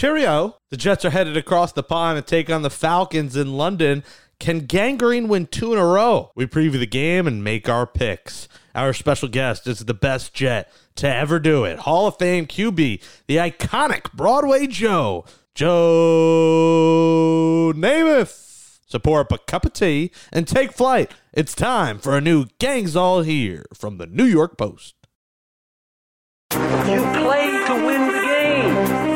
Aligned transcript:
Cheerio. 0.00 0.56
The 0.70 0.78
Jets 0.78 1.04
are 1.04 1.10
headed 1.10 1.36
across 1.36 1.72
the 1.72 1.82
pond 1.82 2.16
to 2.16 2.22
take 2.22 2.48
on 2.48 2.62
the 2.62 2.70
Falcons 2.70 3.36
in 3.36 3.58
London. 3.58 4.02
Can 4.38 4.60
Gang 4.60 4.96
Green 4.96 5.28
win 5.28 5.46
two 5.46 5.74
in 5.74 5.78
a 5.78 5.84
row? 5.84 6.32
We 6.34 6.46
preview 6.46 6.78
the 6.78 6.86
game 6.86 7.26
and 7.26 7.44
make 7.44 7.68
our 7.68 7.86
picks. 7.86 8.48
Our 8.74 8.94
special 8.94 9.28
guest 9.28 9.66
is 9.66 9.80
the 9.80 9.92
best 9.92 10.32
Jet 10.32 10.72
to 10.96 11.06
ever 11.06 11.38
do 11.38 11.64
it. 11.64 11.80
Hall 11.80 12.06
of 12.06 12.16
Fame 12.16 12.46
QB, 12.46 13.02
the 13.26 13.36
iconic 13.36 14.10
Broadway 14.14 14.66
Joe, 14.66 15.26
Joe 15.54 15.68
Namath. 17.76 18.78
Support 18.86 19.26
up 19.26 19.32
a 19.32 19.38
cup 19.44 19.66
of 19.66 19.74
tea 19.74 20.12
and 20.32 20.48
take 20.48 20.72
flight. 20.72 21.12
It's 21.34 21.54
time 21.54 21.98
for 21.98 22.16
a 22.16 22.22
new 22.22 22.46
Gangs 22.58 22.96
All 22.96 23.20
Here 23.20 23.66
from 23.74 23.98
the 23.98 24.06
New 24.06 24.24
York 24.24 24.56
Post. 24.56 24.94
You 26.54 26.58
play 26.58 27.50
to 27.66 27.74
win 27.84 28.06
the 28.08 28.22
game. 28.24 29.09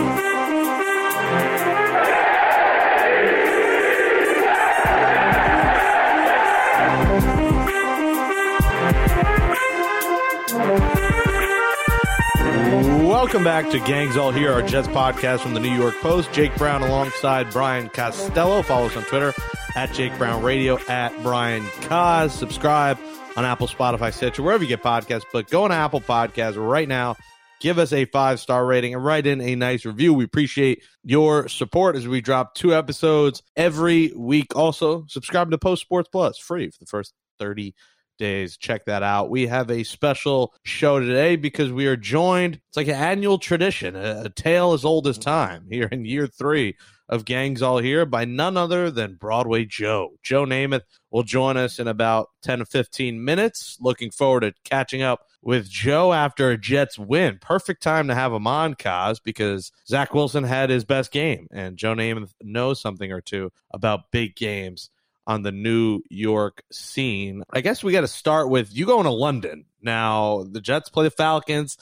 Welcome 13.25 13.43
back 13.43 13.71
to 13.71 13.81
Gangs 13.81 14.19
All 14.19 14.33
Here, 14.33 14.53
our 14.53 14.61
Jets 14.61 14.87
podcast 14.87 15.41
from 15.41 15.55
the 15.55 15.59
New 15.59 15.75
York 15.75 15.95
Post. 16.03 16.31
Jake 16.35 16.55
Brown 16.57 16.83
alongside 16.83 17.51
Brian 17.53 17.89
Costello. 17.89 18.61
Follow 18.61 18.89
us 18.89 18.97
on 18.99 19.05
Twitter 19.05 19.33
at 19.75 19.91
Jake 19.95 20.17
Brown 20.19 20.43
Radio, 20.43 20.79
at 20.91 21.11
Brian 21.23 21.67
Cos. 21.81 22.35
Subscribe 22.35 22.99
on 23.35 23.47
Apple, 23.47 23.67
Spotify, 23.67 24.13
Stitcher, 24.13 24.43
wherever 24.43 24.63
you 24.63 24.69
get 24.69 24.83
podcasts. 24.83 25.25
But 25.33 25.49
go 25.49 25.65
on 25.65 25.73
Apple 25.73 26.03
Podcasts 26.03 26.57
right 26.59 26.87
now. 26.87 27.17
Give 27.61 27.79
us 27.79 27.95
a 27.95 28.05
five 28.05 28.41
star 28.41 28.67
rating 28.67 28.93
and 28.93 29.03
write 29.03 29.27
in 29.27 29.41
a 29.41 29.57
nice 29.57 29.87
review. 29.87 30.13
We 30.13 30.25
appreciate 30.25 30.83
your 31.03 31.49
support 31.49 31.97
as 31.97 32.07
we 32.07 32.21
drop 32.21 32.55
two 32.55 32.75
episodes 32.75 33.43
every 33.57 34.13
week. 34.15 34.55
Also, 34.55 35.07
subscribe 35.09 35.51
to 35.51 35.57
Post 35.57 35.81
Sports 35.81 36.11
Plus 36.13 36.37
free 36.37 36.69
for 36.69 36.79
the 36.79 36.87
first 36.87 37.15
30 37.39 37.75
days. 38.17 38.57
Check 38.57 38.85
that 38.87 39.03
out. 39.03 39.31
We 39.31 39.47
have 39.47 39.71
a 39.71 39.85
special 39.85 40.55
show 40.65 41.01
today 41.01 41.37
because 41.37 41.73
we 41.73 41.87
are 41.87 41.97
joined. 41.97 42.61
It's 42.69 42.77
like 42.77 42.89
an 42.89 42.95
annual 42.95 43.39
tradition, 43.39 43.97
a, 43.97 44.23
a 44.27 44.31
tale 44.31 44.73
as 44.73 44.85
old 44.85 45.07
as 45.07 45.19
time 45.19 45.67
here 45.71 45.89
in 45.91 46.05
year 46.05 46.27
three 46.27 46.77
of 47.09 47.25
Gangs 47.25 47.63
All 47.63 47.79
Here 47.79 48.07
by 48.07 48.25
none 48.25 48.57
other 48.57 48.91
than 48.91 49.17
Broadway 49.17 49.65
Joe. 49.65 50.15
Joe 50.23 50.45
Namath 50.45 50.83
will 51.11 51.23
join 51.23 51.57
us 51.57 51.79
in 51.79 51.87
about 51.87 52.31
10 52.43 52.61
to 52.61 52.65
15 52.65 53.23
minutes. 53.23 53.77
Looking 53.81 54.11
forward 54.11 54.41
to 54.41 54.55
catching 54.65 55.03
up 55.03 55.27
with 55.43 55.69
Joe 55.69 56.13
after 56.13 56.51
a 56.51 56.59
Jets 56.59 56.99
win. 56.99 57.39
Perfect 57.41 57.83
time 57.83 58.09
to 58.09 58.15
have 58.15 58.33
him 58.33 58.47
on, 58.47 58.75
Kaz, 58.75 59.21
because 59.23 59.71
Zach 59.87 60.15
Wilson 60.15 60.45
had 60.45 60.71
his 60.71 60.85
best 60.85 61.13
game, 61.13 61.47
and 61.53 61.77
Joe 61.77 61.95
Namath 61.95 62.33
knows 62.43 62.81
something 62.81 63.13
or 63.13 63.21
two 63.21 63.53
about 63.71 64.11
big 64.11 64.35
games 64.35 64.91
on 65.27 65.43
the 65.43 65.53
New 65.53 66.01
York 66.11 66.63
scene. 66.71 67.43
I 67.51 67.61
guess 67.61 67.83
we 67.83 67.93
got 67.93 68.03
to 68.03 68.09
start 68.09 68.49
with 68.51 68.75
you 68.75 68.87
going 68.87 69.05
to 69.05 69.11
London. 69.11 69.67
Now, 69.83 70.45
the 70.51 70.61
Jets 70.61 70.89
play 70.89 71.05
the 71.05 71.11
Falcons. 71.11 71.77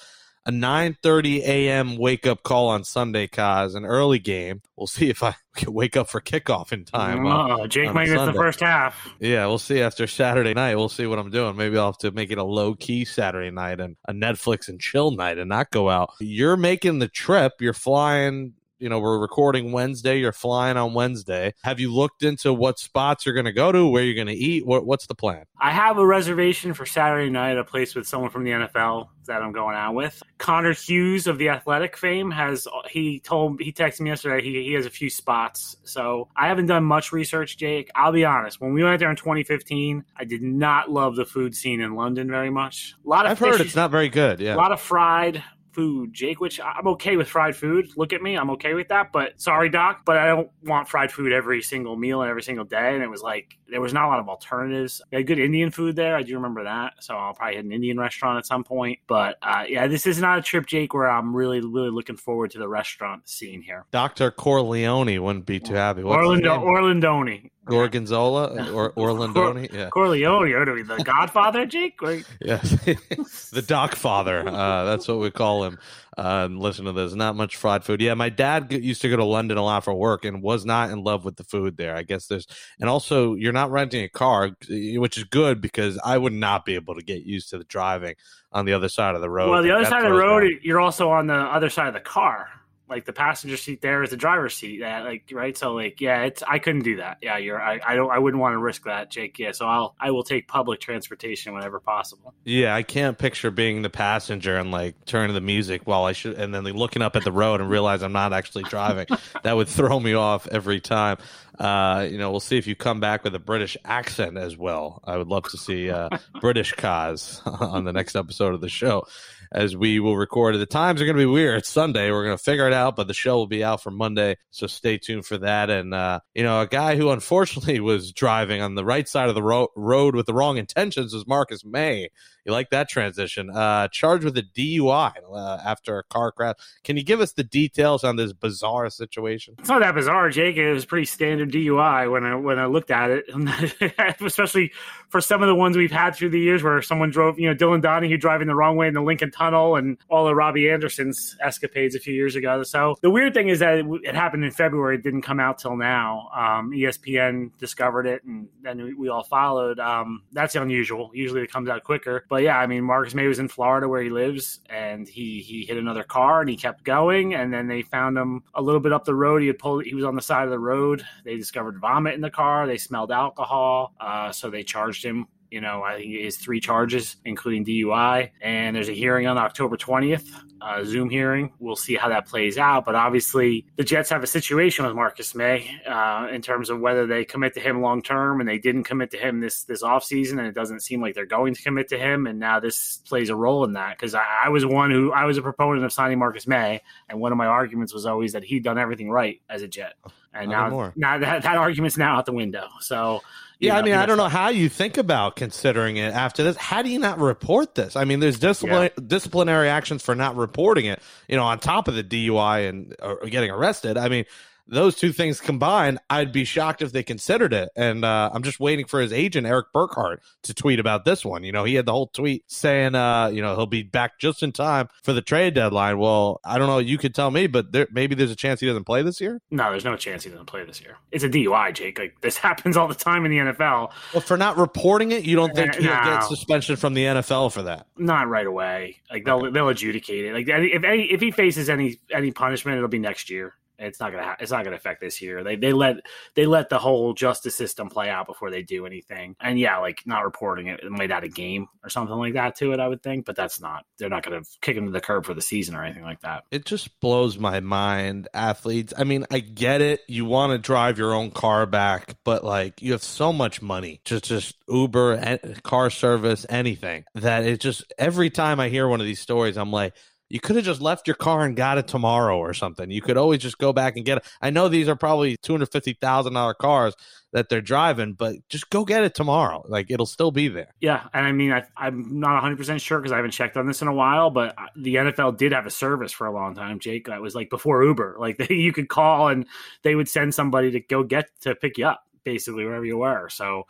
A 0.44 0.50
9:30 0.50 1.38
a.m. 1.42 1.96
wake 1.96 2.26
up 2.26 2.42
call 2.42 2.68
on 2.68 2.82
Sunday, 2.82 3.28
cause 3.28 3.76
an 3.76 3.84
early 3.84 4.18
game. 4.18 4.60
We'll 4.74 4.88
see 4.88 5.08
if 5.08 5.22
I 5.22 5.36
can 5.54 5.72
wake 5.72 5.96
up 5.96 6.10
for 6.10 6.20
kickoff 6.20 6.72
in 6.72 6.84
time. 6.84 7.24
Oh, 7.24 7.68
Jake 7.68 7.92
might 7.92 8.08
miss 8.08 8.20
the 8.20 8.32
first 8.32 8.58
half. 8.58 9.08
Yeah, 9.20 9.46
we'll 9.46 9.60
see 9.60 9.80
after 9.80 10.08
Saturday 10.08 10.52
night. 10.52 10.74
We'll 10.74 10.88
see 10.88 11.06
what 11.06 11.20
I'm 11.20 11.30
doing. 11.30 11.54
Maybe 11.54 11.78
I'll 11.78 11.92
have 11.92 11.98
to 11.98 12.10
make 12.10 12.32
it 12.32 12.38
a 12.38 12.44
low 12.44 12.74
key 12.74 13.04
Saturday 13.04 13.52
night 13.52 13.78
and 13.78 13.94
a 14.08 14.12
Netflix 14.12 14.68
and 14.68 14.80
chill 14.80 15.12
night 15.12 15.38
and 15.38 15.48
not 15.48 15.70
go 15.70 15.88
out. 15.88 16.10
You're 16.18 16.56
making 16.56 16.98
the 16.98 17.08
trip. 17.08 17.52
You're 17.60 17.72
flying 17.72 18.54
you 18.82 18.88
know, 18.88 18.98
we're 18.98 19.18
recording 19.18 19.70
Wednesday. 19.70 20.18
You're 20.18 20.32
flying 20.32 20.76
on 20.76 20.92
Wednesday. 20.92 21.54
Have 21.62 21.78
you 21.78 21.94
looked 21.94 22.24
into 22.24 22.52
what 22.52 22.80
spots 22.80 23.24
you're 23.24 23.34
going 23.34 23.44
to 23.44 23.52
go 23.52 23.70
to, 23.70 23.86
where 23.86 24.02
you're 24.02 24.16
going 24.16 24.26
to 24.26 24.34
eat? 24.34 24.66
What, 24.66 24.84
what's 24.84 25.06
the 25.06 25.14
plan? 25.14 25.44
I 25.60 25.70
have 25.70 25.98
a 25.98 26.04
reservation 26.04 26.74
for 26.74 26.84
Saturday 26.84 27.30
night, 27.30 27.56
a 27.56 27.62
place 27.62 27.94
with 27.94 28.08
someone 28.08 28.30
from 28.30 28.42
the 28.42 28.50
NFL 28.50 29.06
that 29.26 29.40
I'm 29.40 29.52
going 29.52 29.76
out 29.76 29.94
with. 29.94 30.20
Connor 30.38 30.72
Hughes 30.72 31.28
of 31.28 31.38
the 31.38 31.50
Athletic 31.50 31.96
fame 31.96 32.32
has 32.32 32.66
he 32.90 33.20
told 33.20 33.60
he 33.60 33.72
texted 33.72 34.00
me 34.00 34.10
yesterday 34.10 34.42
he, 34.42 34.64
he 34.64 34.72
has 34.72 34.84
a 34.84 34.90
few 34.90 35.08
spots. 35.08 35.76
So 35.84 36.28
I 36.34 36.48
haven't 36.48 36.66
done 36.66 36.82
much 36.82 37.12
research, 37.12 37.56
Jake. 37.56 37.88
I'll 37.94 38.10
be 38.10 38.24
honest. 38.24 38.60
When 38.60 38.72
we 38.72 38.82
went 38.82 38.98
there 38.98 39.10
in 39.10 39.16
2015, 39.16 40.04
I 40.16 40.24
did 40.24 40.42
not 40.42 40.90
love 40.90 41.14
the 41.14 41.24
food 41.24 41.54
scene 41.54 41.80
in 41.80 41.94
London 41.94 42.28
very 42.28 42.50
much. 42.50 42.96
A 43.06 43.08
lot 43.08 43.26
of 43.26 43.30
I've 43.32 43.38
heard 43.38 43.60
it's 43.60 43.76
not 43.76 43.92
very 43.92 44.08
good. 44.08 44.40
Yeah, 44.40 44.56
a 44.56 44.56
lot 44.56 44.72
of 44.72 44.80
fried 44.80 45.44
food, 45.72 46.12
Jake, 46.12 46.40
which 46.40 46.60
I'm 46.60 46.86
okay 46.88 47.16
with 47.16 47.28
fried 47.28 47.56
food. 47.56 47.90
Look 47.96 48.12
at 48.12 48.22
me, 48.22 48.36
I'm 48.36 48.50
okay 48.50 48.74
with 48.74 48.88
that. 48.88 49.12
But 49.12 49.40
sorry, 49.40 49.68
Doc, 49.68 50.02
but 50.04 50.16
I 50.16 50.26
don't 50.26 50.50
want 50.64 50.88
fried 50.88 51.10
food 51.10 51.32
every 51.32 51.62
single 51.62 51.96
meal 51.96 52.22
and 52.22 52.30
every 52.30 52.42
single 52.42 52.64
day. 52.64 52.94
And 52.94 53.02
it 53.02 53.10
was 53.10 53.22
like 53.22 53.56
there 53.68 53.80
was 53.80 53.92
not 53.92 54.04
a 54.04 54.08
lot 54.08 54.18
of 54.20 54.28
alternatives. 54.28 55.00
They 55.10 55.18
had 55.18 55.26
good 55.26 55.38
Indian 55.38 55.70
food 55.70 55.96
there. 55.96 56.14
I 56.14 56.22
do 56.22 56.34
remember 56.34 56.64
that. 56.64 56.94
So 57.00 57.16
I'll 57.16 57.34
probably 57.34 57.56
hit 57.56 57.64
an 57.64 57.72
Indian 57.72 57.98
restaurant 57.98 58.38
at 58.38 58.46
some 58.46 58.64
point. 58.64 58.98
But 59.06 59.36
uh, 59.42 59.64
yeah, 59.68 59.86
this 59.86 60.06
is 60.06 60.18
not 60.18 60.38
a 60.38 60.42
trip, 60.42 60.66
Jake, 60.66 60.94
where 60.94 61.10
I'm 61.10 61.34
really, 61.34 61.60
really 61.60 61.90
looking 61.90 62.16
forward 62.16 62.50
to 62.52 62.58
the 62.58 62.68
restaurant 62.68 63.28
scene 63.28 63.62
here. 63.62 63.86
Dr. 63.90 64.30
Corleone 64.30 65.22
wouldn't 65.22 65.46
be 65.46 65.58
too 65.58 65.74
happy. 65.74 66.02
What's 66.02 66.18
Orlando, 66.18 66.58
Orlandoni. 66.58 67.50
Gorgonzola 67.64 68.70
or 68.72 68.92
Orlandoni, 68.92 69.72
yeah. 69.72 69.88
Corleone, 69.90 70.52
what 70.58 70.68
are 70.68 70.74
we, 70.74 70.82
the 70.82 70.96
Godfather, 71.04 71.64
Jake? 71.64 71.98
yes, 72.40 72.70
the 73.52 73.62
Doc 73.62 73.94
Father. 73.94 74.46
Uh, 74.46 74.84
that's 74.84 75.06
what 75.06 75.20
we 75.20 75.30
call 75.30 75.64
him. 75.64 75.78
Uh, 76.18 76.48
listen 76.50 76.84
to 76.84 76.92
this. 76.92 77.14
Not 77.14 77.36
much 77.36 77.56
fried 77.56 77.84
food. 77.84 78.00
Yeah, 78.00 78.14
my 78.14 78.28
dad 78.28 78.72
used 78.72 79.00
to 79.02 79.08
go 79.08 79.16
to 79.16 79.24
London 79.24 79.56
a 79.56 79.62
lot 79.62 79.84
for 79.84 79.94
work 79.94 80.24
and 80.24 80.42
was 80.42 80.64
not 80.64 80.90
in 80.90 81.02
love 81.02 81.24
with 81.24 81.36
the 81.36 81.44
food 81.44 81.76
there. 81.76 81.96
I 81.96 82.02
guess 82.02 82.26
there's, 82.26 82.46
and 82.80 82.90
also 82.90 83.34
you're 83.34 83.52
not 83.52 83.70
renting 83.70 84.04
a 84.04 84.08
car, 84.08 84.50
which 84.68 85.16
is 85.16 85.24
good 85.24 85.60
because 85.60 85.98
I 86.04 86.18
would 86.18 86.34
not 86.34 86.64
be 86.64 86.74
able 86.74 86.96
to 86.96 87.02
get 87.02 87.22
used 87.22 87.50
to 87.50 87.58
the 87.58 87.64
driving 87.64 88.16
on 88.50 88.66
the 88.66 88.74
other 88.74 88.88
side 88.88 89.14
of 89.14 89.20
the 89.20 89.30
road. 89.30 89.50
Well, 89.50 89.62
the 89.62 89.70
other 89.70 89.86
side 89.86 90.04
of 90.04 90.12
the 90.12 90.18
road, 90.18 90.40
down. 90.40 90.58
you're 90.62 90.80
also 90.80 91.10
on 91.10 91.28
the 91.28 91.34
other 91.34 91.70
side 91.70 91.88
of 91.88 91.94
the 91.94 92.00
car 92.00 92.48
like 92.92 93.06
the 93.06 93.12
passenger 93.12 93.56
seat 93.56 93.80
there 93.80 94.02
is 94.02 94.10
the 94.10 94.16
driver's 94.16 94.54
seat. 94.54 94.78
Yeah, 94.80 95.02
like 95.02 95.24
right. 95.32 95.56
So 95.56 95.72
like 95.72 96.00
yeah, 96.00 96.24
it's 96.24 96.42
I 96.42 96.58
couldn't 96.58 96.82
do 96.82 96.96
that. 96.96 97.18
Yeah, 97.22 97.38
you're 97.38 97.60
I, 97.60 97.80
I 97.84 97.96
don't 97.96 98.10
I 98.10 98.18
wouldn't 98.18 98.40
want 98.40 98.52
to 98.52 98.58
risk 98.58 98.84
that, 98.84 99.10
Jake. 99.10 99.38
Yeah, 99.38 99.52
so 99.52 99.66
I'll 99.66 99.94
I 99.98 100.10
will 100.10 100.22
take 100.22 100.46
public 100.46 100.78
transportation 100.78 101.54
whenever 101.54 101.80
possible. 101.80 102.34
Yeah, 102.44 102.74
I 102.74 102.82
can't 102.82 103.16
picture 103.16 103.50
being 103.50 103.80
the 103.80 103.90
passenger 103.90 104.58
and 104.58 104.70
like 104.70 105.04
turning 105.06 105.34
the 105.34 105.40
music 105.40 105.82
while 105.84 106.04
I 106.04 106.12
should 106.12 106.34
and 106.34 106.54
then 106.54 106.64
like, 106.64 106.74
looking 106.74 107.00
up 107.00 107.16
at 107.16 107.24
the 107.24 107.32
road 107.32 107.60
and 107.60 107.70
realize 107.70 108.02
I'm 108.02 108.12
not 108.12 108.34
actually 108.34 108.64
driving. 108.64 109.06
that 109.42 109.56
would 109.56 109.68
throw 109.68 109.98
me 109.98 110.12
off 110.12 110.46
every 110.48 110.80
time. 110.80 111.16
Uh, 111.58 112.06
you 112.10 112.18
know, 112.18 112.30
we'll 112.30 112.40
see 112.40 112.58
if 112.58 112.66
you 112.66 112.74
come 112.74 113.00
back 113.00 113.24
with 113.24 113.34
a 113.34 113.38
British 113.38 113.76
accent 113.84 114.36
as 114.36 114.56
well. 114.56 115.00
I 115.04 115.16
would 115.16 115.28
love 115.28 115.44
to 115.50 115.56
see 115.56 115.90
uh, 115.90 116.10
British 116.40 116.72
cause 116.72 117.40
on 117.46 117.84
the 117.84 117.92
next 117.92 118.16
episode 118.16 118.54
of 118.54 118.60
the 118.60 118.68
show 118.68 119.06
as 119.52 119.76
we 119.76 120.00
will 120.00 120.16
record. 120.16 120.56
The 120.56 120.66
times 120.66 121.00
are 121.00 121.04
going 121.04 121.16
to 121.16 121.22
be 121.22 121.26
weird. 121.26 121.58
It's 121.58 121.68
Sunday. 121.68 122.10
We're 122.10 122.24
going 122.24 122.36
to 122.36 122.42
figure 122.42 122.66
it 122.66 122.72
out, 122.72 122.96
but 122.96 123.06
the 123.06 123.14
show 123.14 123.36
will 123.36 123.46
be 123.46 123.62
out 123.62 123.82
for 123.82 123.90
Monday. 123.90 124.36
So 124.50 124.66
stay 124.66 124.98
tuned 124.98 125.26
for 125.26 125.38
that. 125.38 125.68
And, 125.70 125.92
uh, 125.92 126.20
you 126.34 126.42
know, 126.42 126.60
a 126.60 126.66
guy 126.66 126.96
who 126.96 127.10
unfortunately 127.10 127.78
was 127.80 128.12
driving 128.12 128.62
on 128.62 128.74
the 128.74 128.84
right 128.84 129.06
side 129.06 129.28
of 129.28 129.34
the 129.34 129.42
ro- 129.42 129.68
road 129.76 130.16
with 130.16 130.26
the 130.26 130.34
wrong 130.34 130.56
intentions 130.56 131.12
was 131.12 131.26
Marcus 131.26 131.64
Maye. 131.64 132.08
You 132.44 132.50
like 132.52 132.70
that 132.70 132.88
transition? 132.88 133.50
Uh, 133.50 133.86
charged 133.88 134.24
with 134.24 134.36
a 134.36 134.42
DUI 134.42 135.12
uh, 135.32 135.58
after 135.64 135.98
a 135.98 136.02
car 136.02 136.32
crash. 136.32 136.56
Can 136.82 136.96
you 136.96 137.04
give 137.04 137.20
us 137.20 137.32
the 137.32 137.44
details 137.44 138.02
on 138.02 138.16
this 138.16 138.32
bizarre 138.32 138.90
situation? 138.90 139.54
It's 139.60 139.68
not 139.68 139.80
that 139.80 139.94
bizarre, 139.94 140.28
Jake. 140.28 140.56
It 140.56 140.72
was 140.72 140.84
pretty 140.84 141.06
standard 141.06 141.52
DUI 141.52 142.10
when 142.10 142.24
I 142.24 142.34
when 142.34 142.58
I 142.58 142.66
looked 142.66 142.90
at 142.90 143.10
it, 143.10 143.26
especially 144.20 144.72
for 145.08 145.20
some 145.20 145.40
of 145.40 145.46
the 145.46 145.54
ones 145.54 145.76
we've 145.76 145.92
had 145.92 146.16
through 146.16 146.30
the 146.30 146.40
years 146.40 146.64
where 146.64 146.82
someone 146.82 147.10
drove, 147.10 147.38
you 147.38 147.48
know, 147.48 147.54
Dylan 147.54 147.80
Donahue 147.80 148.16
driving 148.16 148.48
the 148.48 148.56
wrong 148.56 148.76
way 148.76 148.88
in 148.88 148.94
the 148.94 149.02
Lincoln 149.02 149.30
Tunnel, 149.30 149.76
and 149.76 149.96
all 150.08 150.26
of 150.26 150.36
Robbie 150.36 150.68
Anderson's 150.68 151.36
escapades 151.40 151.94
a 151.94 152.00
few 152.00 152.14
years 152.14 152.34
ago. 152.34 152.64
So 152.64 152.96
the 153.02 153.10
weird 153.10 153.34
thing 153.34 153.48
is 153.48 153.60
that 153.60 153.78
it, 153.78 153.86
it 154.02 154.14
happened 154.16 154.44
in 154.44 154.50
February. 154.50 154.96
It 154.96 155.04
didn't 155.04 155.22
come 155.22 155.38
out 155.38 155.58
till 155.58 155.76
now. 155.76 156.28
Um, 156.34 156.72
ESPN 156.72 157.50
discovered 157.58 158.06
it, 158.06 158.24
and 158.24 158.48
then 158.62 158.82
we, 158.82 158.94
we 158.94 159.08
all 159.08 159.22
followed. 159.22 159.78
Um, 159.78 160.22
that's 160.32 160.56
unusual. 160.56 161.12
Usually 161.14 161.42
it 161.42 161.52
comes 161.52 161.68
out 161.68 161.84
quicker 161.84 162.24
but 162.32 162.42
yeah, 162.42 162.56
I 162.56 162.66
mean, 162.66 162.82
Marcus 162.82 163.12
Maye 163.12 163.26
was 163.26 163.40
in 163.40 163.48
Florida 163.48 163.86
where 163.86 164.00
he 164.00 164.08
lives, 164.08 164.60
and 164.70 165.06
he 165.06 165.42
he 165.42 165.66
hit 165.66 165.76
another 165.76 166.02
car 166.02 166.40
and 166.40 166.48
he 166.48 166.56
kept 166.56 166.82
going, 166.82 167.34
and 167.34 167.52
then 167.52 167.68
they 167.68 167.82
found 167.82 168.16
him 168.16 168.42
a 168.54 168.62
little 168.62 168.80
bit 168.80 168.90
up 168.90 169.04
the 169.04 169.14
road. 169.14 169.42
He 169.42 169.48
had 169.48 169.58
pulled. 169.58 169.84
He 169.84 169.94
was 169.94 170.06
on 170.06 170.16
the 170.16 170.22
side 170.22 170.44
of 170.44 170.50
the 170.50 170.58
road. 170.58 171.04
They 171.26 171.36
discovered 171.36 171.78
vomit 171.78 172.14
in 172.14 172.22
the 172.22 172.30
car. 172.30 172.66
They 172.66 172.78
smelled 172.78 173.12
alcohol, 173.12 173.92
uh, 174.00 174.32
so 174.32 174.48
they 174.48 174.62
charged 174.62 175.04
him 175.04 175.26
You 175.52 175.60
know, 175.60 175.82
I 175.82 175.96
think 175.96 176.14
it 176.14 176.24
is 176.24 176.38
three 176.38 176.60
charges, 176.60 177.16
including 177.26 177.66
DUI, 177.66 178.30
and 178.40 178.74
there's 178.74 178.88
a 178.88 178.94
hearing 178.94 179.26
on 179.26 179.36
October 179.36 179.76
20th, 179.76 180.26
a 180.62 180.82
Zoom 180.86 181.10
hearing. 181.10 181.52
We'll 181.58 181.76
see 181.76 181.94
how 181.94 182.08
that 182.08 182.26
plays 182.26 182.56
out. 182.56 182.86
But 182.86 182.94
obviously, 182.94 183.66
the 183.76 183.84
Jets 183.84 184.08
have 184.08 184.22
a 184.22 184.26
situation 184.26 184.86
with 184.86 184.94
Marcus 184.94 185.34
Maye 185.34 185.70
uh, 185.86 186.28
in 186.32 186.40
terms 186.40 186.70
of 186.70 186.80
whether 186.80 187.06
they 187.06 187.26
commit 187.26 187.52
to 187.54 187.60
him 187.60 187.82
long 187.82 188.00
term, 188.00 188.40
and 188.40 188.48
they 188.48 188.56
didn't 188.56 188.84
commit 188.84 189.10
to 189.10 189.18
him 189.18 189.40
this 189.40 189.64
this 189.64 189.82
offseason, 189.82 190.38
and 190.38 190.46
it 190.46 190.54
doesn't 190.54 190.80
seem 190.80 191.02
like 191.02 191.14
they're 191.14 191.26
going 191.26 191.52
to 191.54 191.62
commit 191.62 191.88
to 191.88 191.98
him. 191.98 192.26
And 192.26 192.38
now 192.38 192.58
this 192.58 192.96
plays 193.06 193.28
a 193.28 193.36
role 193.36 193.64
in 193.64 193.74
that 193.74 193.98
because 193.98 194.14
I, 194.14 194.24
I 194.46 194.48
was 194.48 194.64
one 194.64 194.90
who 194.90 195.12
I 195.12 195.26
was 195.26 195.36
a 195.36 195.42
proponent 195.42 195.84
of 195.84 195.92
signing 195.92 196.18
Marcus 196.18 196.46
Maye, 196.46 196.80
and 197.10 197.20
one 197.20 197.30
of 197.30 197.36
my 197.36 197.46
arguments 197.46 197.92
was 197.92 198.06
always 198.06 198.32
that 198.32 198.42
he'd 198.42 198.64
done 198.64 198.78
everything 198.78 199.10
right 199.10 199.42
as 199.50 199.60
a 199.60 199.68
Jet. 199.68 199.96
And 200.34 200.50
Not 200.50 200.72
now, 200.72 200.92
now 200.96 201.18
that, 201.18 201.42
that 201.42 201.56
argument's 201.56 201.98
now 201.98 202.16
out 202.16 202.24
the 202.24 202.32
window. 202.32 202.68
So, 202.80 203.20
you 203.62 203.68
Yeah, 203.68 203.78
I 203.78 203.82
mean, 203.82 203.94
I 203.94 204.06
don't 204.06 204.16
know 204.16 204.28
how 204.28 204.48
you 204.48 204.68
think 204.68 204.96
about 204.98 205.36
considering 205.36 205.96
it 205.96 206.12
after 206.12 206.42
this. 206.42 206.56
How 206.56 206.82
do 206.82 206.90
you 206.90 206.98
not 206.98 207.18
report 207.18 207.74
this? 207.74 207.94
I 207.94 208.04
mean, 208.04 208.20
there's 208.20 208.38
discipline, 208.38 208.90
disciplinary 209.06 209.68
actions 209.68 210.02
for 210.02 210.14
not 210.14 210.36
reporting 210.36 210.86
it. 210.86 211.00
You 211.28 211.36
know, 211.36 211.44
on 211.44 211.60
top 211.60 211.86
of 211.86 211.94
the 211.94 212.02
DUI 212.02 212.68
and 212.68 212.96
or 213.00 213.18
getting 213.28 213.50
arrested. 213.50 213.96
I 213.96 214.08
mean, 214.08 214.24
those 214.66 214.96
two 214.96 215.12
things 215.12 215.40
combined, 215.40 215.98
I'd 216.08 216.32
be 216.32 216.44
shocked 216.44 216.82
if 216.82 216.92
they 216.92 217.02
considered 217.02 217.52
it. 217.52 217.68
And 217.76 218.04
uh, 218.04 218.30
I'm 218.32 218.42
just 218.42 218.60
waiting 218.60 218.86
for 218.86 219.00
his 219.00 219.12
agent 219.12 219.46
Erik 219.46 219.66
Burkhardt 219.72 220.22
to 220.44 220.54
tweet 220.54 220.78
about 220.80 221.04
this 221.04 221.24
one. 221.24 221.44
You 221.44 221.52
know, 221.52 221.64
he 221.64 221.74
had 221.74 221.86
the 221.86 221.92
whole 221.92 222.06
tweet 222.08 222.44
saying, 222.50 222.94
uh, 222.94 223.28
you 223.28 223.42
know, 223.42 223.54
he'll 223.56 223.66
be 223.66 223.82
back 223.82 224.18
just 224.18 224.42
in 224.42 224.52
time 224.52 224.88
for 225.02 225.12
the 225.12 225.22
trade 225.22 225.54
deadline. 225.54 225.98
Well, 225.98 226.40
I 226.44 226.58
don't 226.58 226.68
know. 226.68 226.78
You 226.78 226.98
could 226.98 227.14
tell 227.14 227.30
me, 227.30 227.46
but 227.46 227.72
there, 227.72 227.88
maybe 227.92 228.14
there's 228.14 228.30
a 228.30 228.36
chance 228.36 228.60
he 228.60 228.66
doesn't 228.66 228.84
play 228.84 229.02
this 229.02 229.20
year. 229.20 229.40
No, 229.50 229.70
there's 229.70 229.84
no 229.84 229.96
chance 229.96 230.24
he 230.24 230.30
doesn't 230.30 230.46
play 230.46 230.64
this 230.64 230.80
year. 230.80 230.96
It's 231.10 231.24
a 231.24 231.28
DUI, 231.28 231.74
Jake. 231.74 231.98
Like 231.98 232.20
this 232.20 232.36
happens 232.38 232.76
all 232.76 232.88
the 232.88 232.94
time 232.94 233.24
in 233.24 233.30
the 233.30 233.38
NFL. 233.38 233.92
Well, 234.12 234.20
for 234.20 234.36
not 234.36 234.56
reporting 234.56 235.12
it, 235.12 235.24
you 235.24 235.36
don't 235.36 235.54
think 235.54 235.74
Uh, 235.76 235.80
he'll 235.82 235.90
no. 235.94 236.04
get 236.04 236.24
suspension 236.24 236.76
from 236.76 236.94
the 236.94 237.04
NFL 237.04 237.52
for 237.52 237.62
that? 237.62 237.86
Not 237.96 238.28
right 238.28 238.46
away. 238.46 239.00
Like 239.10 239.24
they'll 239.24 239.50
they'll 239.50 239.68
adjudicate 239.68 240.24
it. 240.24 240.32
Like 240.32 240.46
if 240.48 240.84
any, 240.84 241.02
if 241.12 241.20
he 241.20 241.30
faces 241.30 241.68
any 241.68 241.98
any 242.12 242.30
punishment, 242.30 242.76
it'll 242.76 242.88
be 242.88 242.98
next 242.98 243.28
year. 243.30 243.54
It's 243.82 244.00
not 244.00 244.12
gonna 244.12 244.24
ha- 244.24 244.36
it's 244.40 244.50
not 244.50 244.64
gonna 244.64 244.76
affect 244.76 245.00
this 245.00 245.20
year. 245.20 245.42
They 245.44 245.56
they 245.56 245.72
let 245.72 245.96
they 246.34 246.46
let 246.46 246.68
the 246.68 246.78
whole 246.78 247.12
justice 247.14 247.54
system 247.54 247.88
play 247.88 248.08
out 248.08 248.26
before 248.26 248.50
they 248.50 248.62
do 248.62 248.86
anything. 248.86 249.36
And 249.40 249.58
yeah, 249.58 249.78
like 249.78 250.02
not 250.06 250.24
reporting 250.24 250.68
it, 250.68 250.80
it 250.82 250.90
might 250.90 251.10
add 251.10 251.24
a 251.24 251.28
game 251.28 251.66
or 251.82 251.90
something 251.90 252.16
like 252.16 252.34
that 252.34 252.56
to 252.56 252.72
it. 252.72 252.80
I 252.80 252.88
would 252.88 253.02
think, 253.02 253.26
but 253.26 253.36
that's 253.36 253.60
not. 253.60 253.84
They're 253.98 254.08
not 254.08 254.22
gonna 254.22 254.42
kick 254.60 254.76
him 254.76 254.86
to 254.86 254.92
the 254.92 255.00
curb 255.00 255.26
for 255.26 255.34
the 255.34 255.42
season 255.42 255.74
or 255.74 255.84
anything 255.84 256.02
like 256.04 256.20
that. 256.20 256.44
it 256.50 256.64
just 256.64 257.00
blows 257.00 257.38
my 257.38 257.60
mind 257.60 258.28
athletes 258.34 258.92
i 258.96 259.04
mean 259.04 259.24
i 259.30 259.40
get 259.40 259.80
it 259.80 260.00
you 260.08 260.24
want 260.24 260.52
to 260.52 260.58
drive 260.58 260.98
your 260.98 261.12
own 261.14 261.30
car 261.30 261.66
back 261.66 262.16
but 262.24 262.44
like 262.44 262.80
you 262.82 262.92
have 262.92 263.02
so 263.02 263.32
much 263.32 263.60
money 263.62 264.00
just 264.04 264.24
just 264.24 264.56
uber 264.68 265.38
car 265.62 265.90
service 265.90 266.46
anything 266.48 267.04
that 267.14 267.44
it 267.44 267.60
just 267.60 267.84
every 267.98 268.30
time 268.30 268.60
i 268.60 268.68
hear 268.68 268.86
one 268.88 269.00
of 269.00 269.06
these 269.06 269.20
stories 269.20 269.56
i'm 269.56 269.70
like 269.70 269.94
you 270.32 270.40
could 270.40 270.56
have 270.56 270.64
just 270.64 270.80
left 270.80 271.06
your 271.06 271.14
car 271.14 271.44
and 271.44 271.54
got 271.54 271.76
it 271.76 271.86
tomorrow 271.86 272.38
or 272.38 272.54
something. 272.54 272.90
You 272.90 273.02
could 273.02 273.18
always 273.18 273.42
just 273.42 273.58
go 273.58 273.70
back 273.74 273.96
and 273.96 274.04
get 274.06 274.16
it. 274.16 274.24
I 274.40 274.48
know 274.48 274.66
these 274.66 274.88
are 274.88 274.96
probably 274.96 275.36
two 275.42 275.52
hundred 275.52 275.70
fifty 275.70 275.92
thousand 275.92 276.32
dollar 276.32 276.54
cars 276.54 276.94
that 277.32 277.50
they're 277.50 277.60
driving, 277.60 278.14
but 278.14 278.36
just 278.48 278.70
go 278.70 278.86
get 278.86 279.04
it 279.04 279.14
tomorrow. 279.14 279.62
Like 279.68 279.90
it'll 279.90 280.06
still 280.06 280.30
be 280.30 280.48
there. 280.48 280.72
Yeah, 280.80 281.06
and 281.12 281.26
I 281.26 281.32
mean, 281.32 281.52
I, 281.52 281.64
I'm 281.76 282.18
not 282.18 282.32
100 282.32 282.56
percent 282.56 282.80
sure 282.80 282.98
because 282.98 283.12
I 283.12 283.16
haven't 283.16 283.32
checked 283.32 283.58
on 283.58 283.66
this 283.66 283.82
in 283.82 283.88
a 283.88 283.92
while. 283.92 284.30
But 284.30 284.54
uh, 284.56 284.68
the 284.74 284.94
NFL 284.94 285.36
did 285.36 285.52
have 285.52 285.66
a 285.66 285.70
service 285.70 286.12
for 286.12 286.26
a 286.26 286.32
long 286.32 286.54
time, 286.54 286.78
Jake. 286.78 287.08
That 287.08 287.20
was 287.20 287.34
like 287.34 287.50
before 287.50 287.84
Uber. 287.84 288.16
Like 288.22 288.38
they, 288.38 288.54
you 288.54 288.72
could 288.72 288.88
call 288.88 289.28
and 289.28 289.46
they 289.82 289.94
would 289.96 290.08
send 290.08 290.32
somebody 290.34 290.70
to 290.70 290.80
go 290.80 291.02
get 291.02 291.28
to 291.40 291.56
pick 291.56 291.76
you 291.76 291.86
up, 291.86 292.06
basically 292.24 292.64
wherever 292.64 292.84
you 292.84 292.98
were. 292.98 293.28
So, 293.28 293.66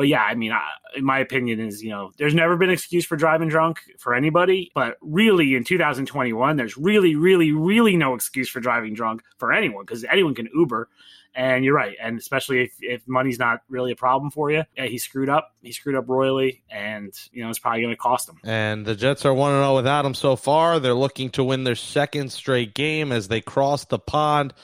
but 0.00 0.08
yeah, 0.08 0.22
I 0.22 0.34
mean, 0.34 0.50
I, 0.50 0.62
in 0.96 1.04
my 1.04 1.18
opinion, 1.18 1.60
is 1.60 1.82
you 1.82 1.90
know, 1.90 2.10
there's 2.16 2.34
never 2.34 2.56
been 2.56 2.70
excuse 2.70 3.04
for 3.04 3.16
driving 3.16 3.50
drunk 3.50 3.80
for 3.98 4.14
anybody, 4.14 4.72
but 4.74 4.96
really 5.02 5.54
in 5.54 5.62
2021, 5.62 6.56
there's 6.56 6.74
really, 6.78 7.16
really, 7.16 7.52
really 7.52 7.98
no 7.98 8.14
excuse 8.14 8.48
for 8.48 8.60
driving 8.60 8.94
drunk 8.94 9.20
for 9.36 9.52
anyone 9.52 9.84
because 9.84 10.02
anyone 10.04 10.34
can 10.34 10.48
Uber. 10.54 10.88
And 11.34 11.66
you're 11.66 11.74
right, 11.74 11.98
and 12.02 12.18
especially 12.18 12.62
if, 12.62 12.72
if 12.80 13.02
money's 13.06 13.38
not 13.38 13.60
really 13.68 13.92
a 13.92 13.94
problem 13.96 14.30
for 14.30 14.50
you, 14.50 14.64
yeah, 14.74 14.86
he 14.86 14.96
screwed 14.96 15.28
up. 15.28 15.54
He 15.60 15.72
screwed 15.72 15.96
up 15.96 16.08
royally, 16.08 16.62
and 16.70 17.12
you 17.30 17.44
know 17.44 17.50
it's 17.50 17.58
probably 17.58 17.82
going 17.82 17.92
to 17.92 18.00
cost 18.00 18.26
him. 18.26 18.38
And 18.42 18.86
the 18.86 18.94
Jets 18.94 19.26
are 19.26 19.34
1 19.34 19.52
and 19.52 19.62
0 19.62 19.76
without 19.76 20.06
him 20.06 20.14
so 20.14 20.34
far. 20.34 20.80
They're 20.80 20.94
looking 20.94 21.28
to 21.32 21.44
win 21.44 21.64
their 21.64 21.74
second 21.74 22.32
straight 22.32 22.72
game 22.72 23.12
as 23.12 23.28
they 23.28 23.42
cross 23.42 23.84
the 23.84 23.98
pond 23.98 24.54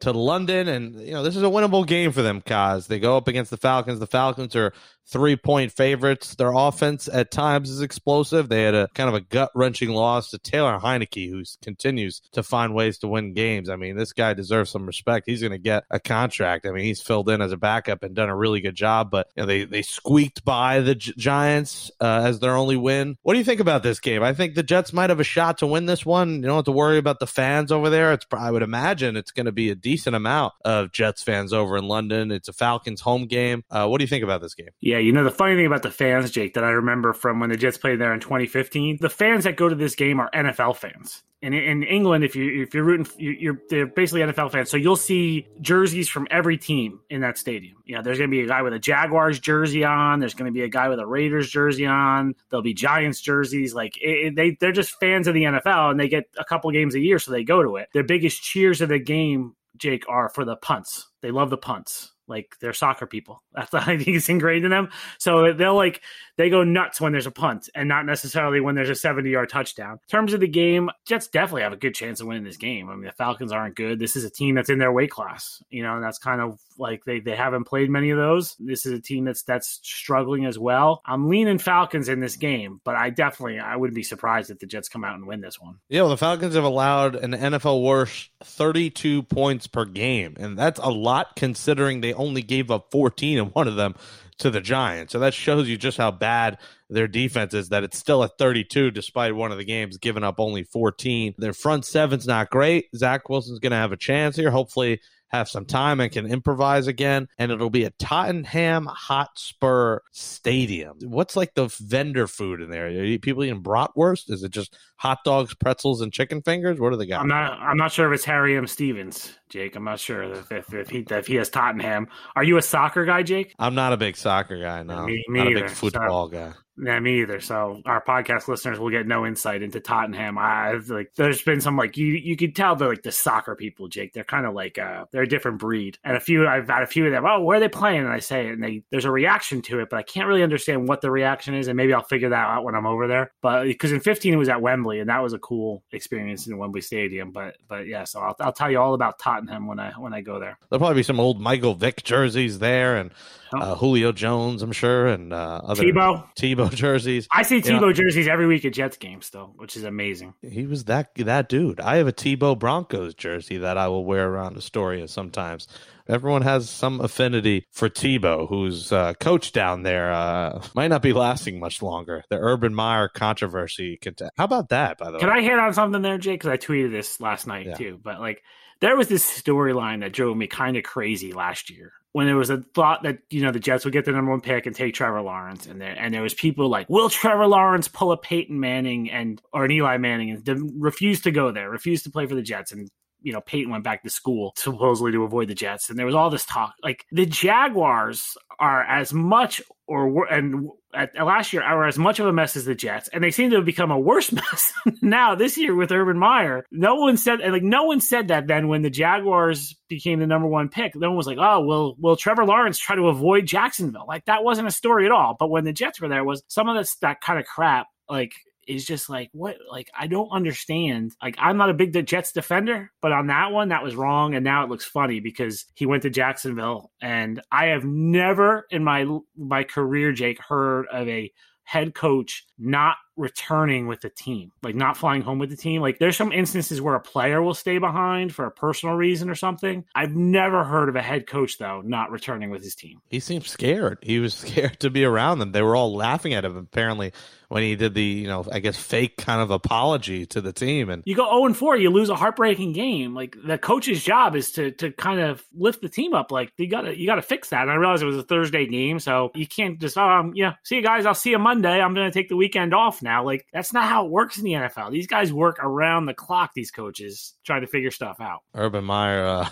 to 0.00 0.12
London. 0.12 0.68
And, 0.68 1.00
you 1.00 1.12
know, 1.12 1.22
this 1.22 1.36
is 1.36 1.42
a 1.42 1.46
winnable 1.46 1.86
game 1.86 2.12
for 2.12 2.22
them, 2.22 2.42
Kaz. 2.42 2.86
They 2.86 2.98
go 2.98 3.16
up 3.16 3.28
against 3.28 3.50
the 3.50 3.56
Falcons. 3.56 3.98
The 3.98 4.06
Falcons 4.06 4.56
are 4.56 4.72
three 5.10 5.36
point 5.36 5.72
favorites. 5.72 6.36
Their 6.36 6.52
offense 6.52 7.08
at 7.12 7.30
times 7.30 7.68
is 7.68 7.82
explosive. 7.82 8.48
They 8.48 8.62
had 8.62 8.74
a 8.74 8.88
kind 8.94 9.08
of 9.08 9.14
a 9.14 9.20
gut 9.20 9.50
wrenching 9.54 9.90
loss 9.90 10.30
to 10.30 10.38
Taylor 10.38 10.78
Heinicke, 10.78 11.28
who 11.28 11.42
continues 11.62 12.20
to 12.32 12.42
find 12.42 12.74
ways 12.74 12.98
to 12.98 13.08
win 13.08 13.34
games. 13.34 13.68
I 13.68 13.76
mean, 13.76 13.96
this 13.96 14.12
guy 14.12 14.34
deserves 14.34 14.70
some 14.70 14.86
respect. 14.86 15.26
He's 15.26 15.40
going 15.40 15.52
to 15.52 15.58
get 15.58 15.84
a 15.90 15.98
contract. 15.98 16.66
I 16.66 16.70
mean, 16.70 16.84
he's 16.84 17.02
filled 17.02 17.28
in 17.28 17.42
as 17.42 17.52
a 17.52 17.56
backup 17.56 18.02
and 18.02 18.14
done 18.14 18.28
a 18.28 18.36
really 18.36 18.60
good 18.60 18.76
job, 18.76 19.10
but 19.10 19.28
you 19.36 19.42
know, 19.42 19.46
they, 19.46 19.64
they 19.64 19.82
squeaked 19.82 20.44
by 20.44 20.80
the 20.80 20.94
Gi- 20.94 21.14
Giants 21.16 21.90
uh, 22.00 22.22
as 22.24 22.38
their 22.38 22.56
only 22.56 22.76
win. 22.76 23.16
What 23.22 23.32
do 23.32 23.38
you 23.38 23.44
think 23.44 23.60
about 23.60 23.82
this 23.82 24.00
game? 24.00 24.22
I 24.22 24.32
think 24.32 24.54
the 24.54 24.62
Jets 24.62 24.92
might 24.92 25.10
have 25.10 25.20
a 25.20 25.24
shot 25.24 25.58
to 25.58 25.66
win 25.66 25.86
this 25.86 26.06
one. 26.06 26.36
You 26.36 26.42
don't 26.42 26.56
have 26.56 26.64
to 26.66 26.72
worry 26.72 26.98
about 26.98 27.18
the 27.18 27.26
fans 27.26 27.72
over 27.72 27.90
there. 27.90 28.12
It's 28.12 28.26
I 28.32 28.50
would 28.50 28.62
imagine 28.62 29.16
it's 29.16 29.32
going 29.32 29.46
to 29.46 29.52
be 29.52 29.70
a 29.70 29.74
decent 29.90 30.16
amount 30.16 30.52
of 30.64 30.92
Jets 30.92 31.22
fans 31.22 31.52
over 31.52 31.76
in 31.76 31.84
London. 31.88 32.30
It's 32.30 32.48
a 32.48 32.52
Falcons 32.52 33.00
home 33.00 33.26
game. 33.26 33.64
Uh, 33.70 33.86
what 33.88 33.98
do 33.98 34.04
you 34.04 34.08
think 34.08 34.24
about 34.24 34.40
this 34.40 34.54
game? 34.54 34.68
Yeah, 34.80 34.98
you 34.98 35.12
know 35.12 35.24
the 35.24 35.30
funny 35.30 35.56
thing 35.56 35.66
about 35.66 35.82
the 35.82 35.90
fans, 35.90 36.30
Jake, 36.30 36.54
that 36.54 36.64
I 36.64 36.70
remember 36.70 37.12
from 37.12 37.40
when 37.40 37.50
the 37.50 37.56
Jets 37.56 37.78
played 37.78 38.00
there 38.00 38.12
in 38.14 38.20
2015, 38.20 38.98
the 39.00 39.10
fans 39.10 39.44
that 39.44 39.56
go 39.56 39.68
to 39.68 39.74
this 39.74 39.94
game 39.94 40.20
are 40.20 40.30
NFL 40.32 40.76
fans. 40.76 41.22
And 41.42 41.54
in 41.54 41.82
England, 41.84 42.22
if 42.22 42.36
you 42.36 42.62
if 42.62 42.74
you're 42.74 42.84
rooting, 42.84 43.06
you- 43.16 43.30
you're 43.30 43.58
they're 43.70 43.86
basically 43.86 44.20
NFL 44.20 44.52
fans. 44.52 44.68
So 44.68 44.76
you'll 44.76 44.94
see 44.94 45.46
jerseys 45.62 46.06
from 46.06 46.26
every 46.30 46.58
team 46.58 47.00
in 47.08 47.22
that 47.22 47.38
stadium. 47.38 47.76
You 47.86 47.94
know, 47.96 48.02
there's 48.02 48.18
going 48.18 48.28
to 48.28 48.36
be 48.36 48.42
a 48.42 48.46
guy 48.46 48.60
with 48.60 48.74
a 48.74 48.78
Jaguars 48.78 49.40
jersey 49.40 49.82
on. 49.82 50.20
There's 50.20 50.34
going 50.34 50.52
to 50.52 50.54
be 50.54 50.64
a 50.64 50.68
guy 50.68 50.90
with 50.90 50.98
a 51.00 51.06
Raiders 51.06 51.48
jersey 51.48 51.86
on. 51.86 52.34
There'll 52.50 52.62
be 52.62 52.74
Giants 52.74 53.22
jerseys. 53.22 53.72
Like 53.72 53.94
it- 54.02 54.36
they 54.36 54.58
they're 54.60 54.70
just 54.70 55.00
fans 55.00 55.28
of 55.28 55.32
the 55.34 55.44
NFL, 55.44 55.90
and 55.92 55.98
they 55.98 56.08
get 56.08 56.24
a 56.36 56.44
couple 56.44 56.70
games 56.72 56.94
a 56.94 57.00
year, 57.00 57.18
so 57.18 57.30
they 57.32 57.42
go 57.42 57.62
to 57.62 57.76
it. 57.76 57.88
Their 57.94 58.04
biggest 58.04 58.42
cheers 58.42 58.82
of 58.82 58.90
the 58.90 58.98
game, 58.98 59.54
Jake, 59.76 60.04
are 60.08 60.28
for 60.28 60.44
the 60.44 60.56
punts. 60.56 61.08
They 61.22 61.30
love 61.30 61.50
the 61.50 61.56
punts. 61.56 62.12
Like 62.30 62.56
they're 62.60 62.72
soccer 62.72 63.06
people. 63.06 63.42
That's 63.54 63.74
I 63.74 63.96
think 63.96 64.08
it's 64.08 64.28
ingrained 64.28 64.64
in 64.64 64.70
them. 64.70 64.88
So 65.18 65.52
they'll 65.52 65.74
like 65.74 66.00
they 66.36 66.48
go 66.48 66.64
nuts 66.64 67.00
when 67.00 67.12
there's 67.12 67.26
a 67.26 67.30
punt 67.30 67.68
and 67.74 67.88
not 67.88 68.06
necessarily 68.06 68.60
when 68.60 68.74
there's 68.74 68.88
a 68.88 68.94
70 68.94 69.28
yard 69.28 69.50
touchdown. 69.50 69.92
In 69.92 70.08
terms 70.08 70.32
of 70.32 70.40
the 70.40 70.48
game, 70.48 70.88
Jets 71.04 71.28
definitely 71.28 71.62
have 71.62 71.74
a 71.74 71.76
good 71.76 71.94
chance 71.94 72.20
of 72.20 72.26
winning 72.26 72.44
this 72.44 72.56
game. 72.56 72.88
I 72.88 72.94
mean, 72.94 73.04
the 73.04 73.12
Falcons 73.12 73.52
aren't 73.52 73.76
good. 73.76 73.98
This 73.98 74.16
is 74.16 74.24
a 74.24 74.30
team 74.30 74.54
that's 74.54 74.70
in 74.70 74.78
their 74.78 74.92
weight 74.92 75.10
class, 75.10 75.62
you 75.68 75.82
know, 75.82 75.96
and 75.96 76.02
that's 76.02 76.18
kind 76.18 76.40
of 76.40 76.58
like 76.78 77.04
they, 77.04 77.20
they 77.20 77.36
haven't 77.36 77.64
played 77.64 77.90
many 77.90 78.10
of 78.10 78.16
those. 78.16 78.56
This 78.58 78.86
is 78.86 78.92
a 78.92 79.00
team 79.00 79.24
that's 79.24 79.42
that's 79.42 79.80
struggling 79.82 80.46
as 80.46 80.58
well. 80.58 81.02
I'm 81.04 81.28
leaning 81.28 81.58
Falcons 81.58 82.08
in 82.08 82.20
this 82.20 82.36
game, 82.36 82.80
but 82.84 82.94
I 82.94 83.10
definitely 83.10 83.58
I 83.58 83.76
wouldn't 83.76 83.94
be 83.94 84.02
surprised 84.02 84.50
if 84.50 84.58
the 84.58 84.66
Jets 84.66 84.88
come 84.88 85.04
out 85.04 85.16
and 85.16 85.26
win 85.26 85.40
this 85.40 85.60
one. 85.60 85.76
Yeah, 85.88 86.02
well, 86.02 86.10
the 86.10 86.16
Falcons 86.16 86.54
have 86.54 86.64
allowed 86.64 87.16
an 87.16 87.32
NFL 87.32 87.82
worst 87.82 88.30
32 88.44 89.24
points 89.24 89.66
per 89.66 89.84
game, 89.84 90.36
and 90.38 90.58
that's 90.58 90.80
a 90.80 90.90
lot 90.90 91.36
considering 91.36 92.00
they 92.00 92.14
only 92.20 92.42
gave 92.42 92.70
up 92.70 92.90
14 92.90 93.38
in 93.38 93.44
one 93.46 93.66
of 93.66 93.76
them 93.76 93.94
to 94.38 94.50
the 94.50 94.60
Giants. 94.60 95.12
So 95.12 95.18
that 95.18 95.34
shows 95.34 95.68
you 95.68 95.76
just 95.76 95.98
how 95.98 96.10
bad 96.10 96.58
their 96.88 97.08
defense 97.08 97.54
is 97.54 97.68
that 97.68 97.84
it's 97.84 97.98
still 97.98 98.24
at 98.24 98.38
32 98.38 98.90
despite 98.90 99.34
one 99.34 99.52
of 99.52 99.58
the 99.58 99.64
games 99.64 99.98
giving 99.98 100.24
up 100.24 100.36
only 100.38 100.64
14. 100.64 101.34
Their 101.38 101.52
front 101.52 101.84
seven's 101.84 102.26
not 102.26 102.50
great. 102.50 102.86
Zach 102.96 103.28
Wilson's 103.28 103.58
going 103.58 103.72
to 103.72 103.76
have 103.76 103.92
a 103.92 103.96
chance 103.96 104.36
here. 104.36 104.50
Hopefully 104.50 105.00
have 105.30 105.48
some 105.48 105.64
time 105.64 106.00
and 106.00 106.10
can 106.12 106.26
improvise 106.26 106.86
again. 106.86 107.28
And 107.38 107.50
it'll 107.52 107.70
be 107.70 107.84
at 107.84 107.98
Tottenham 107.98 108.86
Hotspur 108.86 110.00
Stadium. 110.12 110.96
What's 111.02 111.36
like 111.36 111.54
the 111.54 111.68
vendor 111.80 112.26
food 112.26 112.60
in 112.60 112.70
there? 112.70 112.86
Are 112.86 112.90
you- 112.90 113.18
people 113.18 113.44
eating 113.44 113.62
bratwurst? 113.62 114.30
Is 114.30 114.42
it 114.42 114.50
just 114.50 114.76
hot 114.96 115.18
dogs, 115.24 115.54
pretzels, 115.54 116.00
and 116.00 116.12
chicken 116.12 116.42
fingers? 116.42 116.78
What 116.80 116.90
do 116.90 116.96
they 116.96 117.06
got? 117.06 117.20
I'm 117.20 117.28
not. 117.28 117.58
I'm 117.60 117.76
not 117.76 117.92
sure 117.92 118.12
if 118.12 118.16
it's 118.16 118.24
Harry 118.24 118.56
M. 118.56 118.66
Stevens, 118.66 119.38
Jake. 119.48 119.76
I'm 119.76 119.84
not 119.84 120.00
sure 120.00 120.22
if, 120.22 120.50
if, 120.52 120.74
if 120.74 120.90
he 120.90 121.04
if 121.10 121.26
he 121.26 121.36
has 121.36 121.48
Tottenham. 121.50 122.08
Are 122.36 122.44
you 122.44 122.56
a 122.56 122.62
soccer 122.62 123.04
guy, 123.04 123.22
Jake? 123.22 123.54
I'm 123.58 123.74
not 123.74 123.92
a 123.92 123.96
big 123.96 124.16
soccer 124.16 124.60
guy. 124.60 124.82
No, 124.82 125.06
Me- 125.06 125.24
me 125.28 125.38
not 125.38 125.52
a 125.52 125.54
big 125.54 125.70
football 125.70 126.28
guy. 126.28 126.52
Yeah, 126.82 126.98
me 127.00 127.20
either. 127.20 127.40
So 127.40 127.82
our 127.84 128.02
podcast 128.02 128.48
listeners 128.48 128.78
will 128.78 128.90
get 128.90 129.06
no 129.06 129.26
insight 129.26 129.62
into 129.62 129.80
Tottenham. 129.80 130.38
I 130.38 130.72
like. 130.88 131.12
There's 131.14 131.42
been 131.42 131.60
some 131.60 131.76
like 131.76 131.96
you. 131.96 132.06
You 132.06 132.36
could 132.36 132.56
tell 132.56 132.74
they're 132.74 132.88
like 132.88 133.02
the 133.02 133.12
soccer 133.12 133.54
people, 133.54 133.88
Jake. 133.88 134.14
They're 134.14 134.24
kind 134.24 134.46
of 134.46 134.54
like 134.54 134.78
uh, 134.78 135.04
they're 135.12 135.24
a 135.24 135.28
different 135.28 135.58
breed. 135.58 135.98
And 136.04 136.16
a 136.16 136.20
few, 136.20 136.46
I've 136.46 136.68
had 136.68 136.82
a 136.82 136.86
few 136.86 137.06
of 137.06 137.12
them. 137.12 137.24
Oh, 137.26 137.42
where 137.42 137.58
are 137.58 137.60
they 137.60 137.68
playing? 137.68 138.00
And 138.00 138.12
I 138.12 138.20
say 138.20 138.46
it, 138.46 138.52
and 138.52 138.62
they 138.62 138.82
there's 138.90 139.04
a 139.04 139.10
reaction 139.10 139.60
to 139.62 139.80
it, 139.80 139.90
but 139.90 139.98
I 139.98 140.02
can't 140.02 140.26
really 140.26 140.42
understand 140.42 140.88
what 140.88 141.02
the 141.02 141.10
reaction 141.10 141.54
is. 141.54 141.68
And 141.68 141.76
maybe 141.76 141.92
I'll 141.92 142.02
figure 142.02 142.30
that 142.30 142.48
out 142.48 142.64
when 142.64 142.74
I'm 142.74 142.86
over 142.86 143.06
there. 143.06 143.32
But 143.42 143.64
because 143.64 143.92
in 143.92 144.00
15 144.00 144.32
it 144.32 144.36
was 144.36 144.48
at 144.48 144.62
Wembley, 144.62 145.00
and 145.00 145.10
that 145.10 145.22
was 145.22 145.34
a 145.34 145.38
cool 145.38 145.82
experience 145.92 146.46
in 146.46 146.56
Wembley 146.56 146.80
Stadium. 146.80 147.32
But 147.32 147.56
but 147.68 147.86
yeah, 147.86 148.04
so 148.04 148.20
I'll, 148.20 148.36
I'll 148.40 148.52
tell 148.52 148.70
you 148.70 148.78
all 148.78 148.94
about 148.94 149.18
Tottenham 149.18 149.66
when 149.66 149.78
I 149.78 149.92
when 149.92 150.14
I 150.14 150.22
go 150.22 150.40
there. 150.40 150.58
There'll 150.70 150.80
probably 150.80 151.00
be 151.00 151.02
some 151.02 151.20
old 151.20 151.40
Michael 151.40 151.74
Vick 151.74 152.02
jerseys 152.04 152.58
there, 152.58 152.96
and 152.96 153.12
uh, 153.52 153.74
Julio 153.74 154.12
Jones, 154.12 154.62
I'm 154.62 154.72
sure, 154.72 155.06
and 155.06 155.32
uh, 155.32 155.60
other 155.64 155.82
Tebow 155.82 156.24
Tebow 156.36 156.69
jerseys. 156.74 157.28
I 157.32 157.42
see 157.42 157.60
Tebow 157.60 157.94
jerseys 157.94 158.28
every 158.28 158.46
week 158.46 158.64
at 158.64 158.72
Jets 158.72 158.96
games 158.96 159.30
though, 159.30 159.52
which 159.56 159.76
is 159.76 159.84
amazing. 159.84 160.34
He 160.42 160.66
was 160.66 160.84
that 160.84 161.14
that 161.16 161.48
dude. 161.48 161.80
I 161.80 161.96
have 161.96 162.08
a 162.08 162.12
Tebow 162.12 162.58
Broncos 162.58 163.14
jersey 163.14 163.58
that 163.58 163.76
I 163.78 163.88
will 163.88 164.04
wear 164.04 164.28
around 164.28 164.56
Astoria 164.56 165.08
sometimes. 165.08 165.68
Everyone 166.08 166.42
has 166.42 166.68
some 166.68 167.00
affinity 167.00 167.66
for 167.70 167.88
Tebow, 167.88 168.48
who's 168.48 168.90
uh, 168.90 169.14
coach 169.14 169.52
down 169.52 169.84
there. 169.84 170.12
Uh, 170.12 170.62
might 170.74 170.88
not 170.88 171.02
be 171.02 171.12
lasting 171.12 171.60
much 171.60 171.82
longer. 171.82 172.24
The 172.30 172.36
Urban 172.38 172.74
Meyer 172.74 173.08
controversy. 173.08 173.98
How 174.36 174.44
about 174.44 174.70
that? 174.70 174.98
By 174.98 175.12
the 175.12 175.18
Can 175.18 175.28
way, 175.28 175.34
Can 175.34 175.44
I 175.44 175.48
hit 175.48 175.58
on 175.58 175.72
something 175.72 176.02
there, 176.02 176.18
Jake? 176.18 176.40
Because 176.40 176.50
I 176.50 176.56
tweeted 176.56 176.90
this 176.90 177.20
last 177.20 177.46
night 177.46 177.66
Yeah. 177.66 177.76
too. 177.76 178.00
But 178.02 178.18
like, 178.18 178.42
there 178.80 178.96
was 178.96 179.08
this 179.08 179.24
storyline 179.24 180.00
that 180.00 180.12
drove 180.12 180.36
me 180.36 180.46
kind 180.46 180.76
of 180.76 180.82
crazy 180.82 181.32
last 181.32 181.70
year 181.70 181.92
when 182.12 182.26
there 182.26 182.36
was 182.36 182.50
a 182.50 182.58
thought 182.74 183.02
that 183.04 183.18
you 183.30 183.42
know 183.42 183.52
the 183.52 183.60
Jets 183.60 183.84
would 183.84 183.92
get 183.92 184.04
the 184.04 184.12
number 184.12 184.30
one 184.30 184.40
pick 184.40 184.66
and 184.66 184.74
take 184.74 184.94
Trevor 184.94 185.22
Lawrence, 185.22 185.66
and 185.66 185.80
there. 185.80 185.94
And 185.98 186.12
there 186.12 186.22
was 186.22 186.34
people 186.34 186.68
like, 186.68 186.88
will 186.88 187.08
Trevor 187.08 187.46
Lawrence 187.46 187.88
pull 187.88 188.12
a 188.12 188.16
Peyton 188.16 188.58
Manning 188.58 189.10
and 189.10 189.40
or 189.52 189.64
an 189.64 189.70
Eli 189.70 189.96
Manning 189.96 190.30
and 190.30 190.82
refuse 190.82 191.20
to 191.22 191.30
go 191.30 191.52
there, 191.52 191.70
refuse 191.70 192.02
to 192.04 192.10
play 192.10 192.26
for 192.26 192.34
the 192.34 192.42
Jets, 192.42 192.72
and 192.72 192.88
you 193.22 193.32
know 193.32 193.40
Peyton 193.40 193.70
went 193.70 193.84
back 193.84 194.02
to 194.02 194.10
school 194.10 194.52
supposedly 194.56 195.12
to 195.12 195.24
avoid 195.24 195.48
the 195.48 195.54
Jets, 195.54 195.90
and 195.90 195.98
there 195.98 196.06
was 196.06 196.14
all 196.14 196.30
this 196.30 196.44
talk. 196.44 196.74
Like 196.82 197.04
the 197.12 197.26
Jaguars 197.26 198.36
are 198.58 198.82
as 198.82 199.12
much 199.12 199.62
or 199.86 200.26
and 200.26 200.68
at, 200.94 201.14
last 201.14 201.52
year 201.52 201.62
are 201.62 201.86
as 201.86 201.98
much 201.98 202.20
of 202.20 202.26
a 202.26 202.32
mess 202.32 202.56
as 202.56 202.64
the 202.64 202.74
Jets, 202.74 203.08
and 203.08 203.22
they 203.22 203.30
seem 203.30 203.50
to 203.50 203.56
have 203.56 203.64
become 203.64 203.90
a 203.90 203.98
worse 203.98 204.30
mess 204.32 204.72
now 205.02 205.34
this 205.34 205.56
year 205.56 205.74
with 205.74 205.92
Urban 205.92 206.18
Meyer. 206.18 206.64
No 206.70 206.96
one 206.96 207.16
said 207.16 207.40
like 207.40 207.62
no 207.62 207.84
one 207.84 208.00
said 208.00 208.28
that 208.28 208.46
then 208.46 208.68
when 208.68 208.82
the 208.82 208.90
Jaguars 208.90 209.76
became 209.88 210.20
the 210.20 210.26
number 210.26 210.48
one 210.48 210.68
pick. 210.68 210.94
No 210.94 211.08
one 211.08 211.16
was 211.16 211.26
like, 211.26 211.38
oh, 211.40 211.64
will 211.64 211.96
will 211.98 212.16
Trevor 212.16 212.44
Lawrence 212.44 212.78
try 212.78 212.96
to 212.96 213.08
avoid 213.08 213.46
Jacksonville? 213.46 214.06
Like 214.06 214.26
that 214.26 214.44
wasn't 214.44 214.68
a 214.68 214.72
story 214.72 215.06
at 215.06 215.12
all. 215.12 215.36
But 215.38 215.50
when 215.50 215.64
the 215.64 215.72
Jets 215.72 216.00
were 216.00 216.08
there, 216.08 216.24
was 216.24 216.42
some 216.48 216.68
of 216.68 216.76
this 216.76 216.96
that 216.96 217.20
kind 217.20 217.38
of 217.38 217.46
crap 217.46 217.86
like 218.08 218.32
is 218.66 218.84
just 218.84 219.08
like 219.08 219.30
what 219.32 219.56
like 219.70 219.90
I 219.98 220.06
don't 220.06 220.30
understand. 220.30 221.12
Like 221.22 221.36
I'm 221.38 221.56
not 221.56 221.70
a 221.70 221.74
big 221.74 222.06
Jets 222.06 222.32
defender, 222.32 222.92
but 223.00 223.12
on 223.12 223.28
that 223.28 223.52
one 223.52 223.68
that 223.68 223.82
was 223.82 223.96
wrong 223.96 224.34
and 224.34 224.44
now 224.44 224.64
it 224.64 224.70
looks 224.70 224.84
funny 224.84 225.20
because 225.20 225.66
he 225.74 225.86
went 225.86 226.02
to 226.02 226.10
Jacksonville 226.10 226.90
and 227.00 227.40
I 227.50 227.66
have 227.66 227.84
never 227.84 228.66
in 228.70 228.84
my 228.84 229.06
my 229.36 229.64
career 229.64 230.12
Jake 230.12 230.40
heard 230.40 230.86
of 230.92 231.08
a 231.08 231.32
head 231.70 231.94
coach 231.94 232.46
not 232.58 232.96
returning 233.16 233.86
with 233.86 234.00
the 234.00 234.10
team, 234.10 234.50
like 234.60 234.74
not 234.74 234.96
flying 234.96 235.22
home 235.22 235.38
with 235.38 235.50
the 235.50 235.56
team. 235.56 235.80
Like 235.80 236.00
there's 236.00 236.16
some 236.16 236.32
instances 236.32 236.80
where 236.80 236.96
a 236.96 237.00
player 237.00 237.40
will 237.40 237.54
stay 237.54 237.78
behind 237.78 238.34
for 238.34 238.44
a 238.44 238.50
personal 238.50 238.96
reason 238.96 239.30
or 239.30 239.36
something. 239.36 239.84
I've 239.94 240.16
never 240.16 240.64
heard 240.64 240.88
of 240.88 240.96
a 240.96 241.02
head 241.02 241.28
coach 241.28 241.58
though 241.58 241.80
not 241.84 242.10
returning 242.10 242.50
with 242.50 242.64
his 242.64 242.74
team. 242.74 243.00
he 243.08 243.20
seemed 243.20 243.44
scared. 243.46 243.98
He 244.02 244.18
was 244.18 244.34
scared 244.46 244.80
to 244.80 244.90
be 244.90 245.04
around 245.04 245.38
them. 245.38 245.52
They 245.52 245.62
were 245.62 245.76
all 245.76 245.94
laughing 245.94 246.34
at 246.34 246.44
him 246.44 246.56
apparently 246.56 247.12
when 247.50 247.64
he 247.64 247.74
did 247.74 247.94
the 247.94 248.02
you 248.02 248.28
know 248.28 248.46
I 248.50 248.60
guess 248.60 248.76
fake 248.76 249.16
kind 249.16 249.42
of 249.42 249.50
apology 249.50 250.24
to 250.26 250.40
the 250.40 250.52
team 250.52 250.88
and 250.88 251.02
You 251.04 251.16
go 251.16 251.28
0 251.28 251.46
and 251.46 251.56
4, 251.56 251.76
you 251.76 251.90
lose 251.90 252.08
a 252.08 252.14
heartbreaking 252.14 252.72
game. 252.72 253.12
Like 253.12 253.36
the 253.44 253.58
coach's 253.58 254.04
job 254.04 254.36
is 254.36 254.52
to 254.52 254.70
to 254.72 254.92
kind 254.92 255.20
of 255.20 255.44
lift 255.52 255.82
the 255.82 255.88
team 255.88 256.14
up. 256.14 256.30
Like 256.30 256.52
you 256.56 256.68
gotta 256.68 256.96
you 256.96 257.06
gotta 257.06 257.22
fix 257.22 257.48
that. 257.50 257.62
And 257.62 257.70
I 257.70 257.74
realized 257.74 258.04
it 258.04 258.06
was 258.06 258.16
a 258.16 258.22
Thursday 258.22 258.66
game, 258.66 259.00
so 259.00 259.32
you 259.34 259.48
can't 259.48 259.80
just 259.80 259.98
um 259.98 260.32
yeah, 260.36 260.54
see 260.62 260.76
you 260.76 260.82
guys, 260.82 261.06
I'll 261.06 261.14
see 261.14 261.30
you 261.30 261.38
Monday. 261.40 261.80
I'm 261.80 261.92
gonna 261.92 262.12
take 262.12 262.28
the 262.28 262.36
weekend 262.36 262.72
off 262.72 263.02
now. 263.02 263.24
Like 263.24 263.46
that's 263.52 263.72
not 263.72 263.88
how 263.88 264.06
it 264.06 264.12
works 264.12 264.38
in 264.38 264.44
the 264.44 264.52
NFL. 264.52 264.92
These 264.92 265.08
guys 265.08 265.32
work 265.32 265.58
around 265.60 266.06
the 266.06 266.14
clock, 266.14 266.52
these 266.54 266.70
coaches, 266.70 267.34
trying 267.44 267.62
to 267.62 267.66
figure 267.66 267.90
stuff 267.90 268.20
out. 268.20 268.42
Urban 268.54 268.84
Meyer 268.84 269.26
uh, 269.26 269.48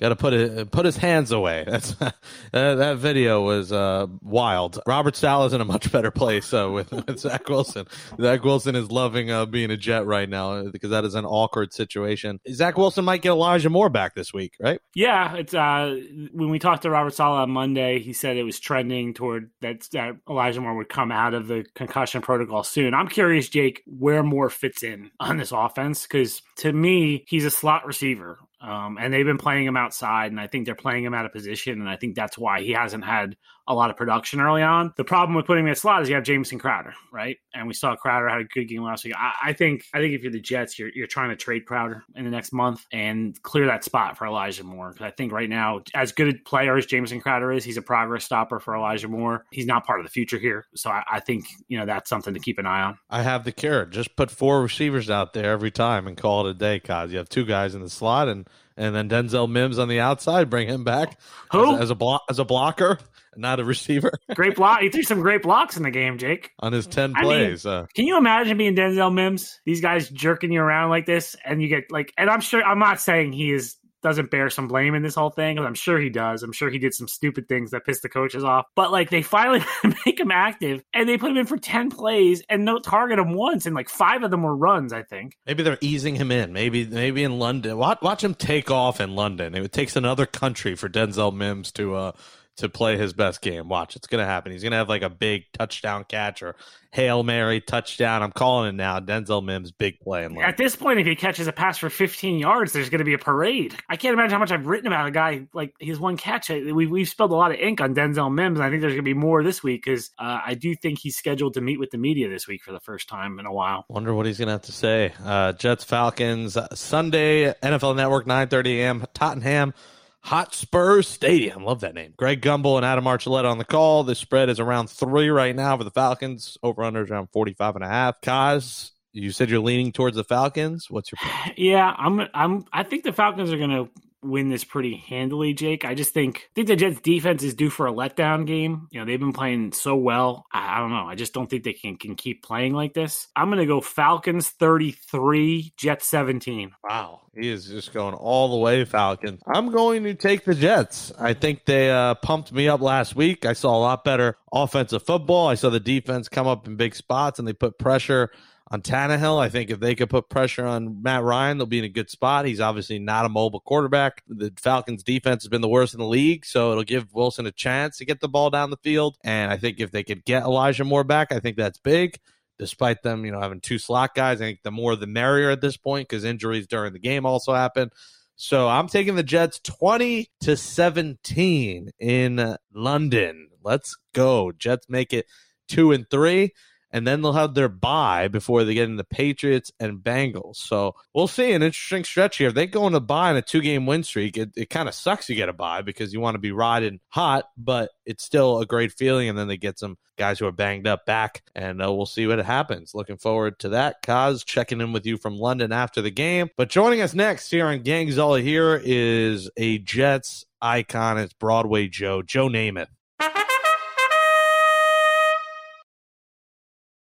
got 0.00 0.10
to 0.10 0.16
put 0.16 0.32
it 0.32 0.70
put 0.70 0.86
his 0.86 0.96
hands 0.96 1.30
away. 1.30 1.64
That's 1.70 1.94
that, 1.94 2.14
that 2.52 2.96
video 2.98 3.42
was 3.42 3.72
uh, 3.72 4.06
wild. 4.22 4.80
Robert 4.86 5.16
Saleh 5.16 5.48
is 5.48 5.52
in 5.52 5.60
a 5.60 5.64
much 5.64 5.92
better 5.92 6.10
place 6.10 6.52
uh, 6.52 6.70
with, 6.70 6.90
with 7.06 7.18
Zach 7.18 7.48
Wilson. 7.48 7.86
Zach 8.20 8.42
Wilson 8.44 8.74
is 8.76 8.90
loving 8.90 9.30
uh, 9.30 9.46
being 9.46 9.70
a 9.70 9.76
Jet 9.76 10.06
right 10.06 10.28
now 10.28 10.52
uh, 10.52 10.64
because 10.70 10.90
that 10.90 11.04
is 11.04 11.14
an 11.14 11.24
awkward 11.24 11.72
situation. 11.72 12.40
Zach 12.50 12.76
Wilson 12.76 13.04
might 13.04 13.22
get 13.22 13.30
Elijah 13.30 13.70
Moore 13.70 13.90
back 13.90 14.14
this 14.14 14.32
week, 14.32 14.56
right? 14.60 14.80
Yeah, 14.94 15.36
it's 15.36 15.54
uh 15.54 16.00
when 16.32 16.50
we 16.50 16.58
talked 16.58 16.82
to 16.82 16.90
Robert 16.90 17.14
Saleh 17.14 17.40
on 17.40 17.50
Monday, 17.50 18.00
he 18.00 18.12
said 18.12 18.36
it 18.36 18.44
was 18.44 18.58
trending 18.58 19.14
toward 19.14 19.50
that 19.60 19.86
that 19.92 20.16
Elijah 20.28 20.60
Moore 20.60 20.76
would 20.76 20.88
come 20.88 21.12
out 21.12 21.34
of 21.34 21.46
the 21.46 21.64
concussion 21.74 22.22
protocol 22.22 22.64
soon. 22.64 22.94
I'm 22.94 23.08
curious, 23.08 23.48
Jake, 23.48 23.82
where 23.86 24.22
Moore 24.22 24.50
fits 24.50 24.82
in 24.82 25.10
on 25.20 25.36
this 25.36 25.52
offense 25.52 26.02
because 26.02 26.42
to 26.56 26.72
me, 26.72 27.24
he's 27.28 27.44
a 27.44 27.50
slot 27.50 27.86
receiver. 27.86 28.38
Um, 28.60 28.98
and 29.00 29.12
they've 29.12 29.24
been 29.24 29.38
playing 29.38 29.66
him 29.66 29.76
outside, 29.76 30.30
and 30.30 30.40
I 30.40 30.46
think 30.46 30.66
they're 30.66 30.74
playing 30.74 31.04
him 31.04 31.14
out 31.14 31.24
of 31.24 31.32
position, 31.32 31.80
and 31.80 31.88
I 31.88 31.96
think 31.96 32.14
that's 32.14 32.36
why 32.36 32.60
he 32.60 32.72
hasn't 32.72 33.04
had 33.04 33.36
a 33.70 33.74
lot 33.74 33.88
of 33.88 33.96
production 33.96 34.40
early 34.40 34.62
on. 34.62 34.92
The 34.96 35.04
problem 35.04 35.36
with 35.36 35.46
putting 35.46 35.62
him 35.62 35.68
in 35.68 35.72
a 35.72 35.76
slot 35.76 36.02
is 36.02 36.08
you 36.08 36.16
have 36.16 36.24
Jamison 36.24 36.58
Crowder, 36.58 36.92
right? 37.12 37.38
And 37.54 37.68
we 37.68 37.72
saw 37.74 37.94
Crowder 37.94 38.28
had 38.28 38.40
a 38.40 38.44
good 38.44 38.64
game 38.64 38.82
last 38.82 39.04
week. 39.04 39.14
I, 39.16 39.32
I 39.50 39.52
think 39.52 39.84
I 39.94 39.98
think 39.98 40.12
if 40.12 40.22
you're 40.22 40.32
the 40.32 40.40
Jets, 40.40 40.76
you're 40.76 40.90
you're 40.92 41.06
trying 41.06 41.30
to 41.30 41.36
trade 41.36 41.66
Crowder 41.66 42.02
in 42.16 42.24
the 42.24 42.30
next 42.30 42.52
month 42.52 42.84
and 42.92 43.40
clear 43.42 43.66
that 43.66 43.84
spot 43.84 44.18
for 44.18 44.26
Elijah 44.26 44.64
Moore. 44.64 44.90
Because 44.90 45.06
I 45.06 45.12
think 45.12 45.32
right 45.32 45.48
now, 45.48 45.82
as 45.94 46.10
good 46.10 46.34
a 46.34 46.38
player 46.44 46.76
as 46.76 46.86
Jamison 46.86 47.20
Crowder 47.20 47.52
is, 47.52 47.62
he's 47.62 47.76
a 47.76 47.82
progress 47.82 48.24
stopper 48.24 48.58
for 48.58 48.74
Elijah 48.74 49.08
Moore. 49.08 49.44
He's 49.52 49.66
not 49.66 49.86
part 49.86 50.00
of 50.00 50.06
the 50.06 50.10
future 50.10 50.38
here, 50.38 50.66
so 50.74 50.90
I, 50.90 51.04
I 51.08 51.20
think 51.20 51.44
you 51.68 51.78
know 51.78 51.86
that's 51.86 52.10
something 52.10 52.34
to 52.34 52.40
keep 52.40 52.58
an 52.58 52.66
eye 52.66 52.82
on. 52.82 52.98
I 53.08 53.22
have 53.22 53.44
the 53.44 53.52
cure. 53.52 53.86
Just 53.86 54.16
put 54.16 54.32
four 54.32 54.62
receivers 54.62 55.08
out 55.08 55.32
there 55.32 55.52
every 55.52 55.70
time 55.70 56.08
and 56.08 56.16
call 56.16 56.46
it 56.48 56.50
a 56.50 56.54
day, 56.54 56.80
cause 56.80 57.12
you 57.12 57.18
have 57.18 57.28
two 57.28 57.44
guys 57.44 57.76
in 57.76 57.82
the 57.82 57.90
slot 57.90 58.28
and 58.28 58.48
and 58.76 58.94
then 58.94 59.08
Denzel 59.08 59.50
Mims 59.50 59.78
on 59.78 59.88
the 59.88 60.00
outside. 60.00 60.50
Bring 60.50 60.68
him 60.68 60.84
back 60.84 61.18
Who? 61.52 61.74
as, 61.74 61.82
as 61.82 61.90
a 61.90 61.94
block 61.94 62.22
as 62.30 62.38
a 62.38 62.44
blocker, 62.44 62.98
not 63.36 63.60
a 63.60 63.64
receiver 63.64 64.12
Great 64.34 64.56
block. 64.56 64.80
He 64.80 64.88
threw 64.90 65.02
some 65.02 65.20
great 65.20 65.42
blocks 65.42 65.76
in 65.76 65.82
the 65.82 65.90
game, 65.90 66.18
Jake. 66.18 66.50
on 66.60 66.72
his 66.72 66.86
ten 66.86 67.12
I 67.16 67.20
mean- 67.22 67.28
plays. 67.28 67.66
uh, 67.66 67.86
Can 67.94 68.06
you 68.06 68.16
imagine 68.18 68.56
being 68.58 68.74
Denzel 68.76 69.12
Mims? 69.12 69.60
These 69.64 69.80
guys 69.80 70.08
jerking 70.08 70.52
you 70.52 70.60
around 70.60 70.90
like 70.90 71.06
this, 71.06 71.36
and 71.44 71.62
you 71.62 71.68
get 71.68 71.90
like, 71.90 72.12
and 72.18 72.28
I'm 72.30 72.40
sure 72.40 72.62
I'm 72.62 72.78
not 72.78 73.00
saying 73.00 73.32
he 73.32 73.52
is 73.52 73.76
doesn't 74.02 74.30
bear 74.30 74.50
some 74.50 74.68
blame 74.68 74.94
in 74.94 75.02
this 75.02 75.14
whole 75.14 75.30
thing. 75.30 75.56
'cause 75.56 75.66
I'm 75.66 75.74
sure 75.74 75.98
he 75.98 76.08
does. 76.10 76.42
I'm 76.42 76.52
sure 76.52 76.70
he 76.70 76.78
did 76.78 76.94
some 76.94 77.08
stupid 77.08 77.48
things 77.48 77.70
that 77.72 77.84
pissed 77.84 78.02
the 78.02 78.08
coaches 78.08 78.44
off. 78.44 78.66
But 78.76 78.92
like, 78.92 79.10
they 79.10 79.22
finally 79.22 79.62
make 80.06 80.18
him 80.18 80.30
active, 80.30 80.82
and 80.94 81.08
they 81.08 81.18
put 81.18 81.30
him 81.30 81.36
in 81.36 81.46
for 81.46 81.56
ten 81.58 81.90
plays 81.90 82.42
and 82.48 82.64
no 82.64 82.78
target 82.78 83.18
him 83.18 83.34
once, 83.34 83.66
and 83.66 83.74
like 83.74 83.88
five 83.88 84.22
of 84.22 84.30
them 84.30 84.42
were 84.42 84.56
runs. 84.56 84.92
I 84.92 85.02
think. 85.02 85.36
Maybe 85.46 85.62
they're 85.62 85.78
easing 85.80 86.14
him 86.16 86.30
in. 86.30 86.52
Maybe 86.52 86.86
maybe 86.86 87.22
in 87.24 87.38
London. 87.38 87.76
Watch, 87.78 87.98
watch 88.02 88.24
him 88.24 88.34
take 88.34 88.70
off 88.70 89.00
in 89.00 89.14
London. 89.14 89.54
It 89.54 89.72
takes 89.72 89.96
another 89.96 90.26
country 90.26 90.74
for 90.74 90.88
Denzel 90.88 91.34
Mims 91.34 91.70
to 91.72 91.94
uh 91.94 92.12
to 92.60 92.68
play 92.68 92.96
his 92.96 93.12
best 93.12 93.40
game. 93.42 93.68
Watch, 93.68 93.96
it's 93.96 94.06
gonna 94.06 94.26
happen. 94.26 94.52
He's 94.52 94.62
gonna 94.62 94.76
have 94.76 94.88
like 94.88 95.02
a 95.02 95.10
big 95.10 95.44
touchdown 95.52 96.04
catch 96.04 96.42
or 96.42 96.56
hail 96.92 97.22
mary 97.22 97.60
touchdown. 97.60 98.22
I'm 98.22 98.32
calling 98.32 98.70
it 98.70 98.74
now. 98.74 98.98
Denzel 98.98 99.44
Mims 99.44 99.70
big 99.70 100.00
play 100.00 100.24
in 100.24 100.36
At 100.40 100.56
this 100.56 100.74
point, 100.74 100.98
if 100.98 101.06
he 101.06 101.14
catches 101.14 101.46
a 101.46 101.52
pass 101.52 101.78
for 101.78 101.88
15 101.88 102.38
yards, 102.38 102.72
there's 102.72 102.90
going 102.90 102.98
to 102.98 103.04
be 103.04 103.14
a 103.14 103.18
parade. 103.18 103.76
I 103.88 103.96
can't 103.96 104.12
imagine 104.12 104.32
how 104.32 104.38
much 104.38 104.50
I've 104.50 104.66
written 104.66 104.88
about 104.88 105.06
a 105.06 105.10
guy 105.10 105.46
like 105.54 105.74
his 105.78 106.00
one 106.00 106.16
catch. 106.16 106.48
We, 106.48 106.86
we've 106.86 107.08
spilled 107.08 107.30
a 107.30 107.36
lot 107.36 107.52
of 107.52 107.58
ink 107.58 107.80
on 107.80 107.94
Denzel 107.94 108.32
Mims. 108.32 108.58
And 108.58 108.64
I 108.64 108.70
think 108.70 108.80
there's 108.80 108.92
going 108.92 109.04
to 109.04 109.08
be 109.08 109.14
more 109.14 109.42
this 109.44 109.62
week 109.62 109.84
because 109.84 110.10
uh, 110.18 110.40
I 110.44 110.54
do 110.54 110.74
think 110.74 110.98
he's 110.98 111.16
scheduled 111.16 111.54
to 111.54 111.60
meet 111.60 111.78
with 111.78 111.90
the 111.90 111.98
media 111.98 112.28
this 112.28 112.48
week 112.48 112.62
for 112.62 112.72
the 112.72 112.80
first 112.80 113.08
time 113.08 113.38
in 113.38 113.46
a 113.46 113.52
while. 113.52 113.84
Wonder 113.88 114.14
what 114.14 114.26
he's 114.26 114.38
gonna 114.38 114.52
have 114.52 114.62
to 114.62 114.72
say. 114.72 115.12
Uh, 115.24 115.52
Jets 115.52 115.84
Falcons 115.84 116.56
Sunday 116.74 117.52
NFL 117.62 117.96
Network 117.96 118.26
9:30 118.26 118.66
a.m. 118.78 119.04
Tottenham 119.14 119.74
Hotspur 120.22 121.02
Stadium. 121.02 121.64
Love 121.64 121.80
that 121.80 121.94
name. 121.94 122.14
Greg 122.16 122.42
Gumbel 122.42 122.76
and 122.76 122.84
Adam 122.84 123.04
Archuleta 123.04 123.50
on 123.50 123.58
the 123.58 123.64
call. 123.64 124.04
The 124.04 124.14
spread 124.14 124.48
is 124.48 124.60
around 124.60 124.90
three 124.90 125.28
right 125.30 125.54
now 125.56 125.76
for 125.76 125.84
the 125.84 125.90
Falcons. 125.90 126.58
Over 126.62 126.82
under 126.82 127.02
is 127.02 127.10
around 127.10 127.28
45 127.32 127.76
and 127.76 127.84
a 127.84 127.88
half. 127.88 128.20
Kaz, 128.20 128.90
you 129.12 129.32
said 129.32 129.50
you're 129.50 129.60
leaning 129.60 129.92
towards 129.92 130.16
the 130.16 130.24
Falcons. 130.24 130.90
What's 130.90 131.10
your? 131.10 131.18
Yeah, 131.56 131.94
I'm. 131.96 132.20
I'm. 132.34 132.64
I 132.72 132.82
think 132.82 133.04
the 133.04 133.12
Falcons 133.12 133.52
are 133.52 133.58
going 133.58 133.70
to 133.70 133.88
win 134.22 134.48
this 134.48 134.64
pretty 134.64 134.96
handily, 134.96 135.54
Jake. 135.54 135.84
I 135.84 135.94
just 135.94 136.12
think 136.12 136.48
I 136.50 136.54
think 136.54 136.68
the 136.68 136.76
Jets 136.76 137.00
defense 137.00 137.42
is 137.42 137.54
due 137.54 137.70
for 137.70 137.86
a 137.86 137.92
letdown 137.92 138.46
game. 138.46 138.88
You 138.90 139.00
know, 139.00 139.06
they've 139.06 139.20
been 139.20 139.32
playing 139.32 139.72
so 139.72 139.96
well. 139.96 140.46
I, 140.52 140.76
I 140.76 140.78
don't 140.80 140.90
know. 140.90 141.06
I 141.06 141.14
just 141.14 141.32
don't 141.32 141.48
think 141.48 141.64
they 141.64 141.72
can, 141.72 141.96
can 141.96 142.14
keep 142.16 142.42
playing 142.42 142.74
like 142.74 142.94
this. 142.94 143.28
I'm 143.34 143.48
going 143.48 143.58
to 143.60 143.66
go 143.66 143.80
Falcons 143.80 144.48
33, 144.48 145.74
Jets 145.76 146.06
17. 146.08 146.72
Wow. 146.88 147.20
He 147.34 147.48
is 147.48 147.66
just 147.66 147.92
going 147.92 148.14
all 148.14 148.50
the 148.50 148.58
way, 148.58 148.84
Falcons. 148.84 149.40
I'm 149.52 149.70
going 149.70 150.04
to 150.04 150.14
take 150.14 150.44
the 150.44 150.54
Jets. 150.54 151.12
I 151.18 151.32
think 151.32 151.64
they 151.64 151.90
uh, 151.90 152.14
pumped 152.16 152.52
me 152.52 152.68
up 152.68 152.80
last 152.80 153.14
week. 153.14 153.46
I 153.46 153.52
saw 153.52 153.76
a 153.76 153.78
lot 153.78 154.04
better 154.04 154.36
offensive 154.52 155.04
football. 155.04 155.46
I 155.46 155.54
saw 155.54 155.70
the 155.70 155.80
defense 155.80 156.28
come 156.28 156.46
up 156.46 156.66
in 156.66 156.76
big 156.76 156.94
spots 156.94 157.38
and 157.38 157.46
they 157.46 157.52
put 157.52 157.78
pressure 157.78 158.30
on 158.70 158.82
Tannehill. 158.82 159.40
I 159.40 159.48
think 159.48 159.70
if 159.70 159.80
they 159.80 159.94
could 159.94 160.10
put 160.10 160.28
pressure 160.28 160.64
on 160.64 161.02
Matt 161.02 161.24
Ryan, 161.24 161.58
they'll 161.58 161.66
be 161.66 161.80
in 161.80 161.84
a 161.84 161.88
good 161.88 162.08
spot. 162.08 162.46
He's 162.46 162.60
obviously 162.60 162.98
not 162.98 163.26
a 163.26 163.28
mobile 163.28 163.60
quarterback. 163.60 164.22
The 164.28 164.52
Falcons' 164.56 165.02
defense 165.02 165.42
has 165.42 165.48
been 165.48 165.60
the 165.60 165.68
worst 165.68 165.94
in 165.94 166.00
the 166.00 166.06
league, 166.06 166.46
so 166.46 166.70
it'll 166.70 166.84
give 166.84 167.12
Wilson 167.12 167.46
a 167.46 167.52
chance 167.52 167.98
to 167.98 168.04
get 168.04 168.20
the 168.20 168.28
ball 168.28 168.50
down 168.50 168.70
the 168.70 168.76
field. 168.76 169.16
And 169.24 169.50
I 169.50 169.56
think 169.56 169.80
if 169.80 169.90
they 169.90 170.04
could 170.04 170.24
get 170.24 170.44
Elijah 170.44 170.84
Moore 170.84 171.04
back, 171.04 171.32
I 171.32 171.40
think 171.40 171.56
that's 171.56 171.78
big. 171.78 172.18
Despite 172.58 173.02
them, 173.02 173.24
you 173.24 173.32
know, 173.32 173.40
having 173.40 173.60
two 173.60 173.78
slot 173.78 174.14
guys, 174.14 174.40
I 174.40 174.44
think 174.44 174.62
the 174.62 174.70
more 174.70 174.94
the 174.94 175.06
merrier 175.06 175.50
at 175.50 175.62
this 175.62 175.78
point 175.78 176.08
because 176.08 176.24
injuries 176.24 176.66
during 176.66 176.92
the 176.92 176.98
game 176.98 177.24
also 177.24 177.54
happen. 177.54 177.90
So 178.36 178.68
I'm 178.68 178.86
taking 178.86 179.16
the 179.16 179.22
Jets 179.22 179.60
20 179.60 180.30
to 180.42 180.56
17 180.56 181.90
in 181.98 182.56
London. 182.72 183.48
Let's 183.62 183.96
go. 184.14 184.52
Jets 184.52 184.86
make 184.88 185.12
it 185.12 185.26
two 185.68 185.92
and 185.92 186.08
three 186.10 186.52
and 186.92 187.06
then 187.06 187.22
they'll 187.22 187.32
have 187.32 187.54
their 187.54 187.68
bye 187.68 188.28
before 188.28 188.64
they 188.64 188.74
get 188.74 188.88
in 188.88 188.96
the 188.96 189.04
Patriots 189.04 189.70
and 189.78 189.98
Bengals. 189.98 190.56
So 190.56 190.94
we'll 191.14 191.28
see 191.28 191.52
an 191.52 191.62
interesting 191.62 192.04
stretch 192.04 192.38
here. 192.38 192.48
If 192.48 192.54
they 192.54 192.66
go 192.66 192.86
in 192.86 192.94
a 192.94 193.00
bye 193.00 193.30
in 193.30 193.36
a 193.36 193.42
two 193.42 193.60
game 193.60 193.86
win 193.86 194.02
streak, 194.02 194.36
it, 194.36 194.50
it 194.56 194.70
kind 194.70 194.88
of 194.88 194.94
sucks 194.94 195.28
you 195.28 195.36
get 195.36 195.48
a 195.48 195.52
bye 195.52 195.82
because 195.82 196.12
you 196.12 196.20
want 196.20 196.34
to 196.34 196.40
be 196.40 196.52
riding 196.52 197.00
hot, 197.08 197.44
but 197.56 197.90
it's 198.04 198.24
still 198.24 198.60
a 198.60 198.66
great 198.66 198.92
feeling. 198.92 199.28
And 199.28 199.38
then 199.38 199.48
they 199.48 199.56
get 199.56 199.78
some 199.78 199.98
guys 200.16 200.38
who 200.38 200.46
are 200.46 200.52
banged 200.52 200.86
up 200.86 201.06
back, 201.06 201.42
and 201.54 201.82
uh, 201.82 201.92
we'll 201.92 202.06
see 202.06 202.26
what 202.26 202.38
happens. 202.44 202.94
Looking 202.94 203.16
forward 203.16 203.58
to 203.60 203.70
that. 203.70 204.02
Kaz 204.02 204.44
checking 204.44 204.80
in 204.80 204.92
with 204.92 205.06
you 205.06 205.16
from 205.16 205.38
London 205.38 205.72
after 205.72 206.02
the 206.02 206.10
game. 206.10 206.50
But 206.56 206.68
joining 206.68 207.00
us 207.00 207.14
next 207.14 207.50
here 207.50 207.66
on 207.66 207.82
Gangs 207.82 208.18
All 208.18 208.34
Here 208.34 208.80
is 208.84 209.50
a 209.56 209.78
Jets 209.78 210.44
icon. 210.60 211.18
It's 211.18 211.32
Broadway 211.32 211.88
Joe, 211.88 212.22
Joe 212.22 212.48
Namath. 212.48 212.88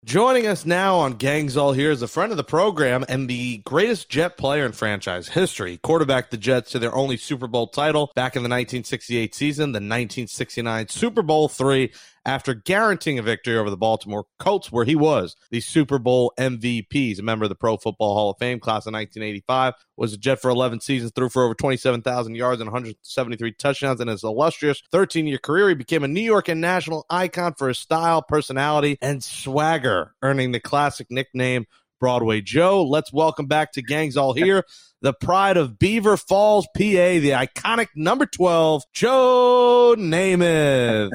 Joining 0.05 0.47
us 0.47 0.65
now 0.65 0.97
on 0.97 1.13
Gangs 1.13 1.55
All 1.55 1.71
Here 1.71 1.89
is 1.89 2.01
a 2.01 2.09
friend 2.09 2.33
of 2.33 2.37
the 2.37 2.43
program 2.43 3.05
and 3.07 3.29
the 3.29 3.59
greatest 3.59 4.09
Jet 4.09 4.35
player 4.35 4.65
in 4.65 4.73
franchise 4.73 5.29
history. 5.29 5.77
Quarterback 5.77 6.29
the 6.29 6.35
Jets 6.35 6.71
to 6.71 6.79
their 6.79 6.93
only 6.93 7.15
Super 7.15 7.47
Bowl 7.47 7.67
title 7.67 8.11
back 8.13 8.35
in 8.35 8.43
the 8.43 8.49
1968 8.49 9.33
season, 9.33 9.71
the 9.71 9.77
1969 9.77 10.89
Super 10.89 11.21
Bowl 11.21 11.47
three, 11.47 11.93
after 12.25 12.53
guaranteeing 12.53 13.19
a 13.19 13.23
victory 13.23 13.57
over 13.57 13.69
the 13.69 13.77
Baltimore 13.77 14.25
Colts, 14.39 14.71
where 14.71 14.85
he 14.85 14.95
was 14.95 15.35
the 15.51 15.59
Super 15.59 15.99
Bowl 15.99 16.33
MVP. 16.39 16.85
He's 16.91 17.19
a 17.19 17.23
member 17.23 17.45
of 17.45 17.49
the 17.49 17.55
Pro 17.55 17.77
Football 17.77 18.13
Hall 18.13 18.29
of 18.31 18.37
Fame 18.37 18.59
class 18.59 18.85
of 18.85 18.93
1985, 18.93 19.73
was 19.97 20.13
a 20.13 20.17
Jet 20.17 20.41
for 20.41 20.49
11 20.49 20.81
seasons, 20.81 21.11
threw 21.13 21.29
for 21.29 21.43
over 21.43 21.53
27,000 21.53 22.35
yards 22.35 22.61
and 22.61 22.67
173 22.69 23.51
touchdowns 23.53 24.01
in 24.01 24.07
his 24.07 24.23
illustrious 24.23 24.81
13 24.91 25.27
year 25.27 25.37
career. 25.37 25.69
He 25.69 25.75
became 25.75 26.03
a 26.03 26.07
New 26.07 26.21
York 26.21 26.47
and 26.47 26.61
national 26.61 27.05
icon 27.09 27.53
for 27.55 27.67
his 27.67 27.79
style, 27.79 28.21
personality, 28.21 28.97
and 29.01 29.23
swagger, 29.23 30.15
earning 30.21 30.51
the 30.51 30.59
classic 30.59 31.07
nickname 31.09 31.65
Broadway 31.99 32.41
Joe. 32.41 32.83
Let's 32.83 33.13
welcome 33.13 33.45
back 33.45 33.73
to 33.73 33.81
Gangs 33.81 34.17
All 34.17 34.33
Here, 34.33 34.65
the 35.01 35.13
pride 35.13 35.57
of 35.57 35.79
Beaver 35.79 36.17
Falls, 36.17 36.67
PA, 36.75 36.81
the 36.81 37.31
iconic 37.31 37.87
number 37.95 38.25
12, 38.25 38.83
Joe 38.93 39.95
Namath. 39.97 41.11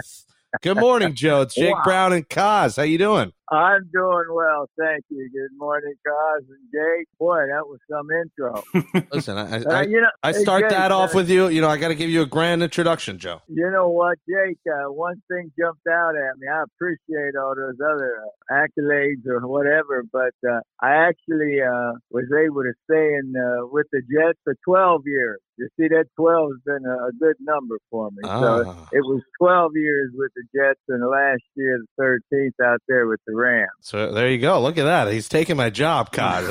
Good 0.63 0.79
morning, 0.79 1.15
Joe. 1.15 1.43
It's 1.43 1.55
Jake 1.55 1.75
wow. 1.75 1.83
Brown 1.85 2.13
and 2.15 2.29
Kaz. 2.29 2.77
How 2.77 2.83
you 2.83 2.97
doing? 2.99 3.33
I'm 3.51 3.89
doing 3.93 4.27
well, 4.31 4.69
thank 4.79 5.05
you. 5.09 5.29
Good 5.33 5.57
morning, 5.57 5.95
Kaz 6.07 6.41
and 6.41 6.69
Jake. 6.71 7.09
Boy, 7.19 7.47
that 7.47 7.67
was 7.67 7.79
some 7.91 8.09
intro. 8.11 8.63
Listen, 9.13 9.39
I, 9.39 9.63
uh, 9.63 9.83
you 9.83 10.01
know, 10.03 10.09
I 10.23 10.33
start 10.33 10.65
Jake, 10.65 10.71
that 10.71 10.93
off 10.93 11.15
uh, 11.15 11.19
with 11.19 11.31
you. 11.31 11.49
You 11.49 11.63
know, 11.63 11.69
I 11.69 11.79
got 11.79 11.89
to 11.89 11.95
give 11.95 12.11
you 12.11 12.23
a 12.23 12.27
grand 12.27 12.63
introduction, 12.63 13.19
Joe. 13.19 13.41
You 13.49 13.71
know 13.71 13.89
what, 13.89 14.19
Jake? 14.29 14.59
Uh, 14.67 14.93
one 14.93 15.23
thing 15.29 15.51
jumped 15.59 15.87
out 15.87 16.15
at 16.15 16.39
me. 16.39 16.47
I 16.47 16.65
appreciate 16.65 17.37
all 17.41 17.55
those 17.55 17.79
other 17.81 18.21
uh, 18.23 18.55
accolades 18.55 19.27
or 19.27 19.47
whatever, 19.47 20.05
but 20.13 20.35
uh, 20.47 20.61
I 20.83 21.09
actually 21.09 21.61
uh, 21.63 21.93
was 22.11 22.27
able 22.33 22.63
to 22.63 22.73
stay 22.85 23.15
in 23.15 23.33
with 23.73 23.87
the 23.93 24.03
Jets 24.03 24.39
for 24.45 24.55
12 24.67 25.03
years. 25.07 25.39
You 25.59 25.69
see, 25.77 25.89
that 25.89 26.05
12 26.17 26.51
has 26.53 26.61
been 26.65 26.87
a, 26.87 27.09
a 27.09 27.13
good 27.19 27.35
number 27.41 27.79
for 27.91 28.11
me. 28.11 28.23
Ah. 28.25 28.41
So 28.41 28.77
it 28.93 29.03
was 29.03 29.23
12 29.41 29.73
years 29.75 30.13
with 30.15 30.31
the 30.37 30.45
Jets, 30.55 30.81
and 30.89 31.03
last 31.03 31.43
year, 31.57 31.81
the 31.97 32.21
13th 32.31 32.65
out 32.65 32.81
there 32.87 33.09
with 33.09 33.21
the 33.27 33.35
Rams. 33.39 33.71
So 33.81 34.13
there 34.13 34.29
you 34.29 34.39
go. 34.39 34.61
Look 34.61 34.77
at 34.79 34.85
that. 34.85 35.13
He's 35.13 35.29
taking 35.29 35.57
my 35.57 35.71
job, 35.71 36.13
Kaz. 36.13 36.49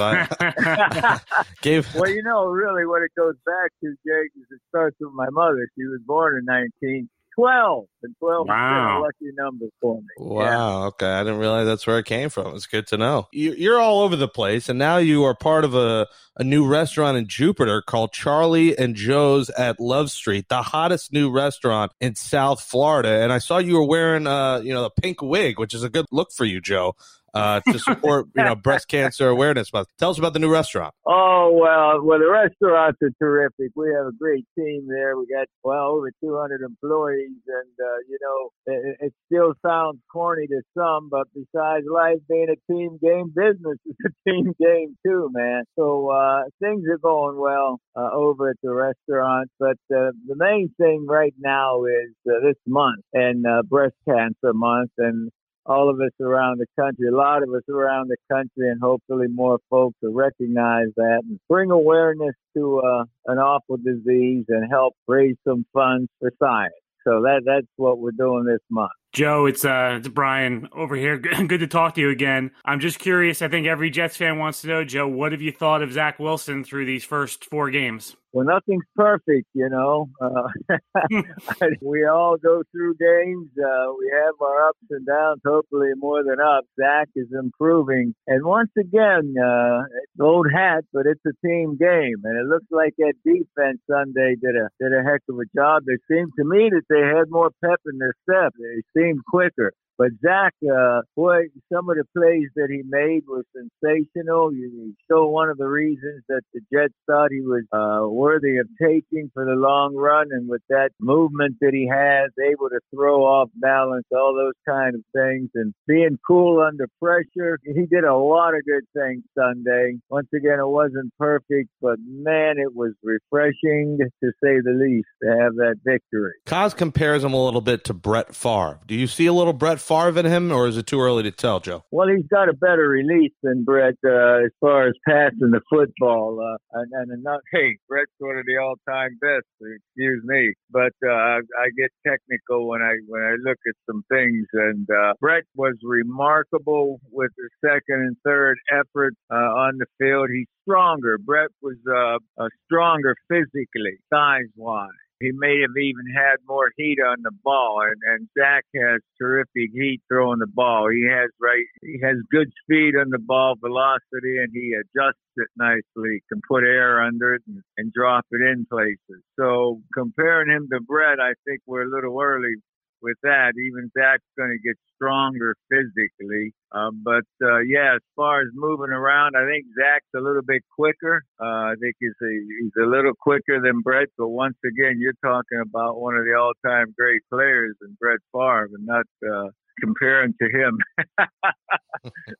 gave. 1.61 1.93
Well, 1.93 2.09
you 2.09 2.23
know, 2.23 2.45
really, 2.45 2.85
what 2.85 3.01
it 3.01 3.11
goes 3.17 3.35
back 3.45 3.71
to, 3.83 3.89
Jake, 4.05 4.31
is 4.35 4.45
it 4.49 4.61
starts 4.69 4.95
with 4.99 5.13
my 5.13 5.29
mother. 5.29 5.67
She 5.77 5.85
was 5.85 5.99
born 6.05 6.37
in 6.37 6.45
19 6.45 7.09
12. 7.37 7.85
And 8.03 8.15
12 8.19 8.47
wow. 8.47 8.55
is 8.55 8.97
a 8.97 9.01
lucky 9.01 9.35
number 9.37 9.65
for 9.79 9.97
me. 9.97 10.07
Wow. 10.17 10.41
Yeah. 10.43 10.85
Okay. 10.87 11.05
I 11.05 11.23
didn't 11.23 11.39
realize 11.39 11.67
that's 11.67 11.85
where 11.85 11.99
it 11.99 12.05
came 12.05 12.29
from. 12.29 12.55
It's 12.55 12.65
good 12.65 12.87
to 12.87 12.97
know. 12.97 13.27
You're 13.31 13.79
all 13.79 14.01
over 14.01 14.15
the 14.15 14.27
place, 14.27 14.69
and 14.69 14.79
now 14.79 14.97
you 14.97 15.23
are 15.23 15.35
part 15.35 15.63
of 15.63 15.75
a, 15.75 16.07
a 16.35 16.43
new 16.43 16.65
restaurant 16.65 17.17
in 17.17 17.27
Jupiter 17.27 17.81
called 17.81 18.11
Charlie 18.11 18.77
and 18.77 18.95
Joe's 18.95 19.49
at 19.51 19.79
Love 19.79 20.09
Street, 20.09 20.49
the 20.49 20.63
hottest 20.63 21.13
new 21.13 21.29
restaurant 21.29 21.91
in 22.01 22.15
South 22.15 22.61
Florida. 22.61 23.21
And 23.21 23.31
I 23.31 23.37
saw 23.37 23.59
you 23.59 23.75
were 23.75 23.85
wearing, 23.85 24.25
uh, 24.25 24.59
you 24.63 24.73
know, 24.73 24.83
the 24.83 24.89
pink 24.89 25.21
wig, 25.21 25.59
which 25.59 25.73
is 25.73 25.83
a 25.83 25.89
good 25.89 26.05
look 26.11 26.31
for 26.31 26.45
you, 26.45 26.59
Joe 26.59 26.95
uh, 27.33 27.59
to 27.71 27.79
support 27.79 28.27
you 28.35 28.43
know 28.43 28.55
breast 28.55 28.87
cancer 28.87 29.27
awareness 29.29 29.71
month. 29.73 29.87
Tell 29.97 30.09
us 30.09 30.17
about 30.17 30.33
the 30.33 30.39
new 30.39 30.51
restaurant. 30.51 30.93
Oh 31.05 31.51
well, 31.53 32.01
well 32.03 32.19
the 32.19 32.29
restaurants 32.29 32.97
are 33.01 33.11
terrific. 33.21 33.71
We 33.75 33.93
have 33.95 34.07
a 34.07 34.11
great 34.17 34.45
team 34.57 34.87
there. 34.87 35.17
We 35.17 35.27
got 35.27 35.47
well 35.63 35.87
over 35.87 36.11
200 36.23 36.61
employees, 36.61 37.37
and 37.47 37.71
uh, 37.79 37.97
you 38.09 38.17
know 38.21 38.49
it, 38.65 38.97
it, 39.01 39.13
still 39.27 39.53
sounds 39.65 39.99
corny 40.11 40.47
to 40.47 40.61
some, 40.77 41.09
but 41.09 41.27
besides 41.33 41.85
life 41.91 42.17
being 42.29 42.47
a 42.49 42.73
team 42.73 42.97
game, 43.01 43.33
business 43.35 43.77
is 43.85 43.95
a 44.05 44.09
team 44.29 44.53
game 44.59 44.97
too, 45.05 45.29
man. 45.31 45.63
So 45.77 46.09
uh, 46.09 46.43
things 46.61 46.83
are 46.89 46.97
going 46.97 47.37
well 47.37 47.79
uh, 47.95 48.09
over 48.13 48.49
at 48.49 48.57
the 48.63 48.71
restaurant, 48.71 49.49
but 49.59 49.77
uh, 49.93 50.11
the 50.27 50.35
main 50.35 50.73
thing 50.77 51.05
right 51.07 51.33
now 51.39 51.85
is 51.85 52.13
uh, 52.27 52.39
this 52.43 52.57
month 52.65 53.03
and 53.13 53.45
breast 53.67 53.95
cancer 54.07 54.53
month, 54.53 54.91
and 54.97 55.31
all 55.67 55.89
of 55.89 55.99
us 55.99 56.11
around 56.21 56.59
the 56.59 56.65
country, 56.79 57.07
a 57.07 57.15
lot 57.15 57.43
of 57.43 57.49
us 57.49 57.63
around 57.69 58.09
the 58.09 58.17
country, 58.31 58.69
and 58.69 58.79
hopefully 58.81 59.27
more 59.27 59.59
folks 59.69 59.95
will 60.01 60.13
recognize 60.13 60.87
that 60.95 61.21
and 61.27 61.39
bring 61.49 61.71
awareness 61.71 62.35
to 62.55 62.79
uh, 62.79 63.03
an 63.25 63.37
awful 63.37 63.77
disease 63.77 64.45
and 64.47 64.69
help 64.71 64.95
raise 65.07 65.35
some 65.47 65.65
funds 65.73 66.09
for 66.19 66.31
science. 66.39 66.73
So 67.05 67.21
that 67.21 67.43
that's 67.45 67.67
what 67.77 67.99
we're 67.99 68.11
doing 68.11 68.43
this 68.43 68.59
month. 68.69 68.91
Joe, 69.13 69.45
it's 69.45 69.63
uh, 69.63 69.95
it's 69.99 70.09
Brian 70.09 70.67
over 70.73 70.95
here. 70.95 71.17
Good 71.47 71.59
to 71.59 71.67
talk 71.67 71.95
to 71.95 72.01
you 72.01 72.09
again. 72.09 72.51
I'm 72.65 72.81
just 72.81 72.99
curious. 72.99 73.41
I 73.41 73.47
think 73.47 73.65
every 73.65 73.89
Jets 73.89 74.17
fan 74.17 74.37
wants 74.37 74.61
to 74.61 74.67
know, 74.67 74.83
Joe, 74.83 75.07
what 75.07 75.31
have 75.31 75.41
you 75.41 75.53
thought 75.53 75.81
of 75.81 75.93
Zach 75.93 76.19
Wilson 76.19 76.63
through 76.63 76.85
these 76.85 77.05
first 77.05 77.45
four 77.45 77.69
games? 77.69 78.15
Well, 78.37 78.45
nothing's 78.45 78.85
perfect, 78.95 79.47
you 79.55 79.67
know. 79.67 80.09
Uh, 80.21 80.77
we 81.81 82.05
all 82.05 82.37
go 82.37 82.61
through 82.71 82.93
games. 82.99 83.49
Uh, 83.57 83.89
we 83.97 84.13
have 84.13 84.35
our 84.39 84.69
ups 84.69 84.85
and 84.91 85.07
downs, 85.07 85.41
hopefully 85.43 85.89
more 85.97 86.23
than 86.23 86.39
ups. 86.39 86.67
Zach 86.79 87.09
is 87.15 87.29
improving. 87.33 88.13
And 88.27 88.45
once 88.45 88.69
again, 88.77 89.33
uh, 89.43 89.89
it's 89.89 90.21
old 90.21 90.45
hat, 90.53 90.83
but 90.93 91.07
it's 91.07 91.25
a 91.25 91.33
team 91.47 91.77
game. 91.79 92.21
And 92.25 92.37
it 92.37 92.45
looks 92.47 92.67
like 92.69 92.93
that 92.99 93.13
defense 93.25 93.79
Sunday 93.89 94.35
did 94.39 94.55
a, 94.55 94.69
did 94.79 94.93
a 94.93 95.01
heck 95.01 95.21
of 95.29 95.39
a 95.39 95.49
job. 95.57 95.81
It 95.87 96.01
seemed 96.07 96.33
to 96.37 96.45
me 96.45 96.69
that 96.69 96.85
they 96.91 97.01
had 97.01 97.31
more 97.31 97.49
pep 97.65 97.81
in 97.91 97.97
their 97.97 98.13
step. 98.21 98.53
They 98.59 99.01
seemed 99.01 99.25
quicker. 99.25 99.73
But 99.97 100.09
Zach, 100.21 100.53
uh, 100.63 101.01
boy, 101.15 101.45
some 101.73 101.89
of 101.89 101.97
the 101.97 102.05
plays 102.15 102.49
that 102.55 102.69
he 102.69 102.83
made 102.87 103.23
were 103.27 103.43
sensational. 103.51 104.53
You 104.53 104.93
show 105.09 105.27
one 105.27 105.49
of 105.49 105.57
the 105.57 105.67
reasons 105.67 106.23
that 106.29 106.41
the 106.53 106.61
Jets 106.71 106.93
thought 107.07 107.31
he 107.31 107.41
was 107.41 107.63
uh, 107.71 108.07
worthy 108.07 108.57
of 108.57 108.67
taking 108.79 109.31
for 109.33 109.43
the 109.43 109.55
long 109.55 109.95
run, 109.95 110.27
and 110.31 110.47
with 110.47 110.61
that 110.69 110.91
movement 110.99 111.55
that 111.61 111.73
he 111.73 111.89
has, 111.91 112.31
able 112.39 112.69
to 112.69 112.79
throw 112.93 113.23
off 113.23 113.49
balance, 113.55 114.05
all 114.11 114.35
those 114.35 114.53
kind 114.67 114.93
of 114.95 115.01
things, 115.15 115.49
and 115.55 115.73
being 115.87 116.19
cool 116.27 116.61
under 116.61 116.87
pressure. 117.01 117.59
He 117.63 117.87
did 117.87 118.03
a 118.03 118.15
lot 118.15 118.53
of 118.53 118.65
good 118.65 118.85
things 118.95 119.23
Sunday. 119.35 119.97
Once 120.09 120.27
again, 120.33 120.59
it 120.59 120.67
wasn't 120.67 121.11
perfect, 121.17 121.69
but 121.81 121.97
man, 122.05 122.59
it 122.59 122.75
was 122.75 122.93
refreshing 123.01 123.97
to 123.97 124.31
say 124.43 124.61
the 124.61 124.77
least 124.77 125.07
to 125.23 125.29
have 125.41 125.55
that 125.55 125.77
victory. 125.83 126.33
Cos 126.45 126.75
compares 126.75 127.23
him 127.23 127.33
a 127.33 127.43
little 127.43 127.61
bit 127.61 127.83
to 127.85 127.93
Brett 127.93 128.35
Favre. 128.35 128.79
Do 128.85 128.93
you 128.93 129.07
see 129.07 129.25
a 129.25 129.33
little 129.33 129.53
Brett 129.53 129.79
Favre 129.87 130.19
in 130.19 130.25
him, 130.25 130.51
or 130.51 130.67
is 130.67 130.75
it 130.75 130.85
too 130.85 130.99
early 130.99 131.23
to 131.23 131.31
tell, 131.31 131.61
Joe? 131.61 131.83
Well, 131.91 132.09
he's 132.09 132.27
got 132.27 132.49
a 132.49 132.53
better 132.53 132.89
release 132.89 133.31
than 133.41 133.63
Brett 133.63 133.95
uh, 134.05 134.43
as 134.43 134.51
far 134.59 134.87
as 134.87 134.93
passing 135.07 135.51
the 135.51 135.61
football. 135.69 136.39
Uh, 136.41 136.79
and, 136.79 137.11
and 137.11 137.23
not, 137.23 137.39
hey, 137.53 137.77
Brett's 137.87 138.11
one 138.19 138.37
of 138.37 138.45
the 138.45 138.57
all-time 138.57 139.17
best. 139.21 139.45
Excuse 139.61 140.21
me, 140.25 140.53
but 140.69 140.93
uh, 141.07 141.39
I 141.39 141.69
get 141.77 141.91
technical 142.05 142.67
when 142.67 142.81
I 142.81 142.95
when 143.07 143.21
I 143.21 143.35
look 143.39 143.57
at 143.65 143.75
some 143.89 144.03
things. 144.11 144.45
And 144.53 144.87
uh, 144.89 145.13
Brett 145.21 145.43
was 145.55 145.75
remarkable 145.83 146.99
with 147.11 147.31
the 147.37 147.49
second 147.63 148.01
and 148.01 148.17
third 148.25 148.57
effort 148.71 149.13
uh, 149.31 149.35
on 149.35 149.77
the 149.77 149.85
field. 149.97 150.29
He's 150.29 150.47
stronger. 150.63 151.17
Brett 151.17 151.49
was 151.61 151.77
uh, 151.87 152.47
stronger 152.65 153.15
physically, 153.29 153.97
size 154.11 154.51
wise 154.57 154.89
he 155.19 155.31
may 155.33 155.61
have 155.61 155.75
even 155.77 156.05
had 156.15 156.37
more 156.47 156.71
heat 156.77 156.97
on 157.05 157.17
the 157.23 157.31
ball. 157.43 157.81
And, 157.81 158.01
and 158.13 158.29
Zach 158.37 158.65
has 158.75 159.01
terrific 159.19 159.71
heat 159.73 160.01
throwing 160.07 160.39
the 160.39 160.47
ball. 160.47 160.89
He 160.89 161.07
has 161.09 161.29
right, 161.41 161.65
he 161.81 161.99
has 162.03 162.17
good 162.31 162.51
speed 162.63 162.95
on 162.95 163.09
the 163.09 163.19
ball, 163.19 163.55
velocity, 163.59 164.37
and 164.37 164.49
he 164.53 164.73
adjusts 164.73 165.17
it 165.37 165.47
nicely. 165.57 166.23
Can 166.31 166.41
put 166.47 166.63
air 166.63 167.01
under 167.01 167.35
it 167.35 167.41
and, 167.47 167.61
and 167.77 167.93
drop 167.93 168.25
it 168.31 168.41
in 168.41 168.65
places. 168.69 169.23
So 169.39 169.81
comparing 169.93 170.49
him 170.49 170.67
to 170.71 170.79
Brett, 170.81 171.19
I 171.19 171.33
think 171.45 171.61
we're 171.65 171.87
a 171.87 171.89
little 171.89 172.19
early 172.19 172.55
with 173.01 173.17
that. 173.23 173.53
Even 173.57 173.91
Zach's 173.97 174.25
going 174.37 174.51
to 174.51 174.67
get 174.67 174.77
stronger 174.95 175.55
physically. 175.69 176.53
Um, 176.71 177.01
but 177.03 177.27
uh, 177.41 177.59
yeah, 177.59 177.95
as 177.95 178.05
far 178.15 178.41
as 178.41 178.47
moving 178.53 178.91
around, 178.91 179.35
I 179.37 179.45
think 179.45 179.65
Zach's 179.77 180.11
a 180.15 180.19
little 180.19 180.41
bit 180.45 180.63
quicker. 180.75 181.21
Uh, 181.39 181.71
I 181.71 181.75
think 181.79 181.95
he's 181.99 182.17
a, 182.21 182.33
he's 182.61 182.75
a 182.81 182.87
little 182.87 183.13
quicker 183.19 183.61
than 183.61 183.81
Brett. 183.81 184.09
But 184.17 184.29
once 184.29 184.57
again, 184.65 184.97
you're 184.99 185.19
talking 185.23 185.61
about 185.61 185.99
one 185.99 186.15
of 186.15 186.25
the 186.25 186.35
all-time 186.35 186.93
great 186.97 187.21
players 187.31 187.75
in 187.81 187.95
Brett 187.99 188.19
Favre, 188.33 188.69
and 188.73 188.85
not 188.85 189.05
uh, 189.23 189.49
comparing 189.79 190.33
to 190.41 190.49
him. 190.49 190.79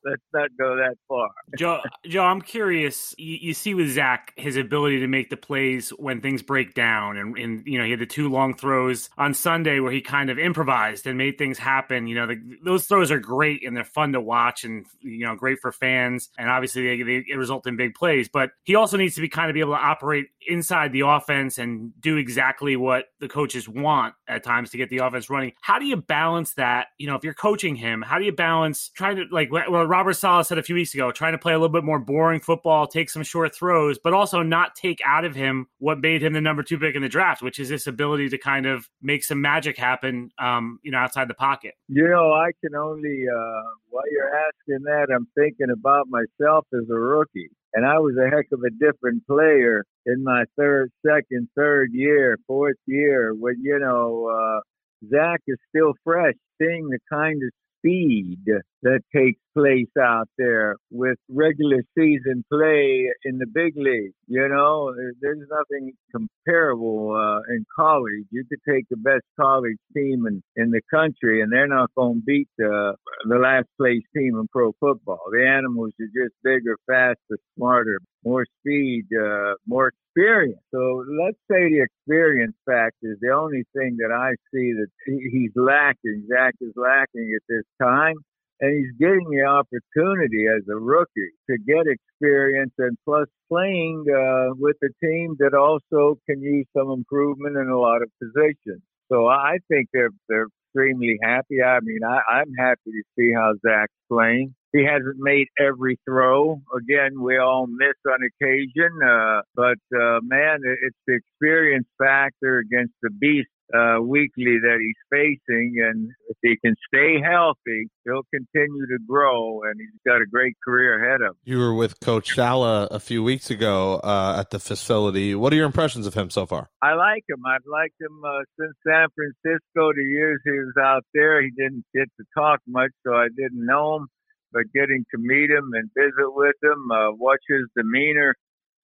Let's 0.04 0.21
not 0.34 0.50
go 0.58 0.76
that 0.76 0.95
far. 1.08 1.30
Joe, 1.58 1.82
Joe, 2.06 2.23
I'm 2.23 2.41
curious. 2.41 3.13
You, 3.17 3.38
you, 3.41 3.54
see 3.54 3.73
with 3.73 3.89
Zach 3.89 4.34
his 4.36 4.56
ability 4.56 5.00
to 5.00 5.08
make 5.08 5.30
the 5.30 5.38
plays 5.38 5.89
when 5.89 6.21
things 6.21 6.41
break 6.41 6.73
down, 6.73 7.17
and, 7.17 7.38
and 7.38 7.63
you 7.65 7.78
know 7.78 7.86
he 7.86 7.91
had 7.91 8.00
the 8.00 8.06
two 8.06 8.30
long 8.30 8.54
throws 8.54 9.10
on 9.17 9.34
Sunday 9.34 9.80
where 9.80 9.91
he 9.91 10.02
kind 10.02 10.30
of 10.30 10.38
improvised 10.38 11.08
and 11.08 11.17
made 11.17 11.38
things 11.38 11.58
happen. 11.58 12.08
You 12.08 12.15
know, 12.15 12.28
the, 12.28 12.58
those 12.63 12.86
throws 12.86 13.12
are 13.12 13.19
great 13.19 13.65
and 13.65 13.76
they're 13.76 13.84
fun 13.84 14.13
to 14.13 14.21
watch, 14.21 14.63
and 14.63 14.86
you 15.02 15.26
know, 15.26 15.36
great 15.36 15.60
for 15.62 15.71
fans, 15.71 16.30
and 16.38 16.50
obviously 16.50 17.04
they, 17.04 17.23
they 17.28 17.36
result 17.36 17.67
in 17.67 17.78
big 17.78 17.95
plays. 17.95 18.30
But 18.30 18.52
he 18.63 18.76
also 18.76 18.97
needs 18.97 19.15
to 19.15 19.21
be 19.21 19.30
kind 19.30 19.50
of 19.50 19.54
be 19.54 19.62
able 19.62 19.73
to 19.73 19.80
operate 19.80 20.28
inside 20.47 20.91
the 20.91 21.02
offense 21.02 21.58
and 21.58 21.91
do 22.00 22.17
exactly 22.17 22.76
what 22.76 23.06
the 23.19 23.28
coaches 23.28 23.67
want 23.67 24.13
at 24.28 24.43
times 24.43 24.71
to 24.71 24.78
get 24.78 24.89
the 24.89 25.00
offense 25.00 25.30
running. 25.30 25.54
How 25.62 25.80
do 25.80 25.86
you 25.86 25.97
balance 25.97 26.54
that? 26.54 26.88
You 26.97 27.08
know, 27.08 27.15
if 27.15 27.23
you're 27.28 27.34
coaching 27.34 27.76
him, 27.76 28.02
how 28.02 28.18
do 28.18 28.24
you 28.24 28.32
balance 28.32 28.90
trying 28.96 29.18
to 29.18 29.26
like 29.32 29.52
what 29.52 29.68
Robert 29.70 30.13
Saleh 30.13 30.48
said 30.48 30.58
a 30.58 30.63
few 30.63 30.76
weeks 30.76 30.94
ago, 30.94 31.12
trying 31.12 31.34
to 31.34 31.38
play 31.38 31.52
a 31.52 31.60
little 31.60 31.74
bit 31.74 31.84
more 31.84 32.00
boring 32.00 32.40
football, 32.40 32.88
take 32.88 33.10
some 33.10 33.22
short 33.22 33.54
throws, 33.54 34.00
but 34.00 34.13
also 34.13 34.42
not 34.42 34.76
take 34.76 35.02
out 35.06 35.26
of 35.26 35.36
him 35.36 35.68
what 35.80 36.00
made 36.00 36.24
him 36.24 36.32
the 36.32 36.40
number 36.40 36.63
two 36.63 36.80
pick 36.80 36.96
in 36.96 37.02
the 37.02 37.10
draft, 37.10 37.42
which 37.42 37.60
is 37.60 37.68
this 37.68 37.86
ability 37.86 38.30
to 38.30 38.38
kind 38.38 38.66
of 38.66 38.88
make 39.02 39.26
some 39.26 39.42
magic 39.42 39.78
happen, 39.78 40.32
um, 40.40 40.80
you 40.84 40.92
know, 40.92 40.98
outside 40.98 41.28
the 41.28 41.34
pocket. 41.34 41.76
You 41.90 42.08
know, 42.08 42.32
I 42.32 42.52
can 42.63 42.74
only 42.74 43.26
uh, 43.28 43.62
while 43.90 44.06
you're 44.10 44.34
asking 44.34 44.84
that, 44.86 45.08
I'm 45.13 45.28
thinking 45.36 45.68
about 45.70 46.08
myself 46.08 46.66
as 46.74 46.90
a 46.90 46.94
rookie. 46.94 47.50
And 47.74 47.86
I 47.86 48.00
was 48.00 48.16
a 48.18 48.34
heck 48.34 48.46
of 48.54 48.62
a 48.62 48.72
different 48.72 49.28
player 49.28 49.84
in 50.06 50.24
my 50.24 50.46
third, 50.58 50.92
second, 51.06 51.50
third 51.56 51.92
year, 51.92 52.38
fourth 52.48 52.78
year 52.86 53.34
when, 53.34 53.56
you 53.62 53.78
know, 53.78 54.30
uh, 54.34 54.62
Zach 55.10 55.42
is 55.48 55.58
still 55.70 55.94
fresh, 56.04 56.34
seeing 56.62 56.89
the 56.89 57.00
kind 57.12 57.41
of 57.43 57.50
speed 57.80 58.39
that 58.84 59.02
takes 59.16 59.40
place 59.56 59.90
out 60.00 60.30
there 60.38 60.76
with 60.92 61.18
regular 61.30 61.82
season 61.98 62.46
play 62.52 63.10
in 63.26 63.40
the 63.40 63.48
big 63.52 63.74
league. 63.76 64.13
You 64.28 64.48
know, 64.48 64.94
there's 65.20 65.48
nothing 65.50 65.94
comparable 66.12 67.16
uh, 67.16 67.54
in 67.54 67.66
college. 67.76 68.26
You 68.30 68.44
could 68.48 68.60
take 68.70 68.86
the 68.90 68.98
best 68.98 69.24
college 69.40 69.78
team 69.96 70.28
in, 70.28 70.44
in 70.56 70.70
the 70.70 70.82
country, 70.94 71.42
and 71.42 71.52
they're 71.52 71.68
not 71.68 71.90
going 71.96 72.20
to 72.20 72.26
beat 72.26 72.48
the, 72.58 72.96
the 73.28 73.38
last 73.38 73.68
place 73.78 74.04
team 74.16 74.38
in 74.38 74.48
pro 74.52 74.74
football. 74.80 75.22
The 75.32 75.48
animals 75.48 75.94
are 76.00 76.06
just 76.06 76.36
bigger, 76.44 76.78
faster, 76.86 77.40
smarter, 77.58 78.00
more 78.24 78.46
speed, 78.62 79.06
uh, 79.20 79.54
more 79.66 79.92
experience. 80.16 80.62
So 80.72 81.04
let's 81.24 81.38
say 81.50 81.70
the 81.70 81.84
experience 81.84 82.56
factor 82.66 83.13
is 83.13 83.18
the 83.22 83.32
only 83.32 83.63
thing 83.76 83.98
that 83.98 84.13
I 84.13 84.36
see 84.54 84.74
that 84.74 84.88
he's 85.06 85.52
lacking. 85.56 86.28
Zach 86.30 86.54
is 86.62 86.74
lacking 86.76 87.36
at 87.36 87.42
this 87.50 87.63
time 87.82 88.16
and 88.60 88.72
he's 88.78 88.98
getting 89.00 89.30
the 89.30 89.43
opportunity 89.43 90.46
as 90.48 90.63
a 90.70 90.76
rookie 90.76 91.32
to 91.50 91.58
get 91.58 91.86
experience 91.88 92.74
and 92.78 92.98
plus 93.06 93.28
playing 93.50 94.06
uh, 94.10 94.54
with 94.58 94.76
a 94.84 95.06
team 95.06 95.36
that 95.39 95.54
also 95.54 96.20
can 96.30 96.41
use 96.41 96.65
some 96.76 96.91
improvement 96.91 97.58
in 97.58 97.70
a 97.70 97.80
lot 97.80 98.02
of 98.02 98.10
positions. 98.22 98.82
So 99.12 99.28
I 99.28 99.58
think 99.70 99.88
they're 99.93 100.10
they're 100.28 100.48
extremely 100.67 101.17
happy. 101.24 101.62
I 101.63 101.80
mean, 101.82 102.00
I, 102.06 102.20
I'm 102.30 102.54
happy 102.58 102.91
to 102.91 103.04
see 103.17 103.32
how 103.34 103.54
Zach's 103.65 103.93
playing. 104.12 104.54
He 104.74 104.84
hasn't 104.84 105.17
made 105.17 105.48
every 105.60 105.98
throw. 106.06 106.62
Again, 106.76 107.22
we 107.22 107.38
all 107.38 107.67
miss 107.67 107.96
on 108.06 108.20
occasion, 108.22 108.91
uh, 109.02 109.41
but 109.56 109.80
uh, 109.98 110.20
man, 110.22 110.60
it's 110.63 110.98
the 111.08 111.15
experience 111.15 111.88
factor 111.98 112.60
against 112.60 112.93
the 113.02 113.10
beast 113.10 113.50
uh, 113.74 114.02
weekly 114.02 114.60
that 114.62 114.78
he's 114.80 114.96
facing, 115.12 115.76
and 115.84 116.10
if 116.30 116.38
he 116.42 116.58
can 116.64 116.76
stay 116.88 117.20
healthy, 117.22 117.90
he'll 118.06 118.24
continue 118.34 118.88
to 118.88 118.98
grow, 119.06 119.62
and 119.64 119.76
he's 119.78 120.00
got 120.06 120.22
a 120.22 120.26
great 120.26 120.56
career 120.64 121.04
ahead 121.04 121.22
of 121.22 121.32
him. 121.32 121.36
You 121.44 121.60
were 121.60 121.74
with 121.74 122.00
Coach 122.00 122.34
Saleh 122.34 122.88
a 122.92 123.00
few 123.00 123.24
weeks 123.24 123.50
ago 123.50 124.00
uh, 124.04 124.38
at 124.40 124.52
the 124.52 124.60
facility. 124.60 125.36
What 125.36 125.52
are 125.52 125.58
your 125.58 125.66
impressions 125.66 126.08
of 126.08 126.14
him 126.14 126.30
so 126.30 126.46
far? 126.46 126.70
I 126.82 126.94
like 126.94 127.24
him. 127.28 127.44
I've 127.46 127.66
liked 127.70 128.00
him 128.00 128.22
uh, 128.26 128.44
since 128.60 128.74
San 128.88 129.08
Francisco. 129.16 129.92
The 129.94 130.04
years 130.04 130.40
he 130.46 130.52
was 130.52 130.74
out 130.82 131.04
there, 131.14 131.42
he 131.42 131.52
didn't 131.52 131.84
get 131.94 132.08
to 132.20 132.26
talk 132.38 132.62
much, 132.68 132.92
so 133.06 133.14
I 133.14 133.28
didn't 133.36 133.66
know 133.66 133.98
him. 133.98 134.08
But 134.54 134.64
getting 134.74 135.04
to 135.12 135.18
meet 135.18 135.50
him 135.50 135.72
and 135.74 135.90
visit 135.94 136.34
with 136.34 136.56
him, 136.64 136.90
uh, 136.90 137.12
watch 137.12 137.44
his 137.50 137.68
demeanor 137.76 138.34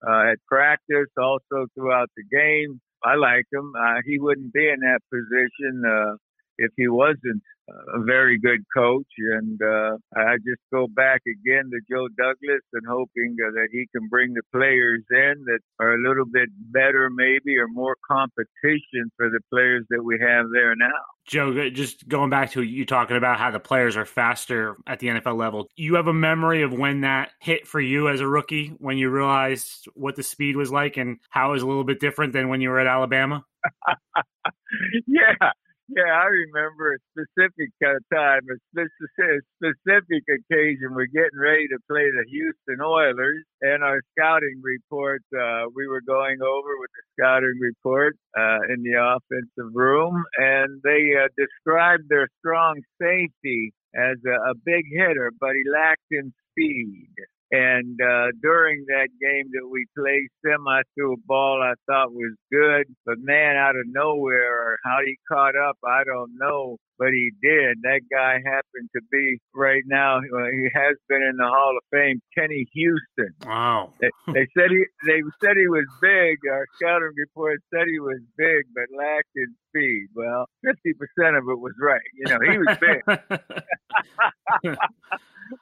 uh, 0.06 0.34
at 0.34 0.40
practice, 0.46 1.08
also 1.18 1.68
throughout 1.74 2.10
the 2.18 2.24
game 2.24 2.82
I 3.06 3.16
like 3.16 3.46
him. 3.52 3.74
Uh, 3.78 4.02
he 4.06 4.20
wouldn't 4.20 4.54
be 4.54 4.68
in 4.70 4.80
that 4.82 5.02
position 5.12 5.84
uh, 5.88 6.16
if 6.58 6.72
he 6.78 6.88
wasn't 6.88 7.42
a 7.70 8.04
very 8.04 8.38
good 8.40 8.64
coach. 8.76 9.08
And 9.18 9.60
uh, 9.62 9.98
I 10.16 10.36
just 10.38 10.62
go 10.72 10.88
back 10.88 11.22
again 11.26 11.70
to 11.72 11.80
Joe 11.90 12.08
Douglas 12.18 12.62
and 12.74 12.84
hoping 12.88 13.36
uh, 13.46 13.52
that 13.52 13.70
he 13.72 13.88
can 13.96 14.08
bring 14.10 14.34
the 14.34 14.42
players 14.52 15.02
in 15.10 15.46
that 15.46 15.60
are 15.80 15.94
a 15.94 16.08
little 16.08 16.26
bit 16.26 16.50
better, 16.72 17.10
maybe, 17.10 17.58
or 17.58 17.68
more 17.68 17.96
competition 18.10 19.12
for 19.18 19.30
the 19.30 19.40
players 19.52 19.86
that 19.90 20.04
we 20.04 20.20
have 20.20 20.48
there 20.54 20.76
now. 20.76 20.92
Joe, 21.26 21.70
just 21.70 22.08
going 22.08 22.30
back 22.30 22.52
to 22.52 22.62
you 22.62 22.86
talking 22.86 23.16
about 23.16 23.40
how 23.40 23.50
the 23.50 23.60
players 23.60 23.96
are 23.96 24.06
faster 24.06 24.76
at 24.86 25.00
the 25.00 25.08
NFL 25.08 25.38
level, 25.38 25.70
you 25.78 25.96
have 25.96 26.08
a 26.08 26.14
memory 26.14 26.64
of 26.64 26.74
when 26.74 27.02
that 27.02 27.32
hit 27.40 27.66
for 27.66 27.80
you 27.80 28.10
as 28.10 28.20
a 28.20 28.28
rookie, 28.28 28.70
when 28.80 28.98
you 28.98 29.10
realized 29.10 29.88
what 29.94 30.18
the 30.18 30.24
speed 30.24 30.58
was 30.58 30.70
like 30.70 30.98
and 30.98 31.20
how 31.30 31.50
it 31.50 31.54
was 31.54 31.64
a 31.64 31.68
little 31.68 31.86
bit 31.86 32.02
different 32.02 32.34
than 32.34 32.50
when 32.50 32.60
you 32.60 32.70
were 32.70 32.80
at 32.80 32.88
Alabama? 32.88 33.46
yeah, 35.08 35.52
yeah, 35.96 36.12
I 36.12 36.26
remember 36.26 36.96
a 36.96 37.00
specific 37.14 37.70
time, 37.82 38.42
a 38.50 38.58
specific 38.74 40.24
occasion. 40.28 40.94
We're 40.94 41.12
getting 41.14 41.40
ready 41.40 41.68
to 41.70 41.80
play 41.90 42.10
the 42.10 42.26
Houston 42.30 42.82
Oilers, 42.84 43.44
and 43.62 43.84
our 43.84 44.02
scouting 44.12 44.62
report, 44.62 45.22
uh, 45.34 45.70
we 45.76 45.88
were 45.88 46.02
going 46.02 46.42
over 46.42 46.72
with 46.80 46.92
the 46.96 47.04
scouting 47.14 47.58
report 47.60 48.16
uh, 48.38 48.74
in 48.74 48.84
the 48.84 48.98
offensive 48.98 49.72
room, 49.74 50.24
and 50.38 50.82
they 50.84 51.14
uh, 51.14 51.28
described 51.38 52.10
their 52.10 52.28
strong 52.40 52.82
safety 53.02 53.74
as 53.96 54.18
a, 54.26 54.52
a 54.52 54.56
big 54.66 54.86
hitter, 54.92 55.32
but 55.40 55.52
he 55.54 55.64
lacked 55.70 56.10
in 56.12 56.34
speed. 56.52 57.10
And 57.54 58.00
uh, 58.02 58.34
during 58.42 58.84
that 58.88 59.10
game 59.22 59.46
that 59.54 59.70
we 59.70 59.86
played, 59.96 60.26
semi 60.44 60.82
threw 60.96 61.14
a 61.14 61.18
ball 61.28 61.62
I 61.62 61.76
thought 61.86 62.12
was 62.12 62.34
good, 62.52 62.88
but 63.06 63.20
man, 63.20 63.58
out 63.58 63.76
of 63.76 63.86
nowhere, 63.86 64.80
how 64.84 64.98
he 65.06 65.16
caught 65.32 65.54
up, 65.56 65.78
I 65.86 66.04
don't 66.04 66.32
know, 66.36 66.78
but 67.04 67.12
he 67.12 67.32
did. 67.44 67.80
That 67.84 68.00
guy 68.10 68.40
happened 68.46 68.88
to 68.96 69.02
be 69.12 69.38
right 69.54 69.84
now. 69.86 70.22
Well, 70.32 70.48
he 70.54 70.70
has 70.74 70.96
been 71.10 71.22
in 71.22 71.36
the 71.36 71.44
Hall 71.44 71.76
of 71.76 71.84
Fame. 71.92 72.22
Kenny 72.34 72.66
Houston. 72.72 73.36
Wow. 73.46 73.92
They, 74.00 74.08
they 74.32 74.48
said 74.58 74.72
he 74.72 74.86
they 75.06 75.20
said 75.44 75.58
he 75.58 75.68
was 75.68 75.84
big. 76.02 76.38
Our 76.50 76.66
scouting 76.80 77.12
report 77.18 77.60
said 77.74 77.92
he 77.92 78.00
was 78.00 78.22
big, 78.38 78.64
but 78.74 78.88
lacked 78.98 79.36
in 79.36 79.54
speed. 79.68 80.08
Well, 80.16 80.48
fifty 80.64 80.94
percent 80.94 81.36
of 81.36 81.44
it 81.44 81.60
was 81.60 81.74
right. 81.82 82.00
You 82.16 82.32
know, 82.32 82.40
he 82.40 82.58
was 82.58 82.78
big. 82.80 83.04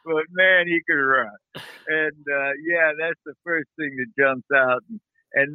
but 0.06 0.26
man, 0.30 0.68
he 0.68 0.80
could 0.88 1.02
run. 1.02 1.34
And 1.88 2.22
uh, 2.30 2.54
yeah, 2.70 2.92
that's 3.02 3.20
the 3.26 3.34
first 3.44 3.70
thing 3.80 3.98
that 3.98 4.14
jumps 4.14 4.48
out. 4.54 4.84
and 4.90 5.00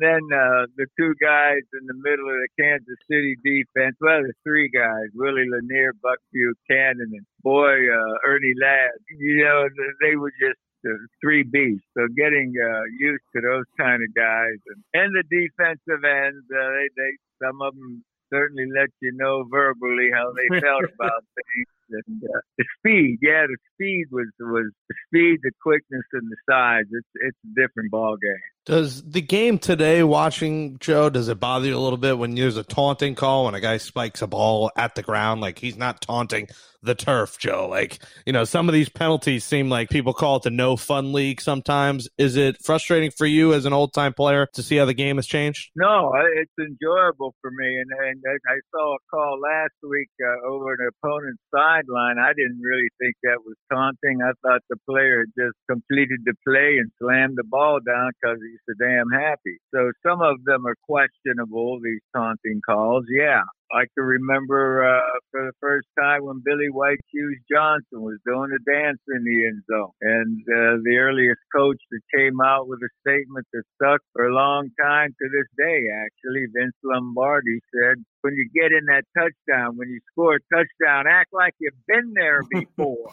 then 0.00 0.24
uh, 0.32 0.64
the 0.76 0.86
two 0.96 1.12
guys 1.20 1.60
in 1.76 1.86
the 1.86 1.98
middle 2.00 2.28
of 2.28 2.38
the 2.40 2.48
Kansas 2.56 3.00
City 3.10 3.36
defense. 3.44 3.96
Well, 4.00 4.22
the 4.22 4.32
three 4.42 4.68
guys: 4.68 5.12
Willie 5.14 5.48
Lanier, 5.48 5.92
Buck 6.02 6.18
Buchanan, 6.32 7.12
and 7.12 7.26
boy 7.42 7.76
uh, 7.88 8.14
Ernie 8.26 8.56
Ladd. 8.60 8.96
You 9.18 9.44
know, 9.44 9.68
they 10.00 10.16
were 10.16 10.32
just 10.40 10.58
the 10.82 10.96
three 11.20 11.44
Bs. 11.44 11.80
So 11.96 12.06
getting 12.16 12.54
uh, 12.56 12.84
used 12.98 13.24
to 13.34 13.42
those 13.42 13.68
kind 13.78 14.02
of 14.02 14.14
guys 14.14 14.58
and, 14.70 14.80
and 14.94 15.10
the 15.12 15.24
defensive 15.28 16.04
ends, 16.04 16.44
uh, 16.48 16.68
they, 16.72 16.88
they 16.96 17.10
some 17.42 17.60
of 17.60 17.74
them 17.74 18.04
certainly 18.32 18.66
let 18.72 18.88
you 19.00 19.12
know 19.14 19.44
verbally 19.50 20.10
how 20.12 20.32
they 20.32 20.60
felt 20.60 20.84
about 20.94 21.24
things. 21.34 21.75
And 21.90 22.22
uh, 22.24 22.40
the 22.58 22.64
speed, 22.78 23.18
yeah, 23.22 23.46
the 23.46 23.56
speed 23.74 24.06
was 24.10 24.28
was 24.40 24.70
the 24.88 24.94
speed, 25.06 25.38
the 25.42 25.52
quickness, 25.62 26.04
and 26.12 26.30
the 26.30 26.36
size. 26.48 26.84
It's 26.90 27.08
it's 27.14 27.38
a 27.44 27.60
different 27.60 27.90
ball 27.90 28.16
game. 28.16 28.40
Does 28.66 29.02
the 29.04 29.20
game 29.20 29.58
today, 29.58 30.02
watching 30.02 30.78
Joe, 30.80 31.08
does 31.08 31.28
it 31.28 31.38
bother 31.38 31.66
you 31.66 31.76
a 31.76 31.78
little 31.78 31.98
bit 31.98 32.18
when 32.18 32.34
there's 32.34 32.56
a 32.56 32.64
taunting 32.64 33.14
call 33.14 33.44
when 33.44 33.54
a 33.54 33.60
guy 33.60 33.76
spikes 33.76 34.22
a 34.22 34.26
ball 34.26 34.72
at 34.76 34.96
the 34.96 35.02
ground? 35.02 35.40
Like 35.40 35.60
he's 35.60 35.76
not 35.76 36.00
taunting 36.00 36.48
the 36.82 36.94
turf, 36.94 37.38
Joe. 37.38 37.68
Like, 37.68 37.98
you 38.24 38.32
know, 38.32 38.44
some 38.44 38.68
of 38.68 38.72
these 38.72 38.88
penalties 38.88 39.44
seem 39.44 39.68
like 39.68 39.90
people 39.90 40.14
call 40.14 40.36
it 40.36 40.42
the 40.42 40.50
no 40.50 40.76
fun 40.76 41.12
league 41.12 41.40
sometimes. 41.40 42.08
Is 42.16 42.36
it 42.36 42.62
frustrating 42.62 43.10
for 43.10 43.26
you 43.26 43.52
as 43.52 43.66
an 43.66 43.72
old 43.72 43.92
time 43.92 44.14
player 44.14 44.48
to 44.54 44.62
see 44.62 44.76
how 44.76 44.84
the 44.84 44.94
game 44.94 45.16
has 45.16 45.26
changed? 45.26 45.70
No, 45.76 46.12
it's 46.34 46.52
enjoyable 46.58 47.34
for 47.42 47.50
me. 47.50 47.78
And, 47.78 47.90
and 48.08 48.22
I 48.48 48.58
saw 48.72 48.94
a 48.94 48.98
call 49.10 49.40
last 49.40 49.74
week 49.82 50.08
uh, 50.22 50.48
over 50.48 50.72
an 50.72 50.88
opponent's 50.88 51.42
sideline. 51.76 52.18
I 52.18 52.32
didn't 52.32 52.60
really 52.60 52.88
think 52.98 53.16
that 53.22 53.44
was 53.44 53.56
taunting. 53.72 54.20
I 54.22 54.32
thought 54.42 54.62
the 54.68 54.76
player 54.88 55.24
had 55.24 55.32
just 55.36 55.56
completed 55.68 56.20
the 56.24 56.34
play 56.46 56.78
and 56.78 56.90
slammed 57.00 57.36
the 57.36 57.44
ball 57.44 57.80
down 57.84 58.10
because 58.20 58.38
he 58.40 58.56
so 58.68 58.74
damn 58.78 59.10
happy. 59.10 59.58
So 59.74 59.92
some 60.06 60.20
of 60.22 60.44
them 60.44 60.66
are 60.66 60.76
questionable, 60.88 61.80
these 61.82 62.00
taunting 62.14 62.60
calls. 62.66 63.04
Yeah. 63.10 63.42
I 63.72 63.84
can 63.94 64.04
remember 64.04 64.86
uh, 64.86 65.00
for 65.30 65.46
the 65.46 65.52
first 65.60 65.88
time 65.98 66.24
when 66.24 66.42
Billy 66.44 66.70
White 66.70 67.00
Shoes 67.12 67.40
Johnson 67.50 68.02
was 68.02 68.18
doing 68.24 68.50
a 68.54 68.62
dance 68.62 69.00
in 69.08 69.24
the 69.24 69.46
end 69.46 69.62
zone. 69.66 69.90
And 70.00 70.40
uh, 70.42 70.78
the 70.84 70.96
earliest 70.98 71.40
coach 71.54 71.80
that 71.90 72.00
came 72.14 72.40
out 72.40 72.68
with 72.68 72.78
a 72.80 72.88
statement 73.02 73.46
that 73.52 73.62
stuck 73.74 74.00
for 74.12 74.28
a 74.28 74.34
long 74.34 74.70
time 74.80 75.14
to 75.18 75.28
this 75.28 75.48
day, 75.58 75.88
actually, 75.90 76.46
Vince 76.54 76.76
Lombardi 76.84 77.58
said, 77.74 77.96
when 78.22 78.34
you 78.34 78.48
get 78.54 78.70
in 78.70 78.86
that 78.86 79.04
touchdown, 79.18 79.76
when 79.76 79.88
you 79.88 80.00
score 80.12 80.36
a 80.36 80.40
touchdown, 80.54 81.06
act 81.10 81.32
like 81.32 81.54
you've 81.58 81.86
been 81.88 82.12
there 82.14 82.42
before. 82.50 83.10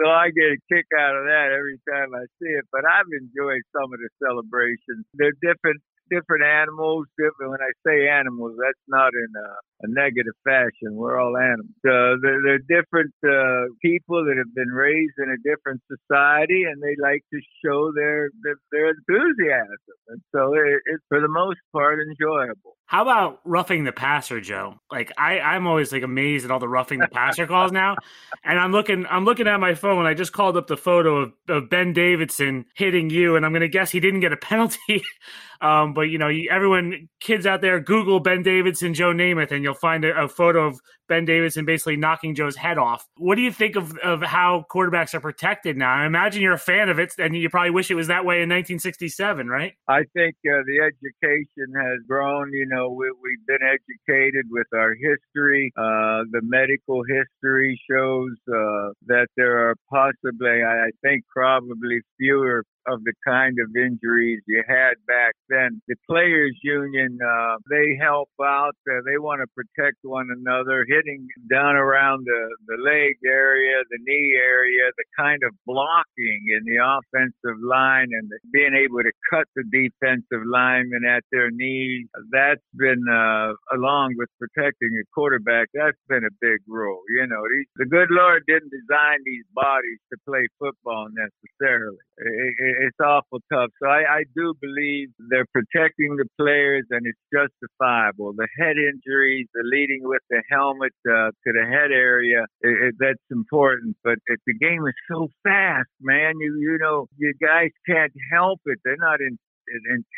so 0.00 0.04
I 0.10 0.30
get 0.34 0.50
a 0.50 0.58
kick 0.66 0.86
out 0.98 1.14
of 1.14 1.24
that 1.30 1.54
every 1.54 1.78
time 1.86 2.14
I 2.14 2.26
see 2.42 2.50
it. 2.50 2.66
But 2.72 2.82
I've 2.84 3.06
enjoyed 3.06 3.62
some 3.70 3.92
of 3.92 3.98
the 4.02 4.10
celebrations. 4.18 5.06
They're 5.14 5.38
different 5.38 5.80
different 6.10 6.44
animals. 6.44 7.06
Different. 7.18 7.52
When 7.52 7.60
I 7.60 7.72
say 7.86 8.08
animals, 8.08 8.56
that's 8.58 8.84
not 8.88 9.12
in 9.14 9.30
a, 9.36 9.48
a 9.82 9.88
negative 9.88 10.34
fashion. 10.44 10.94
We're 10.96 11.18
all 11.18 11.36
animals. 11.36 11.76
Uh, 11.84 12.20
they're, 12.22 12.40
they're 12.44 12.66
different 12.66 13.14
uh, 13.24 13.72
people 13.82 14.24
that 14.24 14.36
have 14.36 14.54
been 14.54 14.72
raised 14.72 15.14
in 15.18 15.30
a 15.30 15.38
different 15.42 15.82
society, 15.86 16.64
and 16.64 16.82
they 16.82 16.96
like 17.00 17.22
to 17.32 17.40
show 17.64 17.92
their 17.94 18.30
their, 18.42 18.56
their 18.72 18.88
enthusiasm. 18.90 19.96
And 20.08 20.20
so 20.34 20.54
it, 20.54 20.80
it's 20.86 21.04
for 21.08 21.20
the 21.20 21.28
most 21.28 21.60
part 21.72 21.98
enjoyable. 22.00 22.76
How 22.86 23.02
about 23.02 23.40
roughing 23.44 23.84
the 23.84 23.92
passer, 23.92 24.40
Joe? 24.40 24.74
Like 24.90 25.12
I, 25.16 25.40
I'm 25.40 25.66
always 25.66 25.90
like 25.90 26.02
amazed 26.02 26.44
at 26.44 26.50
all 26.50 26.58
the 26.58 26.68
roughing 26.68 26.98
the 26.98 27.08
passer 27.08 27.46
calls 27.46 27.72
now. 27.72 27.96
And 28.46 28.60
I'm 28.60 28.72
looking, 28.72 29.06
I'm 29.08 29.24
looking 29.24 29.48
at 29.48 29.58
my 29.58 29.74
phone. 29.74 30.04
I 30.04 30.12
just 30.12 30.34
called 30.34 30.58
up 30.58 30.66
the 30.66 30.76
photo 30.76 31.16
of, 31.22 31.32
of 31.48 31.70
Ben 31.70 31.94
Davidson 31.94 32.66
hitting 32.74 33.08
you, 33.08 33.36
and 33.36 33.46
I'm 33.46 33.52
going 33.52 33.62
to 33.62 33.68
guess 33.68 33.90
he 33.90 34.00
didn't 34.00 34.20
get 34.20 34.32
a 34.32 34.36
penalty. 34.36 35.02
Um, 35.60 35.93
but 35.94 36.02
you 36.02 36.18
know, 36.18 36.30
everyone, 36.50 37.08
kids 37.20 37.46
out 37.46 37.60
there, 37.60 37.80
Google 37.80 38.20
Ben 38.20 38.42
Davidson, 38.42 38.94
Joe 38.94 39.12
Namath, 39.12 39.52
and 39.52 39.62
you'll 39.62 39.74
find 39.74 40.04
a, 40.04 40.24
a, 40.24 40.28
photo 40.28 40.66
of 40.66 40.80
Ben 41.08 41.24
Davidson 41.24 41.64
basically 41.64 41.96
knocking 41.96 42.34
Joe's 42.34 42.56
head 42.56 42.78
off. 42.78 43.06
What 43.16 43.36
do 43.36 43.42
you 43.42 43.52
think 43.52 43.76
of 43.76 43.96
of 43.98 44.22
how 44.22 44.64
quarterbacks 44.70 45.14
are 45.14 45.20
protected 45.20 45.76
now? 45.76 45.92
I 45.94 46.06
imagine 46.06 46.42
you're 46.42 46.54
a 46.54 46.58
fan 46.58 46.88
of 46.88 46.98
it, 46.98 47.14
and 47.18 47.36
you 47.36 47.48
probably 47.48 47.70
wish 47.70 47.90
it 47.90 47.94
was 47.94 48.08
that 48.08 48.24
way 48.24 48.36
in 48.36 48.48
1967, 48.48 49.48
right? 49.48 49.74
I 49.88 50.04
think 50.14 50.36
uh, 50.44 50.62
the 50.66 50.90
education 50.90 51.72
has 51.76 52.00
grown. 52.08 52.52
You 52.52 52.66
know, 52.66 52.90
we, 52.90 53.06
have 53.06 53.46
been 53.46 53.66
educated 53.66 54.46
with 54.50 54.66
our 54.74 54.94
history. 54.94 55.72
Uh, 55.76 56.24
the 56.30 56.40
medical 56.42 57.02
history 57.04 57.80
shows 57.90 58.32
uh, 58.48 58.90
that 59.06 59.28
there 59.36 59.68
are 59.68 59.76
possibly, 59.90 60.62
I 60.62 60.90
think, 61.02 61.24
probably 61.32 62.00
fewer 62.18 62.64
of 62.86 63.02
the 63.04 63.12
kind 63.26 63.56
of 63.58 63.74
injuries 63.76 64.42
you 64.46 64.62
had 64.66 64.94
back 65.06 65.34
then. 65.48 65.80
The 65.88 65.96
players 66.08 66.56
union, 66.62 67.18
uh, 67.22 67.56
they 67.70 67.96
help 68.00 68.30
out. 68.42 68.76
Uh, 68.88 69.00
they 69.06 69.18
want 69.18 69.40
to 69.40 69.48
protect 69.54 69.98
one 70.02 70.28
another, 70.30 70.84
hitting 70.88 71.26
down 71.50 71.76
around 71.76 72.24
the, 72.26 72.42
the 72.66 72.78
leg 72.82 73.16
area, 73.26 73.82
the 73.90 73.98
knee 74.04 74.36
area, 74.36 74.90
the 74.96 75.04
kind 75.16 75.42
of 75.44 75.52
blocking 75.66 76.42
in 76.52 76.62
the 76.64 76.80
offensive 76.80 77.60
line 77.62 78.08
and 78.12 78.30
being 78.52 78.74
able 78.74 79.02
to 79.02 79.12
cut 79.30 79.46
the 79.56 79.64
defensive 79.70 80.44
linemen 80.46 81.04
at 81.04 81.22
their 81.32 81.50
knees. 81.50 82.06
That's 82.30 82.64
been, 82.76 83.02
uh, 83.08 83.54
along 83.74 84.14
with 84.16 84.28
protecting 84.38 84.92
a 85.00 85.04
quarterback, 85.14 85.68
that's 85.74 86.00
been 86.08 86.24
a 86.24 86.34
big 86.40 86.60
role. 86.68 87.02
You 87.08 87.26
know, 87.26 87.42
these, 87.50 87.66
the 87.76 87.86
good 87.86 88.08
Lord 88.10 88.42
didn't 88.46 88.70
design 88.70 89.18
these 89.24 89.44
bodies 89.54 89.98
to 90.12 90.16
play 90.26 90.46
football 90.58 91.08
necessarily. 91.10 91.98
It, 92.18 92.54
it, 92.58 92.74
it's 92.86 93.00
awful 93.02 93.40
tough. 93.52 93.70
So 93.82 93.88
I, 93.88 94.20
I 94.20 94.24
do 94.36 94.54
believe 94.60 95.08
they're 95.30 95.46
protecting 95.52 96.16
the 96.16 96.26
players, 96.38 96.84
and 96.90 97.06
it's 97.06 97.18
justifiable. 97.32 98.32
The 98.36 98.48
head 98.58 98.76
injuries, 98.76 99.48
the 99.54 99.62
leading 99.64 100.02
with 100.02 100.22
the 100.30 100.42
helmet 100.50 100.92
uh, 101.08 101.30
to 101.30 101.52
the 101.52 101.66
head 101.66 101.90
area, 101.90 102.46
it, 102.60 102.94
that's 102.98 103.24
important. 103.30 103.96
But 104.04 104.18
the 104.28 104.54
game 104.54 104.86
is 104.86 104.94
so 105.10 105.28
fast, 105.42 105.88
man. 106.00 106.34
You 106.38 106.56
you 106.60 106.78
know, 106.80 107.06
you 107.16 107.34
guys 107.40 107.70
can't 107.88 108.12
help 108.32 108.60
it. 108.66 108.78
They're 108.84 108.96
not 108.96 109.20
in 109.20 109.38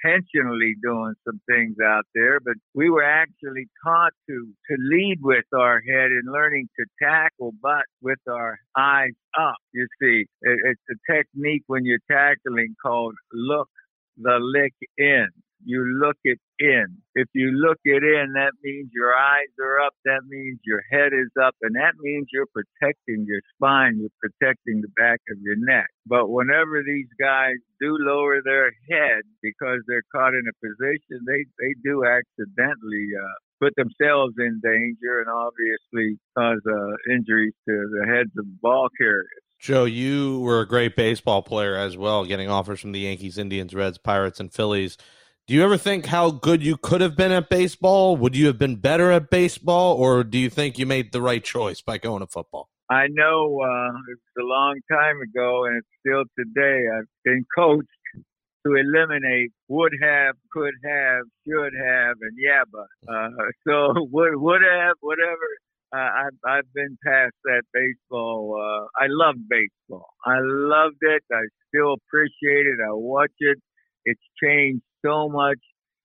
intentionally 0.05 0.75
doing 0.83 1.15
some 1.25 1.41
things 1.49 1.77
out 1.85 2.05
there, 2.15 2.41
but 2.41 2.55
we 2.75 2.91
were 2.91 3.05
actually 3.05 3.69
taught 3.85 4.13
to 4.29 4.49
to 4.71 4.77
lead 4.79 5.19
with 5.23 5.45
our 5.55 5.81
head 5.81 6.11
and 6.11 6.33
learning 6.33 6.69
to 6.79 6.85
tackle, 7.03 7.53
but 7.63 7.85
with 8.01 8.19
our 8.29 8.59
eyes 8.77 9.15
up. 9.39 9.57
You 9.73 9.87
see, 10.01 10.27
it, 10.43 10.59
it's 10.65 10.81
a 10.91 11.13
technique 11.13 11.65
when 11.67 11.85
you're 11.85 11.99
tackling 12.11 12.75
called 12.83 13.15
look 13.33 13.69
the 14.19 14.39
lick 14.41 14.75
in 14.97 15.29
you 15.64 15.85
look 16.01 16.16
it 16.25 16.38
in. 16.59 16.87
If 17.14 17.29
you 17.35 17.51
look 17.53 17.79
it 17.85 18.03
in, 18.03 18.33
that 18.35 18.53
means 18.62 18.90
your 18.92 19.14
eyes 19.14 19.53
are 19.61 19.81
up. 19.81 19.95
That 20.05 20.23
means 20.29 20.59
your 20.64 20.83
head 20.90 21.12
is 21.12 21.31
up. 21.40 21.55
And 21.62 21.75
that 21.77 21.95
means 22.01 22.29
you're 22.33 22.51
protecting 22.53 23.25
your 23.27 23.40
spine. 23.55 23.99
You're 24.01 24.19
protecting 24.21 24.81
the 24.81 24.92
back 24.97 25.21
of 25.31 25.38
your 25.40 25.57
neck. 25.57 25.87
But 26.07 26.29
whenever 26.29 26.83
these 26.85 27.09
guys 27.19 27.57
do 27.81 27.97
lower 27.99 28.42
their 28.45 28.73
head 28.90 29.23
because 29.42 29.81
they're 29.87 30.07
caught 30.14 30.35
in 30.35 30.45
a 30.49 30.57
position, 30.61 31.25
they, 31.27 31.45
they 31.59 31.75
do 31.85 32.05
accidentally 32.05 33.09
uh, 33.16 33.37
put 33.61 33.75
themselves 33.77 34.35
in 34.38 34.61
danger 34.62 35.21
and 35.21 35.29
obviously 35.29 36.19
cause 36.37 36.61
uh, 36.69 37.12
injuries 37.12 37.55
to 37.69 37.75
the 37.92 38.07
heads 38.07 38.31
of 38.38 38.45
ball 38.61 38.88
carriers. 38.99 39.42
Joe, 39.59 39.85
you 39.85 40.40
were 40.40 40.61
a 40.61 40.69
great 40.69 40.97
baseball 40.97 41.42
player 41.42 41.77
as 41.77 41.97
well, 41.97 42.27
getting 42.27 42.49
offers 42.49 42.79
from 42.79 42.92
the 42.92 43.01
Yankees, 43.01 43.38
Indians, 43.38 43.75
Reds, 43.75 43.99
Pirates, 43.99 44.38
and 44.38 44.53
Phillies. 44.53 44.99
Do 45.47 45.55
you 45.55 45.63
ever 45.63 45.77
think 45.77 46.07
how 46.07 46.33
good 46.33 46.61
you 46.61 46.77
could 46.77 47.01
have 47.01 47.15
been 47.15 47.31
at 47.31 47.49
baseball? 47.49 48.17
Would 48.17 48.35
you 48.35 48.49
have 48.49 48.59
been 48.59 48.75
better 48.75 49.13
at 49.13 49.31
baseball, 49.31 49.95
or 49.95 50.25
do 50.25 50.39
you 50.39 50.51
think 50.51 50.77
you 50.77 50.87
made 50.87 51.13
the 51.13 51.23
right 51.23 51.45
choice 51.45 51.81
by 51.81 51.99
going 51.99 52.19
to 52.19 52.27
football? 52.27 52.69
I 52.91 53.07
know 53.09 53.61
uh, 53.63 53.93
it's 54.11 54.21
a 54.41 54.43
long 54.43 54.81
time 54.91 55.21
ago, 55.21 55.67
and 55.67 55.77
it's 55.77 55.87
still 56.01 56.25
today. 56.37 56.87
I've 56.93 57.07
been 57.25 57.47
coached 57.57 57.87
to 58.67 58.75
eliminate 58.75 59.53
would 59.69 59.93
have, 60.03 60.35
could 60.51 60.75
have, 60.85 61.23
should 61.47 61.75
have, 61.79 62.17
and 62.23 62.37
yabba. 62.43 62.87
Uh, 63.09 63.31
so 63.69 64.09
would 64.11 64.35
would 64.35 64.63
have, 64.63 64.97
whatever. 65.01 65.47
Uh, 65.95 66.27
I've 66.27 66.39
I've 66.45 66.73
been 66.75 66.99
past 67.07 67.35
that 67.45 67.63
baseball. 67.73 68.59
Uh, 68.61 69.01
I 69.01 69.07
love 69.09 69.37
baseball. 69.49 70.09
I 70.25 70.39
loved 70.41 71.03
it. 71.03 71.23
I 71.33 71.43
still 71.69 71.95
appreciate 71.95 72.67
it. 72.67 72.81
I 72.85 72.91
watch 72.91 73.31
it. 73.39 73.59
It's 74.05 74.21
changed 74.43 74.83
so 75.07 75.29
much. 75.29 75.59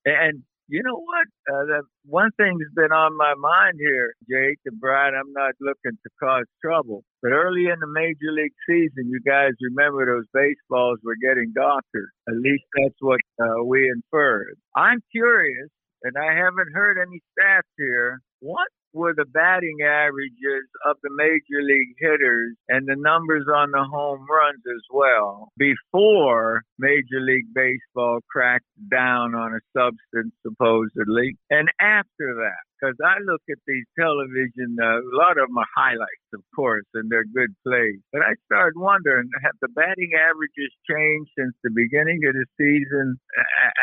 And 0.05 0.43
you 0.67 0.81
know 0.83 0.95
what? 0.95 1.27
Uh, 1.51 1.65
the 1.65 1.81
one 2.05 2.31
thing 2.37 2.57
that's 2.57 2.73
been 2.73 2.95
on 2.95 3.17
my 3.17 3.33
mind 3.35 3.75
here, 3.77 4.13
Jake 4.29 4.59
and 4.65 4.79
Brian, 4.79 5.13
I'm 5.13 5.33
not 5.33 5.51
looking 5.59 5.99
to 5.99 6.09
cause 6.17 6.45
trouble, 6.63 7.03
but 7.21 7.33
early 7.33 7.65
in 7.65 7.75
the 7.81 7.91
major 7.91 8.31
league 8.31 8.55
season, 8.65 9.11
you 9.11 9.19
guys 9.19 9.51
remember 9.59 10.05
those 10.05 10.31
baseballs 10.33 10.99
were 11.03 11.19
getting 11.21 11.51
doctored. 11.53 12.09
At 12.29 12.35
least 12.39 12.63
that's 12.79 12.95
what 13.01 13.19
uh, 13.43 13.63
we 13.65 13.91
inferred. 13.91 14.55
I'm 14.75 15.03
curious, 15.11 15.67
and 16.03 16.13
I 16.17 16.33
haven't 16.33 16.73
heard 16.73 16.97
any 16.97 17.21
stats 17.37 17.69
here, 17.77 18.21
what 18.39 18.67
were 18.93 19.13
the 19.15 19.25
batting 19.25 19.77
averages 19.85 20.67
of 20.85 20.97
the 21.03 21.09
major 21.15 21.63
league 21.63 21.95
hitters 21.97 22.55
and 22.67 22.87
the 22.87 22.95
numbers 22.97 23.45
on 23.53 23.71
the 23.71 23.83
home 23.83 24.25
runs 24.29 24.61
as 24.67 24.81
well 24.91 25.49
before 25.57 26.63
Major 26.77 27.21
League 27.21 27.53
Baseball 27.53 28.19
cracked 28.29 28.65
down 28.91 29.33
on 29.33 29.53
a 29.53 29.59
substance 29.77 30.33
supposedly 30.45 31.37
and 31.49 31.69
after 31.79 32.35
that 32.35 32.63
because 32.81 32.95
I 33.03 33.21
look 33.23 33.41
at 33.49 33.57
these 33.67 33.85
television, 33.97 34.77
uh, 34.81 35.05
a 35.05 35.13
lot 35.13 35.37
of 35.37 35.47
them 35.47 35.57
are 35.57 35.69
highlights, 35.77 36.29
of 36.33 36.41
course, 36.55 36.85
and 36.93 37.09
they're 37.09 37.25
good 37.25 37.53
plays. 37.63 38.01
But 38.11 38.21
I 38.21 38.33
started 38.45 38.79
wondering, 38.79 39.29
have 39.43 39.53
the 39.61 39.69
batting 39.69 40.11
averages 40.17 40.73
changed 40.89 41.29
since 41.37 41.53
the 41.63 41.69
beginning 41.69 42.21
of 42.25 42.33
the 42.33 42.45
season 42.57 43.19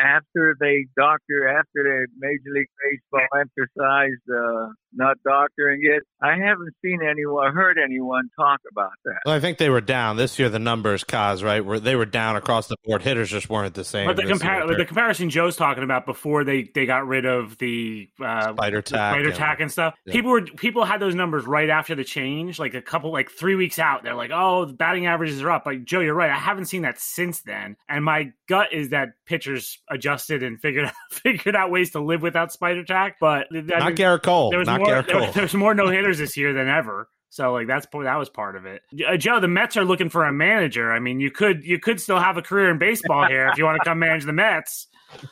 after 0.03 0.57
they 0.59 0.87
doctor, 0.97 1.49
after 1.49 1.83
the 1.87 2.07
Major 2.19 2.51
League 2.55 2.71
Baseball 2.83 3.29
emphasized 3.39 4.27
uh, 4.27 4.73
not 4.93 5.17
doctoring 5.25 5.81
it? 5.83 6.03
I 6.21 6.35
haven't 6.35 6.75
seen 6.83 6.99
anyone, 7.09 7.55
heard 7.55 7.79
anyone 7.79 8.31
talk 8.37 8.61
about 8.71 8.93
that. 9.05 9.21
Well, 9.25 9.35
I 9.35 9.41
think 9.41 9.59
they 9.59 9.71
were 9.71 9.81
down 9.81 10.17
this 10.17 10.39
year. 10.39 10.49
The 10.49 10.59
numbers, 10.59 11.05
Cos, 11.05 11.43
right? 11.43 11.65
Where 11.65 11.79
they 11.79 11.95
were 11.95 12.07
down 12.07 12.37
across 12.37 12.67
the 12.67 12.77
board. 12.85 13.03
Hitters 13.03 13.31
just 13.31 13.49
weren't 13.49 13.75
the 13.75 13.85
same. 13.85 14.07
But 14.07 14.17
the, 14.17 14.23
compar- 14.25 14.77
the 14.77 14.85
comparison 14.85 15.31
Joe's 15.31 15.57
talking 15.57 15.85
about 15.85 16.07
before 16.07 16.45
they 16.45 16.69
they 16.75 16.87
got 16.87 17.07
rid 17.07 17.27
of 17.27 17.59
the 17.59 18.09
uh, 18.21 18.53
spider 18.53 18.83
tack, 18.89 19.15
spider 19.15 19.33
tack 19.33 19.61
and 19.61 19.71
stuff. 19.71 19.95
Yeah. 20.05 20.13
People 20.13 20.31
were 20.31 20.43
people 20.43 20.85
had 20.85 21.01
those 21.01 21.15
numbers 21.15 21.47
right 21.47 21.69
after 21.71 21.95
the 21.95 22.05
change, 22.05 22.59
like 22.59 22.75
a 22.75 22.83
couple, 22.83 23.13
like 23.13 23.31
three 23.31 23.55
weeks 23.55 23.79
out. 23.79 24.03
They're 24.03 24.15
like, 24.15 24.31
"Oh, 24.33 24.65
the 24.65 24.73
batting 24.73 25.07
averages 25.07 25.43
are 25.43 25.51
up." 25.51 25.67
Like 25.67 25.85
Joe, 25.85 26.01
you're 26.01 26.15
right. 26.15 26.31
I 26.31 26.39
haven't 26.39 26.67
seen 26.67 26.83
that 26.83 26.99
since 26.99 27.41
then, 27.41 27.77
and 27.89 28.05
my 28.05 28.33
gut 28.49 28.73
is 28.73 28.91
that 28.91 29.11
pitchers 29.27 29.79
adjusted 29.91 30.43
and 30.43 30.61
figured 30.61 30.87
out, 30.87 30.95
figured 31.11 31.57
out 31.57 31.71
ways 31.71 31.91
to 31.93 32.01
live 32.01 32.23
without 32.23 32.53
spider 32.53 32.85
tack. 32.85 33.17
But 33.21 33.47
not 33.51 33.95
Gerrit 33.95 34.23
Cole. 34.23 34.51
There 34.51 34.59
was 34.59 34.67
not 34.67 34.81
more, 34.81 34.89
Gerrit 34.89 35.09
Cole. 35.11 35.21
There, 35.21 35.33
there's 35.33 35.55
more 35.55 35.75
no 35.75 35.89
hitters 35.89 36.19
this 36.19 36.37
year 36.37 36.53
than 36.53 36.69
ever. 36.69 37.09
So 37.31 37.53
like 37.53 37.67
that's 37.67 37.87
that 37.93 38.17
was 38.17 38.31
part 38.31 38.57
of 38.57 38.65
it. 38.65 38.83
Uh, 39.07 39.17
Joe, 39.17 39.41
the 39.41 39.49
Mets 39.49 39.77
are 39.77 39.85
looking 39.85 40.09
for 40.09 40.25
a 40.25 40.33
manager. 40.33 40.91
I 40.91 40.99
mean, 40.99 41.21
you 41.21 41.31
could 41.31 41.65
you 41.65 41.79
could 41.79 42.01
still 42.01 42.19
have 42.19 42.37
a 42.37 42.43
career 42.43 42.71
in 42.71 42.79
baseball 42.79 43.27
here 43.27 43.49
if 43.49 43.59
you 43.59 43.65
want 43.65 43.79
to 43.79 43.85
come 43.85 43.99
manage 43.99 44.25
the 44.25 44.33
Mets. 44.33 44.87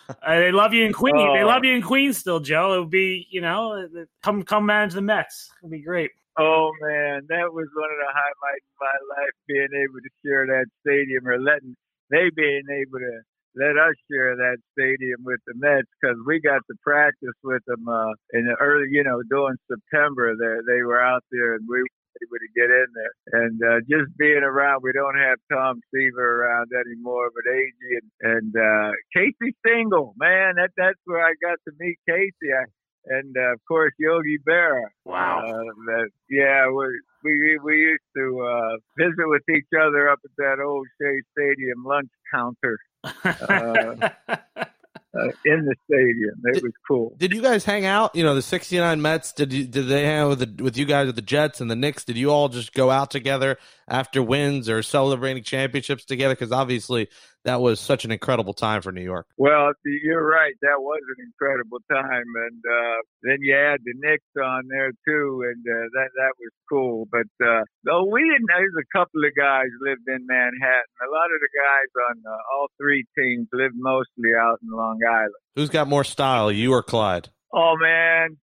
Uh, 0.08 0.36
they 0.36 0.52
love 0.52 0.72
you 0.72 0.84
in 0.84 0.92
Queens. 0.92 1.18
Oh. 1.18 1.34
They 1.34 1.44
love 1.44 1.64
you 1.64 1.74
in 1.74 1.82
Queens 1.82 2.18
still, 2.18 2.40
Joe. 2.40 2.74
It 2.74 2.80
would 2.80 2.90
be 2.90 3.26
you 3.30 3.40
know 3.40 3.72
uh, 3.72 4.04
come 4.22 4.42
come 4.42 4.66
manage 4.66 4.94
the 4.94 5.02
Mets. 5.02 5.50
It'd 5.62 5.70
be 5.70 5.82
great. 5.82 6.10
Oh 6.38 6.70
man, 6.82 7.22
that 7.28 7.52
was 7.52 7.66
one 7.74 7.90
of 7.90 7.98
the 7.98 8.12
highlights 8.12 8.66
of 8.68 8.80
my 8.80 9.16
life, 9.16 9.32
being 9.48 9.68
able 9.72 10.00
to 10.00 10.10
share 10.24 10.46
that 10.46 10.66
stadium 10.82 11.26
or 11.26 11.38
letting 11.38 11.76
they 12.10 12.30
being 12.34 12.62
able 12.70 12.98
to 12.98 13.20
let 13.56 13.76
us 13.80 13.96
share 14.12 14.36
that 14.36 14.58
stadium 14.76 15.24
with 15.24 15.40
the 15.46 15.54
Mets 15.56 15.88
because 16.00 16.16
we 16.26 16.40
got 16.40 16.60
to 16.68 16.76
practice 16.84 17.36
with 17.42 17.64
them 17.66 17.88
uh, 17.88 18.12
in 18.32 18.44
the 18.44 18.56
early, 18.60 18.88
you 18.90 19.02
know, 19.02 19.22
during 19.28 19.56
September. 19.64 20.36
They 20.36 20.60
they 20.68 20.82
were 20.82 21.00
out 21.00 21.24
there 21.32 21.54
and 21.54 21.64
we 21.68 21.80
were 21.80 21.96
able 22.20 22.40
to 22.40 22.52
get 22.54 22.68
in 22.68 22.88
there. 22.92 23.16
And 23.40 23.56
uh, 23.64 23.80
just 23.88 24.12
being 24.18 24.44
around, 24.44 24.82
we 24.82 24.92
don't 24.92 25.16
have 25.16 25.38
Tom 25.50 25.80
Seaver 25.92 26.44
around 26.44 26.68
anymore, 26.72 27.30
but 27.32 27.50
AG 27.50 27.80
and, 27.80 28.10
and 28.36 28.52
uh, 28.56 28.92
Casey 29.14 29.56
Stengel, 29.64 30.14
man, 30.18 30.56
that 30.56 30.70
that's 30.76 31.00
where 31.04 31.24
I 31.24 31.32
got 31.40 31.58
to 31.64 31.72
meet 31.80 31.96
Casey. 32.08 32.52
I, 32.52 32.64
and 33.08 33.36
uh, 33.38 33.52
of 33.52 33.60
course 33.66 33.92
Yogi 33.98 34.38
Berra. 34.46 34.90
Wow. 35.04 35.44
Uh, 35.46 35.64
that, 35.86 36.08
yeah, 36.28 36.68
we 36.68 37.00
we 37.24 37.58
we 37.62 37.74
used 37.74 38.10
to 38.16 38.42
uh, 38.42 38.76
visit 38.98 39.26
with 39.26 39.48
each 39.48 39.72
other 39.80 40.10
up 40.10 40.18
at 40.24 40.30
that 40.38 40.62
old 40.62 40.86
Shea 41.00 41.22
Stadium 41.32 41.84
lunch 41.84 42.10
counter 42.32 42.78
Uh, 43.24 44.08
in 45.44 45.64
the 45.64 45.74
stadium. 45.84 46.40
It 46.44 46.54
did, 46.54 46.62
was 46.62 46.72
cool. 46.86 47.14
Did 47.16 47.32
you 47.32 47.42
guys 47.42 47.64
hang 47.64 47.84
out? 47.86 48.14
You 48.14 48.24
know, 48.24 48.34
the 48.34 48.42
'69 48.42 49.00
Mets. 49.00 49.32
Did 49.32 49.52
you, 49.52 49.64
did 49.66 49.88
they 49.88 50.04
hang 50.04 50.18
out 50.18 50.28
with 50.30 50.38
the, 50.56 50.62
with 50.62 50.76
you 50.76 50.84
guys 50.84 51.08
at 51.08 51.16
the 51.16 51.22
Jets 51.22 51.60
and 51.60 51.70
the 51.70 51.76
Knicks? 51.76 52.04
Did 52.04 52.16
you 52.16 52.30
all 52.30 52.48
just 52.48 52.72
go 52.72 52.90
out 52.90 53.10
together 53.10 53.58
after 53.88 54.22
wins 54.22 54.68
or 54.68 54.82
celebrating 54.82 55.42
championships 55.42 56.04
together? 56.04 56.34
Because 56.34 56.52
obviously 56.52 57.08
that 57.46 57.60
was 57.60 57.78
such 57.78 58.04
an 58.04 58.10
incredible 58.10 58.52
time 58.52 58.82
for 58.82 58.90
New 58.90 59.02
York. 59.02 59.26
Well, 59.38 59.72
you're 59.84 60.26
right. 60.26 60.54
That 60.62 60.78
was 60.78 61.00
an 61.16 61.24
incredible 61.24 61.78
time, 61.90 62.26
and 62.26 62.60
uh, 62.66 62.98
then 63.22 63.38
you 63.40 63.54
add 63.54 63.80
the 63.84 63.94
Knicks 63.94 64.34
on 64.42 64.66
there 64.68 64.90
too, 65.06 65.46
and 65.46 65.62
uh, 65.64 65.86
that 65.94 66.10
that 66.18 66.32
was 66.38 66.50
cool. 66.68 67.06
But 67.10 67.30
uh, 67.40 67.62
no, 67.84 68.04
we 68.04 68.22
didn't. 68.22 68.46
There's 68.48 68.74
a 68.78 68.98
couple 68.98 69.24
of 69.24 69.30
guys 69.38 69.70
lived 69.80 70.06
in 70.08 70.26
Manhattan. 70.26 70.90
A 71.06 71.10
lot 71.10 71.30
of 71.30 71.38
the 71.38 71.52
guys 71.54 71.90
on 72.10 72.16
uh, 72.26 72.36
all 72.52 72.66
three 72.78 73.06
teams 73.16 73.46
lived 73.52 73.76
mostly 73.78 74.34
out 74.38 74.58
in 74.62 74.76
Long 74.76 74.98
Island. 75.08 75.34
Who's 75.54 75.70
got 75.70 75.86
more 75.86 76.04
style, 76.04 76.50
you 76.50 76.72
or 76.72 76.82
Clyde? 76.82 77.30
Oh 77.54 77.74
man, 77.80 78.36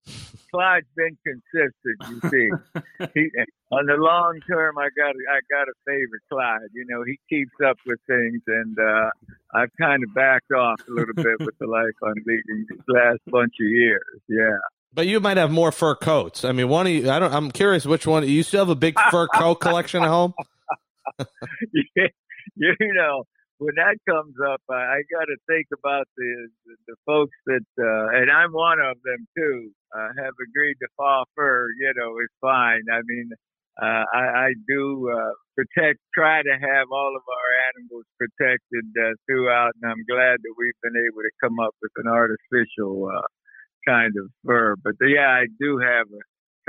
Clyde's 0.49 0.87
been 0.95 1.17
consistent. 1.27 2.23
You 2.23 2.29
see, 2.29 3.09
he, 3.13 3.29
on 3.73 3.85
the 3.85 3.95
long 3.95 4.39
term, 4.47 4.77
I 4.77 4.89
got 4.95 5.15
I 5.15 5.39
got 5.49 5.67
a 5.67 5.73
favorite 5.85 6.21
Clyde. 6.31 6.69
You 6.73 6.85
know, 6.87 7.03
he 7.03 7.19
keeps 7.29 7.53
up 7.65 7.77
with 7.85 7.99
things, 8.07 8.41
and 8.47 8.77
uh, 8.77 9.09
I've 9.53 9.71
kind 9.79 10.03
of 10.03 10.13
backed 10.13 10.51
off 10.51 10.79
a 10.87 10.91
little 10.91 11.15
bit 11.15 11.39
with 11.39 11.57
the 11.59 11.67
life 11.67 11.93
I'm 12.03 12.15
leading 12.25 12.65
these 12.69 12.79
last 12.87 13.19
bunch 13.27 13.53
of 13.59 13.67
years. 13.67 14.21
Yeah. 14.27 14.57
But 14.93 15.07
you 15.07 15.19
might 15.19 15.37
have 15.37 15.49
more 15.49 15.71
fur 15.71 15.95
coats. 15.95 16.45
I 16.45 16.51
mean, 16.51 16.69
one 16.69 16.85
of 16.85 16.93
you. 16.93 17.09
I 17.09 17.19
don't. 17.19 17.33
I'm 17.33 17.51
curious 17.51 17.85
which 17.85 18.05
one. 18.05 18.27
You 18.27 18.43
still 18.43 18.61
have 18.61 18.69
a 18.69 18.75
big 18.75 18.95
fur 19.09 19.27
coat 19.27 19.55
collection 19.55 20.03
at 20.03 20.09
home? 20.09 20.33
yeah, 21.95 22.07
you 22.55 22.93
know, 22.93 23.23
when 23.57 23.75
that 23.75 23.97
comes 24.07 24.35
up, 24.45 24.61
I, 24.69 24.73
I 24.73 25.01
got 25.11 25.25
to 25.25 25.37
think 25.47 25.67
about 25.73 26.07
the, 26.17 26.47
the, 26.65 26.75
the 26.87 26.95
folks 27.05 27.35
that, 27.45 27.65
uh, 27.79 28.17
and 28.17 28.31
I'm 28.31 28.51
one 28.51 28.79
of 28.79 28.97
them 29.03 29.27
too, 29.37 29.71
uh, 29.95 30.09
have 30.17 30.33
agreed 30.41 30.75
to 30.81 30.87
fall 30.97 31.25
fur. 31.35 31.67
You 31.79 31.93
know, 31.95 32.17
is 32.19 32.29
fine. 32.41 32.83
I 32.91 33.01
mean, 33.05 33.29
uh, 33.81 34.05
I, 34.13 34.47
I 34.47 34.49
do 34.67 35.09
uh, 35.09 35.33
protect, 35.55 35.99
try 36.13 36.41
to 36.41 36.53
have 36.53 36.87
all 36.91 37.13
of 37.15 37.23
our 37.25 37.49
animals 37.73 38.05
protected 38.19 38.85
uh, 38.99 39.13
throughout, 39.25 39.71
and 39.81 39.91
I'm 39.91 40.05
glad 40.09 40.37
that 40.41 40.53
we've 40.57 40.79
been 40.83 40.97
able 40.97 41.21
to 41.21 41.33
come 41.41 41.59
up 41.59 41.73
with 41.81 41.91
an 41.97 42.07
artificial 42.07 43.09
uh, 43.09 43.27
kind 43.87 44.13
of 44.17 44.29
fur. 44.45 44.75
But 44.83 44.93
yeah, 45.01 45.29
I 45.29 45.45
do 45.59 45.79
have 45.79 46.07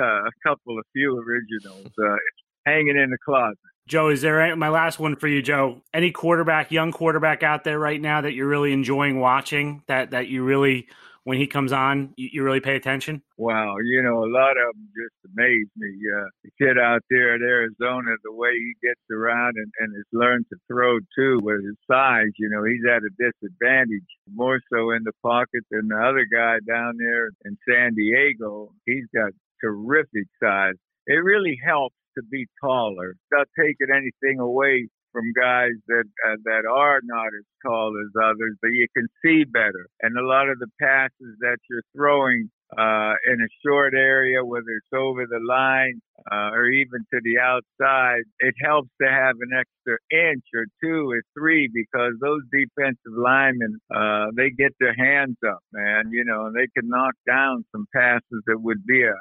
a, 0.01 0.03
a 0.03 0.31
couple 0.47 0.79
of 0.79 0.85
few 0.93 1.19
originals 1.19 1.93
uh, 1.99 2.17
hanging 2.65 2.97
in 2.97 3.11
the 3.11 3.19
closet. 3.25 3.59
Joe, 3.87 4.09
is 4.09 4.23
there 4.23 4.41
any, 4.41 4.57
my 4.57 4.71
last 4.71 4.99
one 4.99 5.15
for 5.15 5.29
you, 5.29 5.43
Joe? 5.43 5.83
Any 5.93 6.11
quarterback, 6.11 6.71
young 6.71 6.91
quarterback 6.91 7.43
out 7.43 7.65
there 7.65 7.79
right 7.79 8.01
now 8.01 8.23
that 8.23 8.33
you're 8.33 8.49
really 8.49 8.73
enjoying 8.73 9.21
watching? 9.21 9.83
That 9.89 10.13
that 10.13 10.29
you 10.29 10.43
really, 10.43 10.89
when 11.25 11.39
he 11.39 11.47
comes 11.47 11.73
on, 11.73 12.13
you, 12.17 12.29
you 12.33 12.43
really 12.43 12.61
pay 12.61 12.77
attention? 12.77 13.23
Wow, 13.37 13.77
you 13.83 14.03
know, 14.03 14.25
a 14.25 14.31
lot 14.31 14.53
of 14.53 14.75
them 14.75 14.89
just 14.95 15.33
amaze 15.33 15.67
me. 15.77 15.89
Uh, 15.89 16.29
the 16.45 16.51
kid 16.59 16.79
out 16.79 17.03
there 17.11 17.35
at 17.35 17.41
Arizona, 17.41 18.15
the 18.23 18.33
way 18.33 18.53
he 18.53 18.75
gets 18.87 19.01
around 19.11 19.55
and, 19.57 19.73
and 19.81 19.95
has 19.97 20.05
learned 20.13 20.47
to 20.51 20.57
throw 20.69 20.99
too 21.17 21.41
with 21.43 21.65
his 21.65 21.77
size, 21.91 22.31
you 22.39 22.49
know, 22.49 22.63
he's 22.65 22.85
at 22.85 23.03
a 23.03 23.11
disadvantage 23.19 24.07
more 24.33 24.61
so 24.73 24.91
in 24.91 25.03
the 25.05 25.13
pocket 25.23 25.65
than 25.71 25.89
the 25.89 25.97
other 25.97 26.27
guy 26.31 26.59
down 26.67 26.97
there 26.99 27.31
in 27.45 27.57
San 27.69 27.95
Diego. 27.95 28.73
He's 28.87 29.07
got 29.15 29.33
terrific 29.63 30.29
size. 30.43 30.75
It 31.07 31.25
really 31.25 31.59
helps 31.65 31.97
to 32.17 32.23
be 32.23 32.47
taller. 32.61 33.17
Not 33.33 33.49
taking 33.59 33.89
anything 33.91 34.41
away 34.41 34.89
from 35.15 35.33
guys 35.33 35.79
that 35.87 36.05
uh, 36.27 36.37
that 36.45 36.67
are 36.67 37.01
not 37.05 37.29
as 37.29 37.47
tall 37.65 37.95
as 37.95 38.11
others, 38.21 38.59
but 38.61 38.75
you 38.75 38.89
can 38.95 39.07
see 39.25 39.45
better. 39.45 39.87
And 40.03 40.19
a 40.19 40.27
lot 40.27 40.49
of 40.51 40.59
the 40.59 40.67
passes 40.83 41.39
that 41.41 41.59
you're 41.71 41.87
throwing 41.97 42.51
uh, 42.77 43.15
in 43.31 43.39
a 43.41 43.51
short 43.65 43.95
area, 43.95 44.45
whether 44.45 44.75
it's 44.77 44.93
over 44.93 45.25
the 45.27 45.39
line 45.47 46.01
uh, 46.33 46.51
or 46.51 46.67
even 46.67 47.07
to 47.13 47.21
the 47.23 47.39
outside, 47.39 48.23
it 48.41 48.55
helps 48.65 48.89
to 49.01 49.09
have 49.09 49.37
an 49.41 49.53
extra 49.55 49.97
inch 50.11 50.43
or 50.55 50.67
two 50.83 51.09
or 51.11 51.23
three 51.39 51.71
because 51.73 52.15
those 52.21 52.43
defensive 52.51 53.15
linemen, 53.17 53.79
uh, 53.95 54.27
they 54.37 54.51
get 54.51 54.73
their 54.81 54.95
hands 54.95 55.37
up, 55.47 55.61
man, 55.73 56.11
you 56.11 56.25
know, 56.25 56.47
and 56.47 56.57
they 56.57 56.67
can 56.77 56.89
knock 56.89 57.15
down 57.27 57.65
some 57.71 57.87
passes 57.95 58.43
that 58.47 58.61
would 58.61 58.85
be 58.85 59.05
a, 59.05 59.15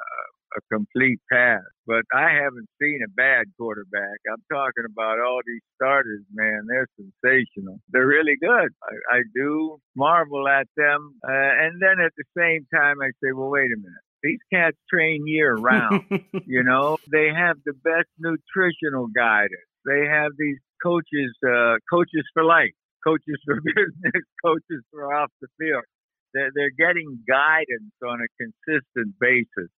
a 0.56 0.60
complete 0.72 1.20
pass. 1.30 1.62
But 1.86 2.02
I 2.14 2.30
haven't 2.30 2.68
seen 2.80 3.00
a 3.04 3.10
bad 3.10 3.46
quarterback. 3.58 4.18
I'm 4.30 4.42
talking 4.50 4.84
about 4.90 5.20
all 5.20 5.40
these 5.46 5.62
starters, 5.76 6.22
man. 6.32 6.66
They're 6.68 6.88
sensational. 6.96 7.80
They're 7.90 8.06
really 8.06 8.36
good. 8.40 8.70
I, 8.82 9.18
I 9.18 9.20
do 9.34 9.78
marvel 9.94 10.48
at 10.48 10.66
them. 10.76 11.14
Uh, 11.22 11.32
and 11.32 11.80
then 11.80 12.04
at 12.04 12.12
the 12.16 12.24
same 12.36 12.66
time, 12.74 12.96
I 13.02 13.10
say, 13.22 13.32
well, 13.34 13.50
wait 13.50 13.70
a 13.72 13.76
minute. 13.76 14.04
These 14.22 14.40
cats 14.52 14.76
train 14.90 15.26
year 15.26 15.54
round. 15.54 16.04
you 16.46 16.62
know, 16.62 16.96
they 17.12 17.28
have 17.36 17.56
the 17.66 17.74
best 17.84 18.08
nutritional 18.18 19.08
guidance. 19.14 19.68
They 19.84 20.06
have 20.06 20.32
these 20.38 20.58
coaches, 20.82 21.36
uh, 21.46 21.76
coaches 21.90 22.24
for 22.32 22.42
life, 22.42 22.72
coaches 23.06 23.36
for 23.44 23.60
business, 23.60 24.24
coaches 24.42 24.82
for 24.90 25.14
off 25.14 25.30
the 25.42 25.48
field. 25.60 25.84
They're, 26.32 26.50
they're 26.54 26.76
getting 26.76 27.20
guidance 27.28 27.94
on 28.02 28.18
a 28.20 28.28
consistent 28.40 29.14
basis. 29.20 29.70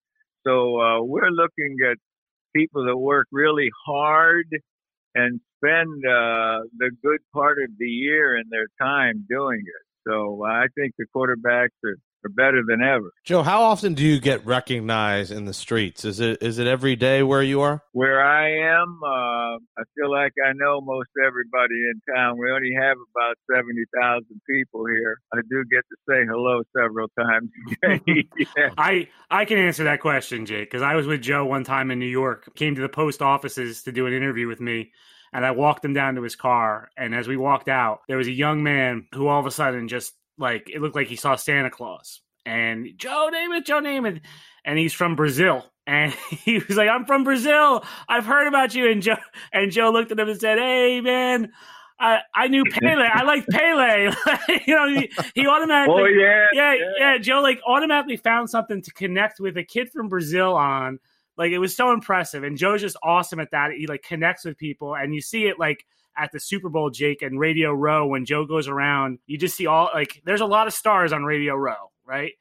So 0.45 0.79
uh, 0.79 1.01
we're 1.03 1.31
looking 1.31 1.77
at 1.89 1.97
people 2.55 2.86
that 2.86 2.97
work 2.97 3.27
really 3.31 3.69
hard 3.86 4.47
and 5.15 5.39
spend 5.58 6.05
uh, 6.05 6.60
the 6.77 6.91
good 7.03 7.19
part 7.34 7.58
of 7.63 7.69
the 7.77 7.88
year 7.88 8.36
and 8.36 8.45
their 8.49 8.67
time 8.79 9.25
doing 9.29 9.62
it. 9.62 9.86
So 10.08 10.43
I 10.45 10.65
think 10.77 10.93
the 10.97 11.05
quarterbacks 11.15 11.69
are 11.84 11.97
are 12.25 12.29
better 12.29 12.61
than 12.67 12.81
ever. 12.81 13.11
Joe, 13.23 13.43
how 13.43 13.63
often 13.63 13.93
do 13.93 14.03
you 14.03 14.19
get 14.19 14.45
recognized 14.45 15.31
in 15.31 15.45
the 15.45 15.53
streets? 15.53 16.03
Is 16.05 16.19
it 16.19 16.41
is 16.41 16.59
it 16.59 16.67
every 16.67 16.95
day 16.95 17.23
where 17.23 17.43
you 17.43 17.61
are? 17.61 17.81
Where 17.91 18.23
I 18.23 18.49
am, 18.49 18.99
uh, 19.03 19.55
I 19.77 19.83
feel 19.95 20.11
like 20.11 20.33
I 20.45 20.51
know 20.55 20.81
most 20.81 21.09
everybody 21.25 21.75
in 21.75 22.01
town. 22.15 22.38
We 22.39 22.51
only 22.51 22.71
have 22.79 22.97
about 23.15 23.35
seventy 23.49 23.85
thousand 23.99 24.41
people 24.49 24.85
here. 24.88 25.17
I 25.33 25.41
do 25.49 25.63
get 25.71 25.83
to 25.89 25.95
say 26.09 26.25
hello 26.25 26.63
several 26.75 27.07
times. 27.17 27.49
yeah. 28.57 28.69
I 28.77 29.07
I 29.29 29.45
can 29.45 29.57
answer 29.57 29.83
that 29.85 30.01
question, 30.01 30.45
Jake, 30.45 30.69
because 30.69 30.81
I 30.81 30.95
was 30.95 31.07
with 31.07 31.21
Joe 31.21 31.45
one 31.45 31.63
time 31.63 31.91
in 31.91 31.99
New 31.99 32.05
York. 32.05 32.55
Came 32.55 32.75
to 32.75 32.81
the 32.81 32.89
post 32.89 33.21
offices 33.21 33.83
to 33.83 33.91
do 33.91 34.07
an 34.07 34.13
interview 34.13 34.47
with 34.47 34.59
me. 34.59 34.91
And 35.33 35.45
I 35.45 35.51
walked 35.51 35.83
him 35.83 35.93
down 35.93 36.15
to 36.15 36.21
his 36.21 36.38
car. 36.38 36.89
And 36.95 37.13
as 37.13 37.27
we 37.27 37.35
walked 37.35 37.67
out, 37.67 37.99
there 38.07 38.15
was 38.15 38.27
a 38.27 38.31
young 38.31 38.63
man 38.63 39.07
who 39.13 39.27
all 39.27 39.39
of 39.39 39.45
a 39.45 39.51
sudden 39.51 39.89
just 39.89 40.13
like 40.37 40.69
it 40.69 40.81
looked 40.81 40.95
like 40.95 41.07
he 41.07 41.15
saw 41.15 41.35
Santa 41.35 41.69
Claus. 41.69 42.21
And 42.45 42.89
Joe 42.97 43.29
Namath, 43.33 43.65
Joe 43.65 43.81
Namath, 43.81 44.21
and 44.63 44.77
he's 44.77 44.93
from 44.93 45.15
Brazil. 45.15 45.65
And 45.87 46.11
he 46.31 46.57
was 46.67 46.77
like, 46.77 46.89
"I'm 46.89 47.05
from 47.05 47.23
Brazil. 47.23 47.85
I've 48.09 48.25
heard 48.25 48.47
about 48.47 48.73
you." 48.73 48.89
And 48.89 49.03
Joe 49.03 49.17
and 49.53 49.71
Joe 49.71 49.91
looked 49.91 50.11
at 50.11 50.19
him 50.19 50.27
and 50.27 50.39
said, 50.39 50.57
"Hey, 50.57 50.99
man." 50.99 51.51
I, 51.99 52.19
I 52.33 52.47
knew 52.47 52.63
Pele. 52.65 53.07
I 53.13 53.23
liked 53.23 53.47
Pele. 53.49 54.11
you 54.65 54.75
know, 54.75 54.89
he, 54.89 55.11
he 55.33 55.47
automatically. 55.47 56.01
Oh 56.01 56.05
yeah, 56.05 56.47
yeah, 56.51 56.73
yeah, 56.73 56.91
yeah. 56.97 57.17
Joe 57.19 57.41
like 57.41 57.61
automatically 57.67 58.17
found 58.17 58.49
something 58.49 58.81
to 58.81 58.91
connect 58.93 59.39
with 59.39 59.57
a 59.57 59.63
kid 59.63 59.91
from 59.91 60.09
Brazil 60.09 60.55
on. 60.55 60.99
Like 61.37 61.51
it 61.51 61.59
was 61.59 61.75
so 61.75 61.91
impressive, 61.91 62.43
and 62.43 62.57
Joe's 62.57 62.81
just 62.81 62.97
awesome 63.03 63.39
at 63.39 63.51
that. 63.51 63.71
He 63.77 63.87
like 63.87 64.03
connects 64.03 64.43
with 64.43 64.57
people, 64.57 64.95
and 64.95 65.13
you 65.13 65.21
see 65.21 65.45
it 65.45 65.59
like 65.59 65.86
at 66.18 66.32
the 66.32 66.39
Super 66.39 66.70
Bowl, 66.70 66.89
Jake, 66.89 67.22
and 67.22 67.39
Radio 67.39 67.72
Row 67.74 68.07
when 68.07 68.26
Joe 68.26 68.45
goes 68.45 68.68
around. 68.68 69.20
You 69.28 69.38
just 69.38 69.55
see 69.55 69.68
all 69.68 69.89
like 69.93 70.22
there's 70.26 70.41
a 70.41 70.45
lot 70.45 70.68
of 70.68 70.74
stars 70.74 71.13
on 71.13 71.24
Radio 71.24 71.55
Row, 71.55 71.91
right? 72.05 72.34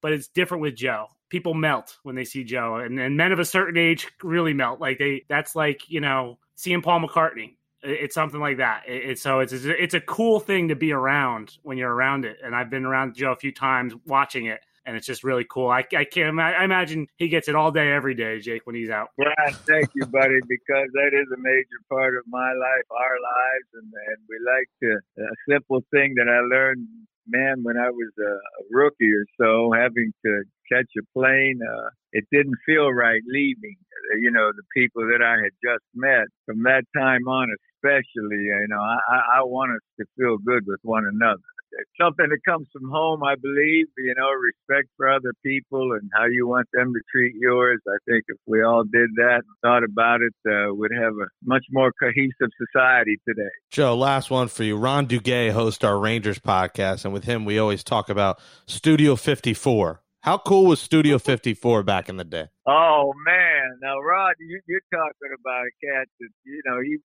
But 0.00 0.12
it's 0.12 0.28
different 0.28 0.62
with 0.62 0.76
Joe. 0.76 1.06
People 1.28 1.54
melt 1.54 1.98
when 2.02 2.14
they 2.14 2.24
see 2.24 2.44
Joe, 2.44 2.76
and, 2.76 2.98
and 2.98 3.16
men 3.16 3.32
of 3.32 3.38
a 3.38 3.44
certain 3.44 3.78
age 3.78 4.08
really 4.22 4.52
melt. 4.52 4.80
Like 4.80 4.98
they, 4.98 5.24
that's 5.28 5.56
like 5.56 5.88
you 5.88 6.00
know 6.00 6.38
seeing 6.54 6.82
Paul 6.82 7.00
McCartney. 7.00 7.56
It's 7.84 8.14
something 8.14 8.40
like 8.40 8.58
that. 8.58 8.82
It's 8.86 9.22
so 9.22 9.40
it's 9.40 9.52
it's 9.52 9.94
a 9.94 10.00
cool 10.00 10.38
thing 10.38 10.68
to 10.68 10.76
be 10.76 10.92
around 10.92 11.56
when 11.62 11.78
you're 11.78 11.92
around 11.92 12.24
it. 12.24 12.38
And 12.44 12.54
I've 12.54 12.70
been 12.70 12.84
around 12.84 13.16
Joe 13.16 13.32
a 13.32 13.36
few 13.36 13.52
times 13.52 13.94
watching 14.06 14.46
it 14.46 14.60
and 14.84 14.96
it's 14.96 15.06
just 15.06 15.24
really 15.24 15.46
cool. 15.48 15.70
I, 15.70 15.84
I 15.96 16.04
can't 16.04 16.28
ima- 16.28 16.54
I 16.58 16.64
imagine 16.64 17.06
he 17.16 17.28
gets 17.28 17.48
it 17.48 17.54
all 17.54 17.70
day, 17.70 17.92
every 17.92 18.14
day, 18.14 18.40
Jake, 18.40 18.62
when 18.64 18.74
he's 18.74 18.90
out. 18.90 19.08
Yeah, 19.18 19.50
thank 19.66 19.90
you, 19.94 20.06
buddy, 20.06 20.40
because 20.48 20.88
that 20.94 21.10
is 21.12 21.26
a 21.32 21.40
major 21.40 21.80
part 21.88 22.16
of 22.16 22.24
my 22.28 22.52
life, 22.52 22.86
our 22.90 23.16
lives, 23.20 23.68
and, 23.74 23.92
and 24.08 24.18
we 24.28 24.36
like 24.44 24.68
to, 24.82 25.22
a 25.22 25.36
simple 25.48 25.82
thing 25.90 26.14
that 26.16 26.28
I 26.28 26.40
learned, 26.40 26.86
man, 27.26 27.62
when 27.62 27.76
I 27.76 27.90
was 27.90 28.10
a, 28.18 28.32
rookie 28.70 29.12
or 29.12 29.26
so, 29.40 29.72
having 29.72 30.12
to 30.24 30.42
catch 30.72 30.90
a 30.98 31.02
plane, 31.12 31.60
uh, 31.62 31.90
it 32.12 32.24
didn't 32.32 32.56
feel 32.66 32.92
right 32.92 33.20
leaving, 33.26 33.76
you 34.20 34.30
know, 34.30 34.50
the 34.54 34.62
people 34.74 35.02
that 35.02 35.22
I 35.22 35.42
had 35.42 35.52
just 35.62 35.84
met. 35.94 36.26
From 36.46 36.62
that 36.64 36.84
time 36.96 37.26
on, 37.28 37.48
especially, 37.76 38.44
you 38.44 38.66
know, 38.68 38.80
I, 38.80 39.38
I 39.38 39.42
want 39.42 39.72
us 39.72 39.82
to 40.00 40.06
feel 40.16 40.38
good 40.38 40.64
with 40.66 40.80
one 40.82 41.04
another 41.06 41.42
something 42.00 42.26
that 42.28 42.38
comes 42.48 42.66
from 42.72 42.90
home, 42.90 43.22
I 43.22 43.34
believe, 43.36 43.86
you 43.96 44.14
know, 44.16 44.28
respect 44.30 44.88
for 44.96 45.10
other 45.10 45.32
people 45.44 45.92
and 45.92 46.10
how 46.14 46.26
you 46.26 46.46
want 46.46 46.68
them 46.72 46.92
to 46.92 47.00
treat 47.10 47.34
yours. 47.38 47.80
I 47.88 47.96
think 48.08 48.24
if 48.28 48.38
we 48.46 48.62
all 48.62 48.84
did 48.84 49.10
that 49.16 49.42
and 49.44 49.56
thought 49.62 49.84
about 49.84 50.20
it, 50.20 50.34
uh, 50.48 50.74
we'd 50.74 50.92
have 50.92 51.14
a 51.14 51.26
much 51.44 51.64
more 51.70 51.92
cohesive 52.00 52.50
society 52.58 53.18
today. 53.26 53.50
Joe, 53.70 53.96
last 53.96 54.30
one 54.30 54.48
for 54.48 54.64
you. 54.64 54.76
Ron 54.76 55.06
Duguay 55.06 55.50
hosts 55.50 55.84
our 55.84 55.98
Rangers 55.98 56.38
podcast, 56.38 57.04
and 57.04 57.12
with 57.12 57.24
him, 57.24 57.44
we 57.44 57.58
always 57.58 57.84
talk 57.84 58.08
about 58.08 58.40
Studio 58.66 59.16
54. 59.16 60.02
How 60.22 60.38
cool 60.38 60.66
was 60.66 60.80
Studio 60.80 61.18
54 61.18 61.82
back 61.82 62.08
in 62.08 62.16
the 62.16 62.24
day? 62.24 62.46
Oh 62.64 63.12
man! 63.26 63.78
Now, 63.82 63.98
Rod, 63.98 64.34
you, 64.38 64.60
are 64.70 64.96
talking 64.96 65.34
about 65.34 65.66
a 65.66 65.74
cat 65.82 66.06
that 66.20 66.28
you 66.44 66.62
know 66.64 66.78
he 66.80 66.98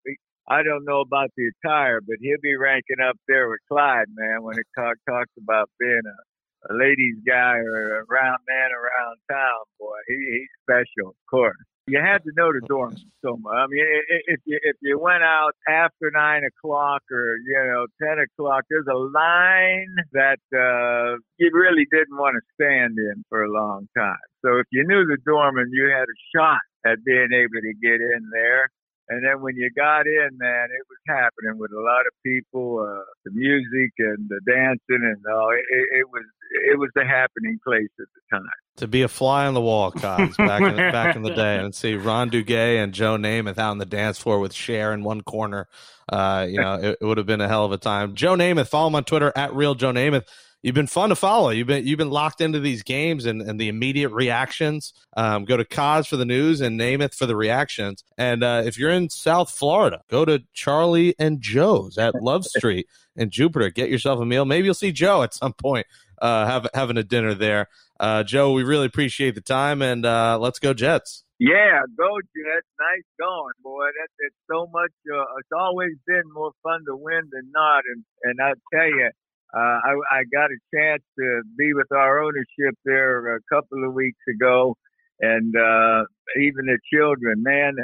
I 0.48 0.64
don't 0.64 0.86
know 0.86 1.02
about 1.02 1.32
the 1.36 1.52
attire, 1.52 2.00
but 2.00 2.18
he'll 2.22 2.42
be 2.42 2.56
ranking 2.56 3.02
up 3.04 3.18
there 3.28 3.50
with 3.50 3.60
Clyde, 3.70 4.08
man, 4.16 4.44
when 4.44 4.58
it 4.58 4.66
talk, 4.76 4.96
talks 5.08 5.32
about 5.38 5.70
being 5.78 6.02
a, 6.06 6.72
a 6.72 6.78
ladies' 6.78 7.20
guy 7.28 7.58
or 7.58 8.00
a 8.00 8.06
round 8.06 8.40
man 8.48 8.70
around 8.72 9.18
town, 9.30 9.64
boy. 9.78 9.98
He, 10.08 10.16
he's 10.16 10.48
special, 10.64 11.10
of 11.10 11.30
course. 11.30 11.58
You 11.90 12.02
had 12.04 12.20
to 12.24 12.32
know 12.36 12.52
the 12.52 12.60
dorms 12.68 13.00
so 13.24 13.38
much. 13.38 13.54
I 13.56 13.66
mean, 13.68 13.86
if 14.28 14.42
you 14.44 14.60
if 14.62 14.76
you 14.82 15.00
went 15.00 15.24
out 15.24 15.54
after 15.70 16.12
nine 16.12 16.44
o'clock 16.44 17.02
or 17.10 17.38
you 17.46 17.64
know 17.64 17.88
ten 18.02 18.20
o'clock, 18.20 18.66
there's 18.70 18.88
a 18.92 18.98
line 18.98 19.96
that 20.12 20.40
uh, 20.52 21.16
you 21.38 21.50
really 21.54 21.88
didn't 21.90 22.18
want 22.18 22.36
to 22.36 22.42
stand 22.56 22.98
in 22.98 23.24
for 23.30 23.44
a 23.44 23.50
long 23.50 23.88
time. 23.98 24.20
So 24.44 24.58
if 24.58 24.68
you 24.70 24.84
knew 24.86 25.06
the 25.06 25.18
dorm 25.26 25.58
and 25.58 25.72
you 25.72 25.88
had 25.88 26.08
a 26.12 26.20
shot 26.36 26.60
at 26.86 27.06
being 27.06 27.30
able 27.32 27.62
to 27.62 27.74
get 27.82 28.02
in 28.02 28.30
there, 28.34 28.70
and 29.10 29.24
then 29.26 29.42
when 29.42 29.56
you 29.56 29.70
got 29.76 30.06
in, 30.06 30.30
man, 30.38 30.66
it 30.66 30.86
was 30.90 31.00
happening 31.08 31.58
with 31.58 31.72
a 31.72 31.82
lot 31.82 32.02
of 32.02 32.14
people, 32.26 32.80
uh, 32.80 33.04
the 33.24 33.32
music 33.32 33.94
and 34.00 34.28
the 34.30 34.42
dancing, 34.46 34.80
and 34.90 35.24
all. 35.34 35.50
It, 35.52 36.00
it, 36.00 36.08
was 36.12 36.24
it 36.72 36.78
was 36.78 36.90
the 36.94 37.06
happening 37.06 37.58
place 37.64 37.90
at 38.00 38.08
the 38.14 38.38
time. 38.38 38.46
To 38.78 38.88
be 38.88 39.04
a 39.04 39.08
fly 39.08 39.48
on 39.48 39.54
the 39.54 39.62
wall, 39.62 39.92
Cos, 39.92 40.36
back 40.36 40.62
in 40.62 40.76
back 40.92 41.16
in 41.16 41.22
the 41.22 41.34
day, 41.34 41.58
and 41.58 41.74
see 41.74 41.96
Ron 41.96 42.30
Duguay 42.30 42.84
and 42.84 42.94
Joe 42.94 43.18
Namath 43.18 43.58
out 43.58 43.72
on 43.72 43.78
the 43.78 43.86
dance 43.86 44.18
floor 44.18 44.40
with 44.40 44.54
Cher 44.54 44.94
in 44.94 45.04
one 45.04 45.22
corner. 45.22 45.68
Uh, 46.10 46.46
you 46.50 46.60
know, 46.60 46.76
it, 46.76 46.98
it 47.02 47.06
would 47.06 47.18
have 47.18 47.28
been 47.28 47.42
a 47.42 47.48
hell 47.48 47.66
of 47.66 47.72
a 47.72 47.78
time. 47.78 48.14
Joe 48.14 48.36
Namath, 48.36 48.68
follow 48.68 48.88
him 48.88 48.96
on 48.96 49.06
Twitter 49.06 49.32
at 49.36 49.54
real 49.54 49.74
Joe 49.74 49.92
Namath 49.92 50.26
you've 50.62 50.76
been 50.76 50.88
fun 50.88 51.10
to 51.10 51.16
follow. 51.16 51.50
You've 51.50 51.68
been 51.68 51.86
you've 51.86 51.98
been 51.98 52.10
locked 52.10 52.42
into 52.42 52.60
these 52.60 52.84
games 52.84 53.26
and, 53.26 53.42
and 53.42 53.60
the 53.60 53.68
immediate 53.68 54.10
reactions. 54.10 54.94
Um, 55.16 55.46
go 55.46 55.58
to 55.58 55.66
Cos 55.66 56.08
for 56.08 56.18
the 56.18 56.26
news 56.26 56.62
and 56.62 56.80
Namath 56.80 57.16
for 57.16 57.26
the 57.26 57.36
reactions. 57.36 58.04
And 58.18 58.44
uh, 58.44 58.64
if 58.66 58.78
you're 58.78 58.92
in 58.92 59.10
South 59.10 59.52
Florida, 59.52 60.02
go 60.10 60.26
to 60.26 60.44
Charlie 60.54 61.16
and 61.20 61.42
Joe's 61.42 61.98
at 61.98 62.16
Love 62.22 62.46
Street 62.46 62.88
in 63.16 63.30
Jupiter. 63.30 63.70
Get 63.70 63.90
yourself 63.90 64.20
a 64.20 64.26
meal. 64.26 64.46
Maybe 64.46 64.66
you'll 64.66 64.74
see 64.74 64.92
Joe 64.92 65.24
at 65.24 65.34
some 65.34 65.54
point. 65.54 65.88
Uh, 66.20 66.48
have, 66.48 66.68
having 66.74 66.98
a 66.98 67.04
dinner 67.04 67.36
there. 67.36 67.68
Uh, 68.00 68.24
Joe, 68.24 68.52
we 68.52 68.64
really 68.64 68.88
appreciate 68.88 69.36
the 69.36 69.42
time 69.42 69.84
and 69.84 70.04
uh, 70.04 70.40
let's 70.40 70.58
go 70.58 70.74
Jets. 70.74 71.24
Yeah, 71.40 71.84
go 71.96 72.18
Jets. 72.36 72.66
Nice 72.80 73.06
going, 73.20 73.54
boy. 73.62 73.86
That's 74.00 74.14
it's 74.20 74.36
so 74.50 74.68
much. 74.74 74.90
Uh, 75.06 75.38
it's 75.38 75.52
always 75.56 75.94
been 76.08 76.24
more 76.34 76.52
fun 76.64 76.84
to 76.88 76.96
win 76.96 77.30
than 77.32 77.52
not, 77.54 77.84
and 77.86 78.04
and 78.24 78.40
I 78.42 78.54
tell 78.74 78.88
you, 78.88 79.12
uh, 79.56 79.60
I, 79.60 79.94
I 80.12 80.24
got 80.34 80.50
a 80.52 80.60
chance 80.76 81.04
to 81.18 81.42
be 81.58 81.74
with 81.74 81.92
our 81.92 82.22
ownership 82.22 82.76
there 82.86 83.36
a 83.36 83.40
couple 83.52 83.86
of 83.86 83.94
weeks 83.94 84.20
ago, 84.30 84.76
and 85.22 85.56
uh, 85.56 86.04
even 86.40 86.66
the 86.66 86.78
children, 86.94 87.44
man, 87.44 87.76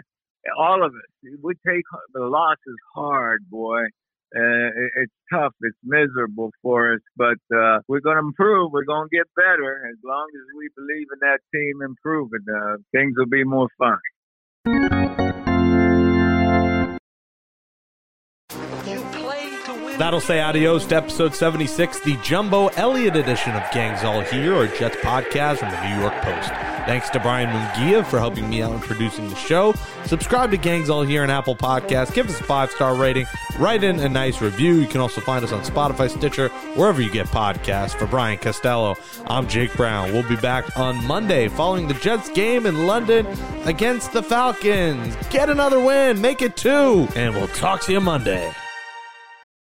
all 0.57 0.83
of 0.83 0.91
us, 0.91 1.31
we 1.41 1.53
take 1.65 1.83
the 2.13 2.21
losses 2.21 2.77
hard, 2.95 3.49
boy. 3.49 3.83
Uh, 4.35 4.69
it's 5.03 5.13
tough. 5.31 5.53
It's 5.61 5.77
miserable 5.83 6.49
for 6.63 6.95
us, 6.95 7.01
but 7.15 7.37
uh, 7.55 7.79
we're 7.87 8.01
going 8.01 8.17
to 8.17 8.25
improve. 8.25 8.71
We're 8.71 8.83
going 8.83 9.07
to 9.07 9.15
get 9.15 9.27
better 9.35 9.87
as 9.87 9.97
long 10.03 10.25
as 10.35 10.57
we 10.57 10.69
believe 10.75 11.05
in 11.13 11.19
that 11.21 11.39
team 11.53 11.81
improving. 11.83 12.41
Uh, 12.49 12.77
things 12.91 13.13
will 13.15 13.27
be 13.27 13.43
more 13.43 13.67
fun. 13.77 13.99
That'll 19.97 20.19
say 20.19 20.41
adios 20.41 20.87
to 20.87 20.95
episode 20.95 21.35
76, 21.35 21.99
the 21.99 22.17
Jumbo 22.23 22.67
Elliott 22.69 23.15
edition 23.15 23.53
of 23.53 23.63
Gangs 23.71 24.03
All 24.03 24.21
Here, 24.21 24.53
or 24.53 24.67
Jets 24.67 24.95
podcast 24.97 25.57
from 25.57 25.69
the 25.69 25.87
New 25.87 26.01
York 26.01 26.13
Post. 26.21 26.49
Thanks 26.85 27.09
to 27.11 27.19
Brian 27.19 27.49
Mungia 27.49 28.05
for 28.05 28.19
helping 28.19 28.49
me 28.49 28.61
out 28.63 28.73
in 28.73 28.79
producing 28.79 29.29
the 29.29 29.35
show. 29.35 29.73
Subscribe 30.05 30.49
to 30.51 30.57
Gangs 30.57 30.89
All 30.89 31.03
Here 31.03 31.21
on 31.21 31.29
Apple 31.29 31.55
Podcasts. 31.55 32.13
Give 32.13 32.27
us 32.27 32.39
a 32.41 32.43
five 32.43 32.71
star 32.71 32.95
rating. 32.95 33.27
Write 33.59 33.83
in 33.83 33.99
a 33.99 34.09
nice 34.09 34.41
review. 34.41 34.75
You 34.75 34.87
can 34.87 34.99
also 34.99 35.21
find 35.21 35.45
us 35.45 35.51
on 35.51 35.61
Spotify, 35.61 36.09
Stitcher, 36.09 36.49
wherever 36.75 36.99
you 36.99 37.11
get 37.11 37.27
podcasts. 37.27 37.97
For 37.97 38.07
Brian 38.07 38.39
Costello, 38.39 38.97
I'm 39.27 39.47
Jake 39.47 39.73
Brown. 39.75 40.11
We'll 40.11 40.27
be 40.27 40.35
back 40.35 40.75
on 40.75 41.05
Monday 41.05 41.47
following 41.47 41.87
the 41.87 41.93
Jets 41.93 42.29
game 42.31 42.65
in 42.65 42.87
London 42.87 43.27
against 43.63 44.11
the 44.11 44.23
Falcons. 44.23 45.15
Get 45.29 45.49
another 45.49 45.79
win, 45.79 46.19
make 46.19 46.41
it 46.41 46.57
two, 46.57 47.07
and 47.15 47.35
we'll 47.35 47.47
talk 47.49 47.81
to 47.83 47.91
you 47.93 48.01
Monday. 48.01 48.51